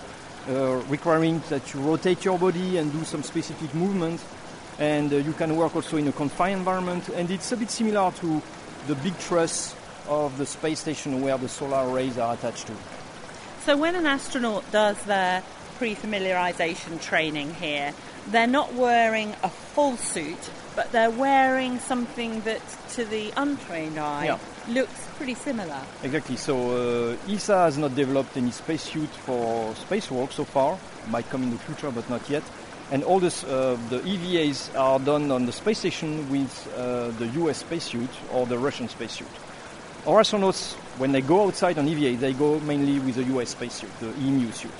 uh, 0.49 0.83
requiring 0.88 1.40
that 1.51 1.73
you 1.73 1.81
rotate 1.81 2.25
your 2.25 2.38
body 2.38 2.79
and 2.79 2.90
do 2.90 3.05
some 3.05 3.23
specific 3.23 3.73
movements 3.75 4.25
and 4.83 5.12
uh, 5.12 5.16
you 5.16 5.33
can 5.33 5.57
work 5.57 5.77
also 5.77 5.97
in 5.97 6.09
a 6.09 6.12
confined 6.12 6.59
environment. 6.59 7.09
And 7.11 7.31
it's 7.31 7.53
a 7.53 7.57
bit 7.57 7.71
similar 7.71 8.11
to 8.11 8.42
the 8.88 8.97
big 8.97 9.16
truss 9.21 9.77
of 10.09 10.37
the 10.38 10.45
space 10.45 10.81
station 10.81 11.23
where 11.23 11.38
the 11.38 11.49
solar 11.49 11.88
arrays 11.88 12.18
are 12.18 12.35
attached 12.35 12.66
to. 12.66 12.75
So 13.64 13.77
when 13.77 13.95
an 13.95 14.07
astronaut 14.07 14.64
does 14.73 15.01
their 15.05 15.45
pre-familiarization 15.79 17.01
training 17.01 17.55
here, 17.55 17.95
they're 18.29 18.49
not 18.49 18.75
wearing 18.75 19.37
a 19.45 19.49
full 19.49 19.97
suit, 19.97 20.51
but 20.75 20.90
they're 20.90 21.11
wearing 21.11 21.79
something 21.79 22.40
that, 22.40 22.61
to 22.95 23.05
the 23.05 23.33
untrained 23.37 24.01
eye, 24.01 24.25
yeah. 24.25 24.38
looks 24.68 25.07
pretty 25.16 25.35
similar. 25.35 25.81
Exactly. 26.03 26.35
So 26.37 27.12
uh, 27.12 27.33
ESA 27.33 27.57
has 27.57 27.79
not 27.79 27.95
developed 27.95 28.37
any 28.37 28.51
spacesuit 28.51 29.11
for 29.11 29.75
spacewalk 29.75 30.33
so 30.33 30.42
far. 30.42 30.77
Might 31.09 31.31
come 31.31 31.45
in 31.45 31.51
the 31.51 31.59
future, 31.59 31.92
but 31.92 32.09
not 32.11 32.29
yet 32.29 32.42
and 32.93 33.03
all 33.05 33.19
this, 33.19 33.43
uh, 33.45 33.79
the 33.89 34.01
EVAs 34.01 34.79
are 34.79 34.99
done 34.99 35.31
on 35.31 35.47
the 35.47 35.53
space 35.53 35.79
station 35.79 36.31
with 36.31 36.53
uh, 36.77 37.09
the 37.13 37.27
US 37.41 37.57
spacesuit 37.61 38.11
or 38.31 38.45
the 38.45 38.59
Russian 38.59 38.87
spacesuit. 38.87 39.31
Our 40.07 40.21
astronauts, 40.21 40.75
when 40.99 41.11
they 41.13 41.23
go 41.23 41.47
outside 41.47 41.79
on 41.79 41.89
EVA, 41.89 42.19
they 42.19 42.35
go 42.35 42.61
mainly 42.61 43.01
with 43.01 43.15
the 43.15 43.25
US 43.39 43.49
spacesuit, 43.49 43.91
the 43.99 44.13
EMU 44.21 44.53
suit. 44.53 44.71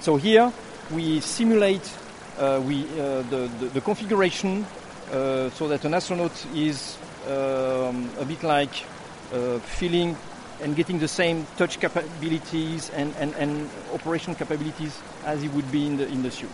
So 0.00 0.16
here 0.16 0.52
we 0.90 1.20
simulate 1.20 1.88
uh, 2.36 2.60
we, 2.66 2.82
uh, 2.82 3.22
the, 3.30 3.48
the, 3.60 3.66
the, 3.74 3.80
configuration 3.80 4.66
uh, 5.12 5.48
so 5.50 5.68
that 5.68 5.84
an 5.84 5.94
astronaut 5.94 6.32
is 6.52 6.98
um, 7.28 8.10
a 8.18 8.24
bit 8.26 8.42
like 8.42 8.84
uh, 9.32 9.58
feeling 9.60 10.16
and 10.60 10.74
getting 10.74 10.98
the 10.98 11.08
same 11.08 11.46
touch 11.56 11.78
capabilities 11.78 12.90
and, 12.90 13.14
and, 13.18 13.34
and 13.36 13.70
operation 13.94 14.34
capabilities 14.34 15.00
as 15.24 15.40
he 15.40 15.48
would 15.48 15.70
be 15.70 15.86
in 15.86 15.96
the, 15.96 16.08
in 16.08 16.24
the 16.24 16.30
suit. 16.30 16.50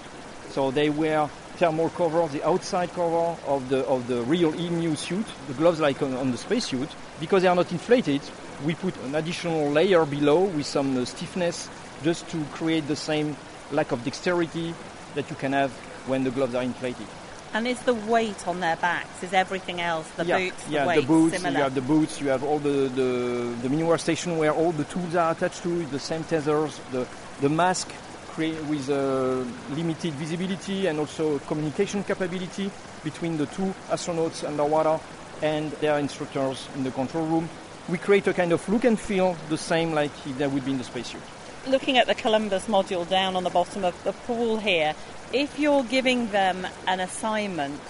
So 0.52 0.70
they 0.70 0.90
wear 0.90 1.28
thermal 1.56 1.88
cover, 1.88 2.26
the 2.28 2.46
outside 2.46 2.92
cover 2.92 3.40
of 3.46 3.70
the 3.70 3.86
of 3.86 4.06
the 4.06 4.22
real 4.22 4.52
EMU 4.54 4.94
suit, 4.96 5.24
the 5.48 5.54
gloves 5.54 5.80
like 5.80 6.02
on, 6.02 6.12
on 6.14 6.30
the 6.30 6.36
spacesuit. 6.36 6.90
Because 7.20 7.42
they 7.42 7.48
are 7.48 7.54
not 7.54 7.72
inflated, 7.72 8.20
we 8.62 8.74
put 8.74 8.94
an 9.04 9.14
additional 9.14 9.70
layer 9.70 10.04
below 10.04 10.44
with 10.44 10.66
some 10.66 10.98
uh, 10.98 11.06
stiffness, 11.06 11.70
just 12.02 12.28
to 12.28 12.44
create 12.52 12.86
the 12.86 12.96
same 12.96 13.34
lack 13.70 13.92
of 13.92 14.04
dexterity 14.04 14.74
that 15.14 15.30
you 15.30 15.36
can 15.36 15.54
have 15.54 15.70
when 16.06 16.22
the 16.22 16.30
gloves 16.30 16.54
are 16.54 16.62
inflated. 16.62 17.06
And 17.54 17.66
is 17.66 17.80
the 17.80 17.94
weight 17.94 18.46
on 18.46 18.60
their 18.60 18.76
backs? 18.76 19.22
Is 19.22 19.32
everything 19.32 19.80
else 19.80 20.10
the 20.12 20.24
yeah, 20.26 20.38
boots? 20.38 20.64
The 20.64 20.72
yeah, 20.72 20.86
weight, 20.86 21.00
the 21.00 21.06
boots. 21.06 21.36
similar? 21.36 21.56
You 21.56 21.62
have 21.64 21.74
the 21.74 21.80
boots. 21.80 22.20
You 22.20 22.28
have 22.28 22.44
all 22.44 22.58
the 22.58 22.88
the, 22.88 23.54
the 23.62 23.68
mini 23.70 23.84
workstation 23.84 24.36
where 24.36 24.52
all 24.52 24.72
the 24.72 24.84
tools 24.84 25.14
are 25.14 25.32
attached 25.32 25.62
to 25.62 25.84
the 25.86 25.98
same 25.98 26.24
tethers. 26.24 26.78
The 26.92 27.06
the 27.40 27.48
mask 27.48 27.90
with 28.38 28.88
uh, 28.90 29.44
limited 29.74 30.12
visibility 30.14 30.86
and 30.86 30.98
also 30.98 31.38
communication 31.40 32.02
capability 32.04 32.70
between 33.04 33.36
the 33.36 33.46
two 33.46 33.74
astronauts 33.90 34.46
underwater 34.46 34.98
and 35.42 35.72
their 35.72 35.98
instructors 35.98 36.68
in 36.76 36.84
the 36.84 36.90
control 36.90 37.26
room. 37.26 37.48
We 37.88 37.98
create 37.98 38.26
a 38.28 38.32
kind 38.32 38.52
of 38.52 38.66
look 38.68 38.84
and 38.84 38.98
feel 38.98 39.36
the 39.48 39.58
same 39.58 39.92
like 39.92 40.12
there 40.38 40.48
would 40.48 40.64
be 40.64 40.72
in 40.72 40.78
the 40.78 40.84
spacesuit. 40.84 41.22
Looking 41.66 41.98
at 41.98 42.06
the 42.06 42.14
Columbus 42.14 42.66
module 42.66 43.08
down 43.08 43.36
on 43.36 43.44
the 43.44 43.50
bottom 43.50 43.84
of 43.84 44.02
the 44.04 44.12
pool 44.12 44.58
here, 44.58 44.94
if 45.32 45.58
you're 45.58 45.84
giving 45.84 46.30
them 46.30 46.66
an 46.86 47.00
assignment, 47.00 47.80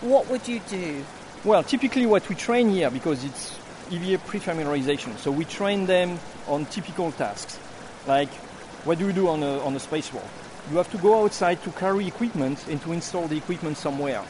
what 0.00 0.28
would 0.30 0.46
you 0.46 0.60
do? 0.68 1.04
Well, 1.44 1.62
typically 1.62 2.06
what 2.06 2.28
we 2.28 2.34
train 2.34 2.68
here, 2.70 2.90
because 2.90 3.24
it's 3.24 3.58
EVA 3.90 4.18
pre-familiarization, 4.18 5.16
so 5.18 5.30
we 5.30 5.44
train 5.44 5.86
them 5.86 6.18
on 6.46 6.66
typical 6.66 7.12
tasks. 7.12 7.58
Like, 8.06 8.28
what 8.88 8.96
do 8.96 9.06
you 9.06 9.12
do 9.12 9.28
on 9.28 9.42
a, 9.42 9.60
on 9.64 9.76
a 9.76 9.78
spacewalk? 9.78 10.26
You 10.70 10.78
have 10.78 10.90
to 10.92 10.96
go 10.96 11.22
outside 11.22 11.62
to 11.62 11.70
carry 11.72 12.06
equipment 12.06 12.66
and 12.68 12.80
to 12.80 12.94
install 12.94 13.28
the 13.28 13.36
equipment 13.36 13.76
somewhere. 13.76 14.22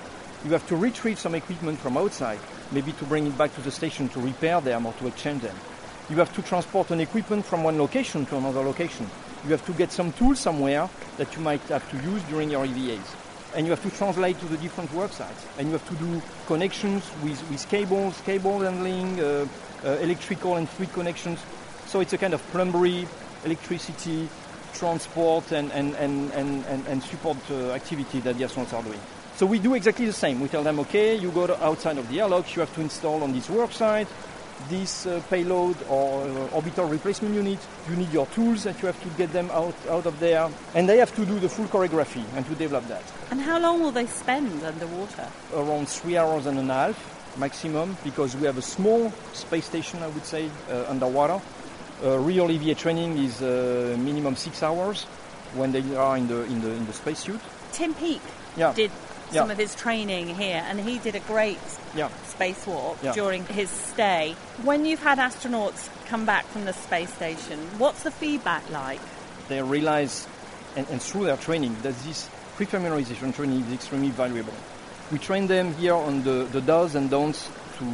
You 0.44 0.50
have 0.50 0.66
to 0.66 0.74
retrieve 0.74 1.20
some 1.20 1.36
equipment 1.36 1.78
from 1.78 1.96
outside, 1.96 2.40
maybe 2.72 2.90
to 2.90 3.04
bring 3.04 3.28
it 3.28 3.38
back 3.38 3.54
to 3.54 3.60
the 3.60 3.70
station 3.70 4.08
to 4.08 4.20
repair 4.20 4.60
them 4.60 4.84
or 4.84 4.92
to 4.94 5.06
exchange 5.06 5.42
them. 5.42 5.54
You 6.10 6.16
have 6.16 6.34
to 6.34 6.42
transport 6.42 6.90
an 6.90 6.98
equipment 6.98 7.46
from 7.46 7.62
one 7.62 7.78
location 7.78 8.26
to 8.26 8.36
another 8.36 8.62
location. 8.62 9.08
You 9.44 9.50
have 9.50 9.64
to 9.64 9.72
get 9.74 9.92
some 9.92 10.10
tools 10.10 10.40
somewhere 10.40 10.90
that 11.18 11.36
you 11.36 11.40
might 11.40 11.62
have 11.68 11.88
to 11.92 12.10
use 12.10 12.20
during 12.24 12.50
your 12.50 12.66
EVAs. 12.66 13.14
And 13.54 13.64
you 13.64 13.70
have 13.70 13.82
to 13.84 13.96
translate 13.96 14.40
to 14.40 14.46
the 14.46 14.56
different 14.56 14.92
work 14.92 15.12
sites. 15.12 15.46
And 15.56 15.68
you 15.68 15.74
have 15.74 15.88
to 15.88 15.94
do 15.94 16.20
connections 16.48 17.08
with, 17.22 17.48
with 17.48 17.68
cables, 17.68 18.20
cable 18.22 18.58
handling, 18.58 19.20
uh, 19.20 19.46
uh, 19.84 19.90
electrical 20.00 20.56
and 20.56 20.68
fluid 20.68 20.92
connections. 20.94 21.38
So 21.86 22.00
it's 22.00 22.12
a 22.12 22.18
kind 22.18 22.34
of 22.34 22.42
plumbery, 22.50 23.06
electricity, 23.44 24.28
transport 24.74 25.52
and, 25.52 25.72
and, 25.72 25.94
and, 25.96 26.30
and, 26.32 26.64
and, 26.66 26.86
and 26.86 27.02
support 27.02 27.38
uh, 27.50 27.72
activity 27.72 28.20
that 28.20 28.36
the 28.38 28.44
astronauts 28.44 28.72
are 28.72 28.82
doing. 28.82 29.00
So 29.36 29.46
we 29.46 29.58
do 29.58 29.74
exactly 29.74 30.06
the 30.06 30.12
same. 30.12 30.40
We 30.40 30.48
tell 30.48 30.64
them, 30.64 30.80
okay, 30.80 31.14
you 31.14 31.30
go 31.30 31.46
to 31.46 31.64
outside 31.64 31.98
of 31.98 32.08
the 32.08 32.20
airlock, 32.20 32.54
you 32.56 32.60
have 32.60 32.74
to 32.74 32.80
install 32.80 33.22
on 33.22 33.32
this 33.32 33.48
work 33.48 33.72
site 33.72 34.08
this 34.68 35.06
uh, 35.06 35.22
payload 35.30 35.76
or 35.88 36.22
uh, 36.22 36.48
orbital 36.48 36.86
replacement 36.86 37.34
unit. 37.34 37.58
You 37.88 37.96
need 37.96 38.12
your 38.12 38.26
tools 38.26 38.64
that 38.64 38.80
you 38.82 38.86
have 38.86 39.00
to 39.02 39.08
get 39.10 39.32
them 39.32 39.50
out, 39.52 39.74
out 39.88 40.06
of 40.06 40.18
there. 40.18 40.50
And 40.74 40.88
they 40.88 40.98
have 40.98 41.14
to 41.16 41.24
do 41.24 41.38
the 41.38 41.48
full 41.48 41.66
choreography 41.66 42.24
and 42.34 42.44
to 42.46 42.54
develop 42.54 42.88
that. 42.88 43.02
And 43.30 43.40
how 43.40 43.60
long 43.60 43.80
will 43.80 43.92
they 43.92 44.06
spend 44.06 44.62
underwater? 44.64 45.28
Around 45.54 45.88
three 45.88 46.16
hours 46.16 46.46
and 46.46 46.58
a 46.58 46.74
half 46.74 47.14
maximum 47.38 47.96
because 48.02 48.36
we 48.36 48.46
have 48.46 48.58
a 48.58 48.62
small 48.62 49.12
space 49.32 49.66
station, 49.66 50.02
I 50.02 50.08
would 50.08 50.24
say, 50.24 50.50
uh, 50.70 50.86
underwater. 50.88 51.40
Uh, 52.04 52.16
real 52.18 52.50
EVA 52.50 52.74
training 52.74 53.18
is 53.18 53.42
uh, 53.42 53.96
minimum 53.98 54.36
six 54.36 54.62
hours 54.62 55.04
when 55.54 55.72
they 55.72 55.82
are 55.96 56.16
in 56.16 56.28
the, 56.28 56.42
in 56.44 56.60
the, 56.60 56.70
in 56.70 56.86
the 56.86 56.92
spacesuit. 56.92 57.40
Tim 57.72 57.92
Peake 57.94 58.20
Yeah. 58.56 58.72
did 58.72 58.90
some 59.32 59.48
Yeah. 59.48 59.52
of 59.52 59.58
his 59.58 59.74
training 59.74 60.34
here, 60.36 60.62
and 60.68 60.78
he 60.80 60.98
did 60.98 61.14
a 61.16 61.20
great 61.20 61.58
Yeah. 61.96 62.08
spacewalk 62.28 62.96
Yeah. 63.02 63.12
during 63.12 63.44
his 63.46 63.68
stay. 63.68 64.36
When 64.62 64.84
you've 64.84 65.02
had 65.02 65.18
astronauts 65.18 65.88
come 66.06 66.24
back 66.24 66.46
from 66.46 66.64
the 66.66 66.72
space 66.72 67.12
station, 67.12 67.58
what's 67.78 68.02
the 68.04 68.10
feedback 68.10 68.62
like? 68.70 69.00
they 69.48 69.62
realize, 69.62 70.26
and, 70.76 70.86
and 70.90 71.00
through 71.02 71.24
their 71.24 71.38
training, 71.38 71.74
that 71.82 71.94
this 72.04 72.28
pre-familiarization 72.56 73.34
training 73.34 73.64
is 73.64 73.72
extremely 73.72 74.10
valuable. 74.10 74.52
We 75.10 75.18
train 75.18 75.46
them 75.46 75.72
here 75.74 75.94
on 75.94 76.22
the, 76.22 76.46
the 76.52 76.60
does 76.60 76.94
and 76.94 77.08
don'ts 77.08 77.48
to 77.78 77.84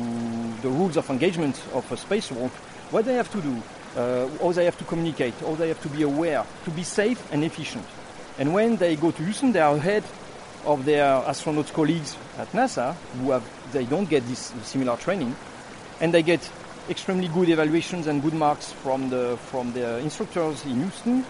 the 0.62 0.68
rules 0.68 0.96
of 0.96 1.08
engagement 1.10 1.54
of 1.72 1.90
a 1.92 1.94
spacewalk, 1.96 2.50
what 2.90 3.04
they 3.04 3.14
have 3.14 3.30
to 3.32 3.40
do, 3.40 3.62
uh, 3.96 4.52
they 4.52 4.64
have 4.64 4.78
to 4.78 4.84
communicate, 4.84 5.34
how 5.40 5.54
they 5.54 5.68
have 5.68 5.80
to 5.82 5.88
be 5.88 6.02
aware, 6.02 6.44
to 6.64 6.70
be 6.70 6.82
safe 6.82 7.32
and 7.32 7.44
efficient. 7.44 7.84
And 8.38 8.52
when 8.52 8.76
they 8.76 8.96
go 8.96 9.10
to 9.10 9.22
Houston, 9.22 9.52
they 9.52 9.60
are 9.60 9.74
ahead 9.76 10.04
of 10.64 10.84
their 10.84 11.04
astronaut 11.04 11.72
colleagues 11.72 12.16
at 12.38 12.50
NASA 12.52 12.94
who 13.18 13.30
have, 13.30 13.44
they 13.72 13.84
don't 13.84 14.08
get 14.08 14.26
this 14.26 14.52
similar 14.62 14.96
training, 14.96 15.36
and 16.00 16.12
they 16.12 16.22
get 16.22 16.50
extremely 16.88 17.28
good 17.28 17.48
evaluations 17.48 18.06
and 18.06 18.22
good 18.22 18.34
marks 18.34 18.72
from 18.72 19.08
the 19.08 19.38
from 19.50 19.72
the 19.72 19.98
instructors 19.98 20.64
in 20.64 20.80
Houston. 20.80 21.24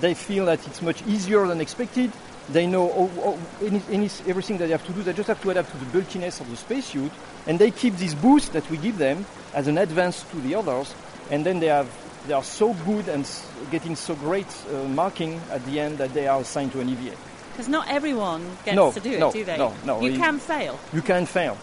They 0.00 0.14
feel 0.14 0.46
that 0.46 0.66
it's 0.66 0.82
much 0.82 1.04
easier 1.06 1.46
than 1.46 1.60
expected. 1.60 2.12
They 2.48 2.66
know 2.66 2.88
all, 2.90 3.10
all, 3.20 3.38
any, 3.62 3.82
any, 3.90 4.08
everything 4.26 4.58
that 4.58 4.66
they 4.66 4.72
have 4.72 4.84
to 4.86 4.92
do. 4.92 5.02
They 5.02 5.12
just 5.12 5.28
have 5.28 5.40
to 5.42 5.50
adapt 5.50 5.70
to 5.70 5.76
the 5.76 5.86
bulkiness 5.86 6.40
of 6.40 6.50
the 6.50 6.56
spacesuit, 6.56 7.12
and 7.46 7.58
they 7.58 7.70
keep 7.70 7.96
this 7.96 8.14
boost 8.14 8.52
that 8.54 8.68
we 8.70 8.76
give 8.76 8.98
them 8.98 9.24
as 9.54 9.68
an 9.68 9.78
advance 9.78 10.24
to 10.30 10.40
the 10.40 10.54
others. 10.54 10.94
And 11.30 11.46
then 11.46 11.60
they 11.60 11.66
have 11.66 11.88
they 12.26 12.34
are 12.34 12.44
so 12.44 12.74
good 12.84 13.08
and 13.08 13.28
getting 13.70 13.96
so 13.96 14.14
great 14.14 14.46
uh, 14.72 14.84
marking 14.88 15.40
at 15.50 15.64
the 15.66 15.80
end 15.80 15.98
that 15.98 16.12
they 16.14 16.26
are 16.26 16.40
assigned 16.40 16.72
to 16.72 16.80
an 16.80 16.88
EVA. 16.88 17.16
Because 17.52 17.68
not 17.68 17.88
everyone 17.88 18.44
gets 18.64 18.76
No, 18.76 18.92
to 18.92 19.00
do 19.00 19.12
it, 19.12 19.20
no, 19.20 19.32
do 19.32 19.44
they? 19.44 19.56
no, 19.56 19.74
no, 19.84 20.00
You 20.00 20.16
can 20.16 20.38
fail. 20.38 20.78
You 20.92 21.02
can 21.02 21.26
fail. 21.26 21.56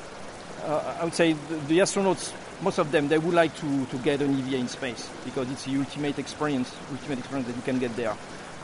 Uh, 0.64 0.97
I 0.99 1.03
would 1.03 1.14
say 1.14 1.34
the, 1.34 1.55
the 1.68 1.80
astronauts, 1.80 2.34
most 2.62 2.78
of 2.80 2.91
them, 2.91 3.08
they 3.08 3.18
would 3.18 3.34
like 3.34 3.55
to, 3.58 3.86
to 3.86 3.97
get 3.99 4.22
an 4.22 4.38
EVA 4.39 4.58
in 4.58 4.68
space 4.68 5.10
because 5.26 5.49
it's 5.51 5.66
the 5.66 5.78
ultimate 5.78 6.20
experience, 6.20 6.76
ultimate 6.91 7.20
experience 7.20 7.47
that 7.47 7.55
you 7.55 7.62
can 7.62 7.80
get 7.80 7.95
there. 7.95 8.16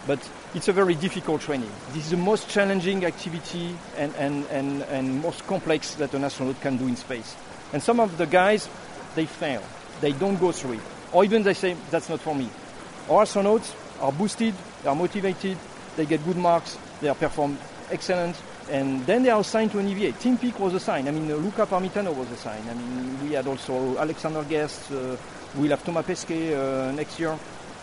But 0.06 0.20
it's 0.54 0.68
a 0.68 0.74
very 0.74 0.96
difficult 0.96 1.42
training. 1.42 1.72
This 1.94 2.06
is 2.06 2.12
the 2.12 2.18
most 2.18 2.50
challenging 2.50 3.06
activity 3.06 3.76
and, 3.98 4.14
and, 4.16 4.46
and, 4.48 4.82
and 4.84 5.22
most 5.22 5.48
complex 5.48 5.96
that 5.96 6.14
an 6.14 6.26
astronaut 6.26 6.60
can 6.60 6.76
do 6.78 6.88
in 6.88 6.98
space. 6.98 7.36
And 7.72 7.82
some 7.82 8.00
of 8.02 8.18
the 8.18 8.26
guys, 8.26 8.68
they 9.16 9.26
fail. 9.26 9.64
They 10.02 10.12
don't 10.12 10.40
go 10.40 10.52
through 10.52 10.74
it. 10.74 10.82
Or 11.14 11.24
even 11.24 11.44
they 11.44 11.54
say, 11.54 11.76
that's 11.92 12.10
not 12.10 12.20
for 12.20 12.36
me. 12.36 12.50
Our 13.10 13.24
astronauts 13.24 13.74
are 14.02 14.12
boosted, 14.12 14.54
they 14.82 14.90
are 14.90 14.96
motivated, 14.96 15.58
they 15.96 16.06
get 16.06 16.24
good 16.26 16.38
marks, 16.38 16.78
they 17.02 17.10
are 17.10 17.16
performed 17.16 17.58
excellent, 17.92 18.36
and 18.70 19.06
then 19.06 19.24
they 19.24 19.30
are 19.30 19.42
assigned 19.42 19.72
to 19.72 19.80
an 19.80 19.88
EVA. 19.88 20.14
Tim 20.20 20.38
Peake 20.38 20.60
was 20.60 20.74
assigned. 20.74 21.08
I 21.08 21.12
mean, 21.12 21.30
uh, 21.30 21.36
Luca 21.36 21.66
Parmitano 21.66 22.16
was 22.16 22.32
assigned. 22.32 22.70
I 22.70 22.74
mean, 22.74 23.22
we 23.24 23.34
had 23.34 23.48
also 23.48 23.98
Alexander 23.98 24.44
Gerst. 24.44 24.92
Uh, 24.92 25.18
we'll 25.56 25.70
have 25.70 25.84
Thomas 25.84 26.06
Pesquet 26.06 26.56
uh, 26.56 26.92
next 26.94 27.20
year. 27.20 27.38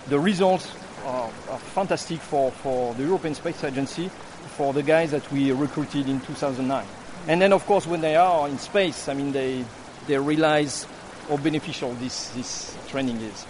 The 0.08 0.18
results 0.18 0.72
are, 1.04 1.30
are 1.50 1.58
fantastic 1.58 2.18
for, 2.20 2.50
for 2.50 2.94
the 2.94 3.04
European 3.04 3.34
Space 3.34 3.62
Agency, 3.64 4.08
for 4.56 4.72
the 4.72 4.82
guys 4.82 5.10
that 5.10 5.30
we 5.30 5.52
recruited 5.52 6.08
in 6.08 6.20
2009. 6.20 6.86
And 7.28 7.40
then, 7.40 7.52
of 7.52 7.64
course, 7.66 7.86
when 7.86 8.00
they 8.00 8.16
are 8.16 8.48
in 8.48 8.58
space, 8.58 9.08
I 9.08 9.14
mean, 9.14 9.32
they, 9.32 9.64
they 10.06 10.18
realize 10.18 10.86
how 11.30 11.36
beneficial 11.36 11.92
this, 11.94 12.28
this 12.30 12.76
training 12.88 13.16
is. 13.22 13.46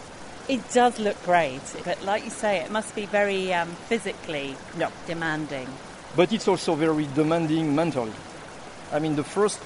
It 0.48 0.60
does 0.72 0.98
look 0.98 1.20
great, 1.24 1.62
but 1.84 2.02
like 2.04 2.24
you 2.24 2.30
say, 2.30 2.58
it 2.58 2.70
must 2.70 2.94
be 2.94 3.06
very 3.06 3.52
um, 3.54 3.68
physically 3.88 4.54
Yeah. 4.78 4.90
demanding. 5.06 5.66
but 6.16 6.32
it's 6.32 6.46
also 6.48 6.74
very 6.74 7.06
demanding 7.14 7.74
mentally. 7.74 8.12
I 8.92 8.98
mean, 8.98 9.16
the 9.16 9.24
first 9.24 9.60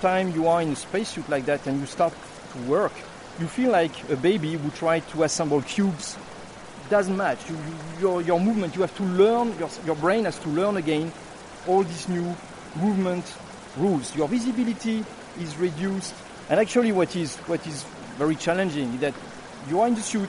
time 0.00 0.30
you 0.34 0.48
are 0.48 0.62
in 0.62 0.70
a 0.72 0.76
spacesuit 0.76 1.28
like 1.28 1.44
that 1.46 1.66
and 1.66 1.78
you 1.78 1.86
start 1.86 2.12
to 2.54 2.58
work, 2.62 2.92
you 3.38 3.46
feel 3.46 3.70
like 3.70 3.92
a 4.10 4.16
baby 4.16 4.54
who 4.54 4.70
tried 4.70 5.06
to 5.10 5.22
assemble 5.24 5.60
cubes. 5.62 6.16
Doesn't 6.88 7.16
match. 7.16 7.38
You, 7.48 7.56
you, 7.56 8.00
your, 8.00 8.22
your 8.22 8.40
movement, 8.40 8.74
you 8.74 8.80
have 8.80 8.96
to 8.96 9.02
learn, 9.04 9.56
your, 9.58 9.68
your 9.86 9.94
brain 9.96 10.24
has 10.24 10.38
to 10.40 10.48
learn 10.48 10.76
again 10.78 11.12
all 11.68 11.82
these 11.84 12.08
new 12.08 12.34
movement 12.76 13.24
rules. 13.76 14.16
Your 14.16 14.26
visibility 14.26 15.04
is 15.38 15.56
reduced. 15.58 16.14
And 16.50 16.58
actually, 16.58 16.90
what 16.90 17.14
is, 17.14 17.36
what 17.46 17.64
is 17.64 17.84
very 18.18 18.34
challenging 18.34 18.92
is 18.94 19.00
that 19.00 19.14
you 19.68 19.80
are 19.80 19.86
in 19.86 19.94
the 19.94 20.02
suit, 20.02 20.28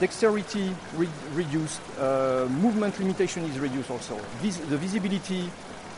dexterity 0.00 0.74
re- 0.96 1.08
reduced, 1.34 1.80
uh, 2.00 2.48
movement 2.50 2.98
limitation 2.98 3.44
is 3.44 3.60
reduced 3.60 3.88
also. 3.88 4.16
Vis- 4.40 4.58
the 4.58 4.76
visibility, 4.76 5.48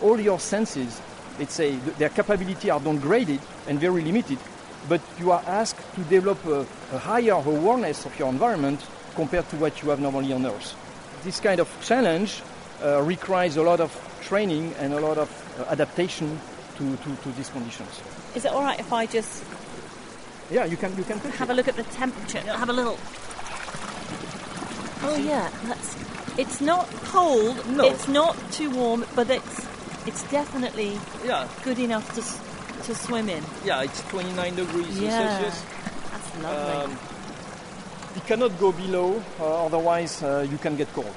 all 0.02 0.20
your 0.20 0.38
senses, 0.38 1.00
let's 1.38 1.54
say, 1.54 1.70
th- 1.70 1.96
their 1.96 2.10
capability 2.10 2.68
are 2.68 2.78
downgraded 2.78 3.40
and 3.66 3.80
very 3.80 4.02
limited, 4.02 4.38
but 4.86 5.00
you 5.18 5.32
are 5.32 5.42
asked 5.46 5.80
to 5.94 6.02
develop 6.04 6.44
a, 6.44 6.66
a 6.92 6.98
higher 6.98 7.32
awareness 7.32 8.04
of 8.04 8.18
your 8.18 8.28
environment 8.28 8.84
compared 9.14 9.48
to 9.48 9.56
what 9.56 9.82
you 9.82 9.88
have 9.88 9.98
normally 9.98 10.32
on 10.34 10.44
Earth. 10.44 10.76
This 11.24 11.40
kind 11.40 11.58
of 11.58 11.68
challenge 11.82 12.42
uh, 12.82 13.00
requires 13.00 13.56
a 13.56 13.62
lot 13.62 13.80
of 13.80 13.90
training 14.20 14.74
and 14.78 14.92
a 14.92 15.00
lot 15.00 15.16
of 15.16 15.30
uh, 15.58 15.72
adaptation 15.72 16.38
to, 16.76 16.96
to, 16.96 17.16
to 17.22 17.32
these 17.32 17.48
conditions. 17.48 18.02
Is 18.34 18.44
it 18.44 18.52
all 18.52 18.62
right 18.62 18.78
if 18.80 18.92
I 18.92 19.06
just 19.06 19.44
Yeah, 20.50 20.64
you 20.64 20.76
can 20.76 20.96
you 20.96 21.04
can 21.04 21.18
have 21.38 21.50
a 21.50 21.54
look 21.54 21.68
at 21.68 21.76
the 21.76 21.84
temperature? 21.84 22.40
Have 22.40 22.68
a 22.68 22.72
little. 22.72 22.98
Oh 25.02 25.16
yeah, 25.16 25.50
that's. 25.64 25.96
It's 26.36 26.60
not 26.60 26.88
cold. 27.04 27.56
No. 27.68 27.84
It's 27.84 28.08
not 28.08 28.36
too 28.52 28.70
warm, 28.70 29.04
but 29.14 29.30
it's 29.30 29.66
it's 30.06 30.22
definitely 30.30 30.98
Yeah. 31.24 31.48
good 31.64 31.78
enough 31.78 32.06
to 32.14 32.22
to 32.86 32.94
swim 32.94 33.28
in. 33.28 33.42
Yeah, 33.64 33.82
it's 33.82 34.02
29 34.10 34.54
degrees 34.56 34.98
Yeah. 35.00 35.10
Celsius. 35.40 35.62
That's 36.12 36.42
lovely. 36.42 36.92
Um, 36.92 36.98
it 38.16 38.26
cannot 38.26 38.58
go 38.58 38.72
below, 38.72 39.22
uh, 39.40 39.66
otherwise 39.66 40.22
uh, 40.22 40.46
you 40.50 40.58
can 40.58 40.76
get 40.76 40.92
cold. 40.92 41.14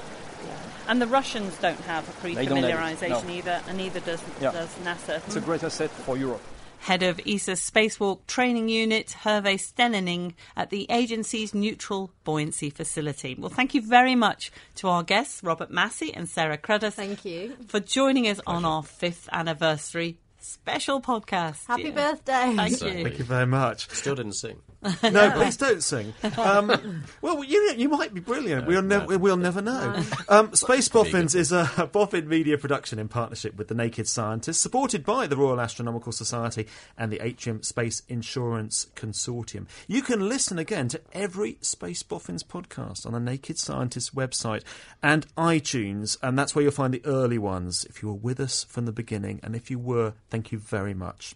and 0.88 1.02
the 1.02 1.06
Russians 1.06 1.52
don't 1.60 1.80
have 1.84 2.08
a 2.08 2.12
They 2.34 2.46
don't 2.46 2.64
have 2.64 2.64
it, 2.64 2.72
pre-familiarization 2.72 3.28
no. 3.28 3.34
either, 3.34 3.60
and 3.68 3.76
neither 3.76 4.00
does 4.00 4.22
Yeah. 4.40 4.52
does 4.52 4.70
NASA. 4.84 5.20
It's 5.26 5.36
a 5.36 5.40
great 5.40 5.62
asset 5.62 5.90
for 5.90 6.16
Europe. 6.16 6.40
Head 6.80 7.02
of 7.02 7.20
ESA's 7.26 7.60
Spacewalk 7.60 8.26
Training 8.26 8.68
Unit, 8.68 9.14
Hervé 9.24 9.54
Stevenin, 9.58 10.34
at 10.56 10.70
the 10.70 10.86
agency's 10.90 11.52
Neutral 11.54 12.10
Buoyancy 12.24 12.70
Facility. 12.70 13.34
Well, 13.38 13.50
thank 13.50 13.74
you 13.74 13.82
very 13.82 14.14
much 14.14 14.50
to 14.76 14.88
our 14.88 15.02
guests, 15.02 15.42
Robert 15.42 15.70
Massey 15.70 16.14
and 16.14 16.28
Sarah 16.28 16.56
Cruddas. 16.58 16.94
Thank 16.94 17.24
you. 17.24 17.56
For 17.68 17.80
joining 17.80 18.26
us 18.26 18.40
on 18.46 18.64
our 18.64 18.82
fifth 18.82 19.28
anniversary 19.32 20.18
special 20.40 21.00
podcast. 21.02 21.66
Happy 21.66 21.84
Yeah. 21.84 21.90
birthday. 21.90 22.54
Thank 22.56 22.76
So- 22.76 22.86
you. 22.86 23.02
Thank 23.04 23.18
you 23.18 23.24
very 23.24 23.46
much. 23.46 23.90
Still 23.90 24.14
didn't 24.14 24.34
sing. 24.34 24.56
No, 25.02 25.30
please 25.32 25.56
don't 25.56 25.82
sing. 25.82 26.14
Um, 26.36 27.02
well, 27.20 27.42
you 27.42 27.74
you 27.76 27.88
might 27.88 28.14
be 28.14 28.20
brilliant. 28.20 28.66
We'll 28.66 28.82
never 28.82 29.18
we'll 29.18 29.36
never 29.36 29.62
know. 29.62 30.02
Um, 30.30 30.54
Space 30.54 30.88
Boffins 30.88 31.34
is 31.34 31.52
a 31.52 31.64
Boffin 31.90 32.26
media 32.26 32.58
production 32.58 32.98
in 32.98 33.08
partnership 33.08 33.56
with 33.56 33.68
the 33.68 33.74
Naked 33.74 34.06
Scientists, 34.06 34.58
supported 34.58 35.04
by 35.04 35.26
the 35.26 35.36
Royal 35.36 35.60
Astronomical 35.60 36.12
Society 36.12 36.66
and 36.98 37.10
the 37.10 37.24
Atrium 37.24 37.62
Space 37.62 38.02
Insurance 38.08 38.88
Consortium. 38.94 39.66
You 39.86 40.02
can 40.02 40.28
listen 40.28 40.58
again 40.58 40.88
to 40.88 41.00
every 41.12 41.56
Space 41.62 42.02
Boffins 42.02 42.42
podcast 42.42 43.06
on 43.06 43.12
the 43.12 43.20
Naked 43.20 43.58
Scientists 43.58 44.10
website 44.10 44.64
and 45.02 45.26
iTunes, 45.36 46.18
and 46.22 46.38
that's 46.38 46.54
where 46.54 46.62
you'll 46.62 46.72
find 46.72 46.92
the 46.92 47.04
early 47.06 47.38
ones. 47.38 47.86
If 47.86 48.02
you 48.02 48.08
were 48.08 48.14
with 48.14 48.40
us 48.40 48.64
from 48.64 48.84
the 48.84 48.92
beginning, 48.92 49.40
and 49.42 49.56
if 49.56 49.70
you 49.70 49.78
were, 49.78 50.12
thank 50.28 50.52
you 50.52 50.58
very 50.58 50.94
much. 50.94 51.34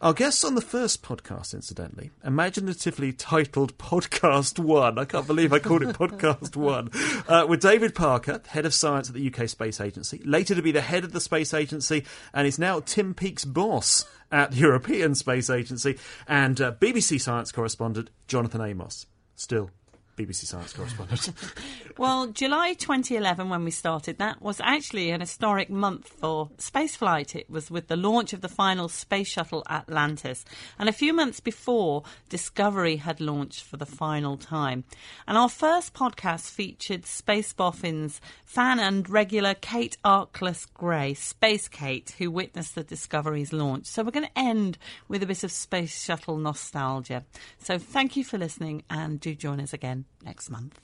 Our 0.00 0.12
guests 0.12 0.44
on 0.44 0.54
the 0.54 0.60
first 0.60 1.02
podcast, 1.02 1.54
incidentally, 1.54 2.12
imaginatively 2.78 3.12
titled 3.12 3.76
Podcast 3.76 4.60
One. 4.60 5.00
I 5.00 5.04
can't 5.04 5.26
believe 5.26 5.52
I 5.52 5.58
called 5.58 5.82
it 5.82 5.96
Podcast 5.96 6.54
One. 6.56 6.90
Uh, 7.26 7.44
with 7.48 7.60
David 7.60 7.92
Parker, 7.92 8.40
head 8.46 8.66
of 8.66 8.72
science 8.72 9.08
at 9.08 9.16
the 9.16 9.34
UK 9.34 9.48
Space 9.48 9.80
Agency, 9.80 10.22
later 10.24 10.54
to 10.54 10.62
be 10.62 10.70
the 10.70 10.80
head 10.80 11.02
of 11.02 11.10
the 11.10 11.20
Space 11.20 11.52
Agency, 11.52 12.04
and 12.32 12.46
is 12.46 12.56
now 12.56 12.78
Tim 12.78 13.14
Peake's 13.14 13.44
boss 13.44 14.06
at 14.30 14.52
the 14.52 14.58
European 14.58 15.16
Space 15.16 15.50
Agency, 15.50 15.98
and 16.28 16.60
uh, 16.60 16.72
BBC 16.80 17.20
science 17.20 17.50
correspondent 17.50 18.10
Jonathan 18.28 18.60
Amos. 18.60 19.06
Still. 19.34 19.70
BBC 20.18 20.46
Science 20.46 20.72
correspondent. 20.72 21.30
Well, 21.98 22.28
July 22.28 22.74
2011, 22.74 23.48
when 23.48 23.64
we 23.64 23.72
started, 23.72 24.18
that 24.18 24.40
was 24.40 24.60
actually 24.60 25.10
an 25.10 25.20
historic 25.20 25.68
month 25.68 26.06
for 26.06 26.48
spaceflight. 26.56 27.34
It 27.34 27.50
was 27.50 27.72
with 27.72 27.88
the 27.88 27.96
launch 27.96 28.32
of 28.32 28.40
the 28.40 28.48
final 28.48 28.88
space 28.88 29.26
shuttle 29.26 29.64
Atlantis. 29.68 30.44
And 30.78 30.88
a 30.88 30.92
few 30.92 31.12
months 31.12 31.40
before, 31.40 32.04
Discovery 32.28 32.98
had 32.98 33.20
launched 33.20 33.64
for 33.64 33.78
the 33.78 33.84
final 33.84 34.36
time. 34.36 34.84
And 35.26 35.36
our 35.36 35.48
first 35.48 35.92
podcast 35.92 36.50
featured 36.50 37.04
Space 37.04 37.52
Boffin's 37.52 38.20
fan 38.44 38.78
and 38.78 39.10
regular 39.10 39.54
Kate 39.54 39.96
Arkless 40.04 40.72
Gray, 40.72 41.14
Space 41.14 41.66
Kate, 41.66 42.14
who 42.18 42.30
witnessed 42.30 42.76
the 42.76 42.84
Discovery's 42.84 43.52
launch. 43.52 43.86
So 43.86 44.04
we're 44.04 44.12
going 44.12 44.26
to 44.26 44.38
end 44.38 44.78
with 45.08 45.24
a 45.24 45.26
bit 45.26 45.42
of 45.42 45.50
space 45.50 46.04
shuttle 46.04 46.38
nostalgia. 46.38 47.24
So 47.58 47.76
thank 47.76 48.16
you 48.16 48.22
for 48.22 48.38
listening 48.38 48.84
and 48.88 49.18
do 49.18 49.34
join 49.34 49.60
us 49.60 49.72
again 49.72 50.04
next 50.24 50.50
month. 50.50 50.80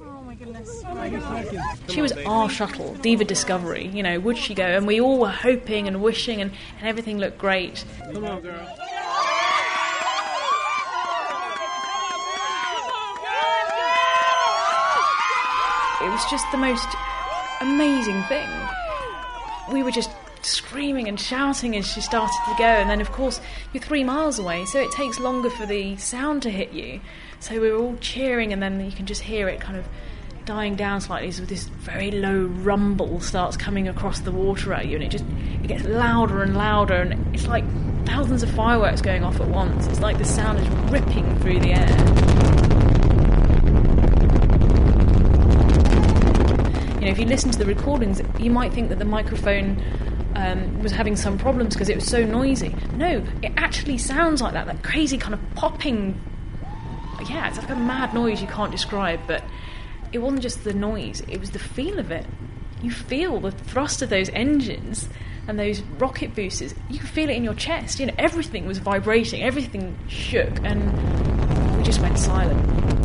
Oh 0.00 0.22
my 0.22 0.34
goodness. 0.34 0.82
Oh 0.86 1.74
she 1.88 2.02
was 2.02 2.12
our 2.26 2.50
shuttle, 2.50 2.94
Diva 2.96 3.24
Discovery. 3.24 3.86
You 3.88 4.02
know, 4.02 4.20
would 4.20 4.36
she 4.36 4.54
go? 4.54 4.64
And 4.64 4.86
we 4.86 5.00
all 5.00 5.18
were 5.18 5.30
hoping 5.30 5.88
and 5.88 6.02
wishing, 6.02 6.40
and, 6.40 6.50
and 6.78 6.88
everything 6.88 7.18
looked 7.18 7.38
great. 7.38 7.84
Come 8.12 8.24
on, 8.24 8.40
girl. 8.42 8.76
It 16.02 16.10
was 16.10 16.24
just 16.30 16.44
the 16.50 16.58
most 16.58 16.88
amazing 17.60 18.22
thing. 18.24 18.48
We 19.72 19.82
were 19.82 19.90
just 19.90 20.10
screaming 20.42 21.08
and 21.08 21.18
shouting 21.18 21.76
as 21.76 21.86
she 21.86 22.02
started 22.02 22.38
to 22.46 22.54
go, 22.58 22.64
and 22.64 22.90
then, 22.90 23.00
of 23.00 23.10
course, 23.10 23.40
you're 23.72 23.82
three 23.82 24.04
miles 24.04 24.38
away, 24.38 24.66
so 24.66 24.80
it 24.80 24.92
takes 24.92 25.18
longer 25.18 25.48
for 25.48 25.64
the 25.64 25.96
sound 25.96 26.42
to 26.42 26.50
hit 26.50 26.72
you. 26.72 27.00
So 27.44 27.60
we 27.60 27.70
were 27.70 27.76
all 27.76 27.96
cheering, 28.00 28.54
and 28.54 28.62
then 28.62 28.82
you 28.82 28.90
can 28.90 29.04
just 29.04 29.20
hear 29.20 29.50
it 29.50 29.60
kind 29.60 29.76
of 29.76 29.86
dying 30.46 30.76
down 30.76 31.02
slightly 31.02 31.28
as 31.28 31.46
this 31.46 31.64
very 31.64 32.10
low 32.10 32.44
rumble 32.44 33.20
starts 33.20 33.54
coming 33.54 33.86
across 33.86 34.20
the 34.20 34.32
water 34.32 34.72
at 34.72 34.86
you, 34.86 34.94
and 34.94 35.04
it 35.04 35.10
just 35.10 35.26
it 35.62 35.66
gets 35.66 35.84
louder 35.84 36.42
and 36.42 36.56
louder, 36.56 36.94
and 36.94 37.34
it's 37.34 37.46
like 37.46 37.62
thousands 38.06 38.42
of 38.42 38.50
fireworks 38.52 39.02
going 39.02 39.24
off 39.24 39.38
at 39.42 39.48
once. 39.48 39.86
It's 39.88 40.00
like 40.00 40.16
the 40.16 40.24
sound 40.24 40.58
is 40.58 40.66
ripping 40.90 41.38
through 41.40 41.60
the 41.60 41.72
air. 41.72 41.90
You 46.94 47.04
know, 47.04 47.10
if 47.10 47.18
you 47.18 47.26
listen 47.26 47.50
to 47.50 47.58
the 47.58 47.66
recordings, 47.66 48.22
you 48.38 48.50
might 48.50 48.72
think 48.72 48.88
that 48.88 48.98
the 48.98 49.04
microphone 49.04 49.82
um, 50.34 50.82
was 50.82 50.92
having 50.92 51.14
some 51.14 51.36
problems 51.36 51.74
because 51.74 51.90
it 51.90 51.96
was 51.96 52.06
so 52.06 52.24
noisy. 52.24 52.74
No, 52.94 53.22
it 53.42 53.52
actually 53.58 53.98
sounds 53.98 54.40
like 54.40 54.54
that, 54.54 54.64
that 54.64 54.82
crazy 54.82 55.18
kind 55.18 55.34
of 55.34 55.54
popping. 55.54 56.18
Yeah, 57.28 57.48
it's 57.48 57.58
like 57.58 57.70
a 57.70 57.76
mad 57.76 58.14
noise 58.14 58.40
you 58.40 58.48
can't 58.48 58.72
describe, 58.72 59.20
but 59.26 59.42
it 60.12 60.18
wasn't 60.18 60.42
just 60.42 60.64
the 60.64 60.74
noise, 60.74 61.22
it 61.28 61.40
was 61.40 61.50
the 61.50 61.58
feel 61.58 61.98
of 61.98 62.10
it. 62.10 62.26
You 62.82 62.90
feel 62.90 63.40
the 63.40 63.50
thrust 63.50 64.02
of 64.02 64.10
those 64.10 64.28
engines 64.30 65.08
and 65.48 65.58
those 65.58 65.80
rocket 65.98 66.34
boosters. 66.34 66.74
You 66.90 66.98
could 66.98 67.08
feel 67.08 67.30
it 67.30 67.36
in 67.36 67.44
your 67.44 67.54
chest. 67.54 67.98
You 67.98 68.06
know, 68.06 68.14
everything 68.18 68.66
was 68.66 68.78
vibrating, 68.78 69.42
everything 69.42 69.96
shook, 70.08 70.58
and 70.64 71.76
we 71.78 71.82
just 71.82 72.00
went 72.00 72.18
silent 72.18 73.04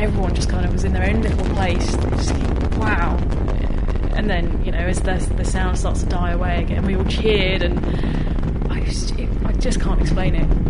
everyone 0.00 0.34
just 0.34 0.48
kind 0.48 0.64
of 0.64 0.72
was 0.72 0.82
in 0.82 0.92
their 0.92 1.04
own 1.04 1.20
little 1.20 1.44
place. 1.54 1.94
Just, 1.94 2.34
wow. 2.78 3.16
And 4.14 4.28
then, 4.30 4.64
you 4.64 4.72
know, 4.72 4.78
as 4.78 5.00
the, 5.02 5.16
the 5.36 5.44
sound 5.44 5.78
starts 5.78 6.00
to 6.00 6.06
die 6.06 6.32
away 6.32 6.62
again, 6.62 6.84
we 6.86 6.96
all 6.96 7.04
cheered, 7.04 7.62
and 7.62 7.78
I 8.70 8.80
just, 8.80 9.12
it, 9.18 9.28
I 9.44 9.52
just 9.52 9.80
can't 9.80 10.00
explain 10.00 10.34
it. 10.34 10.69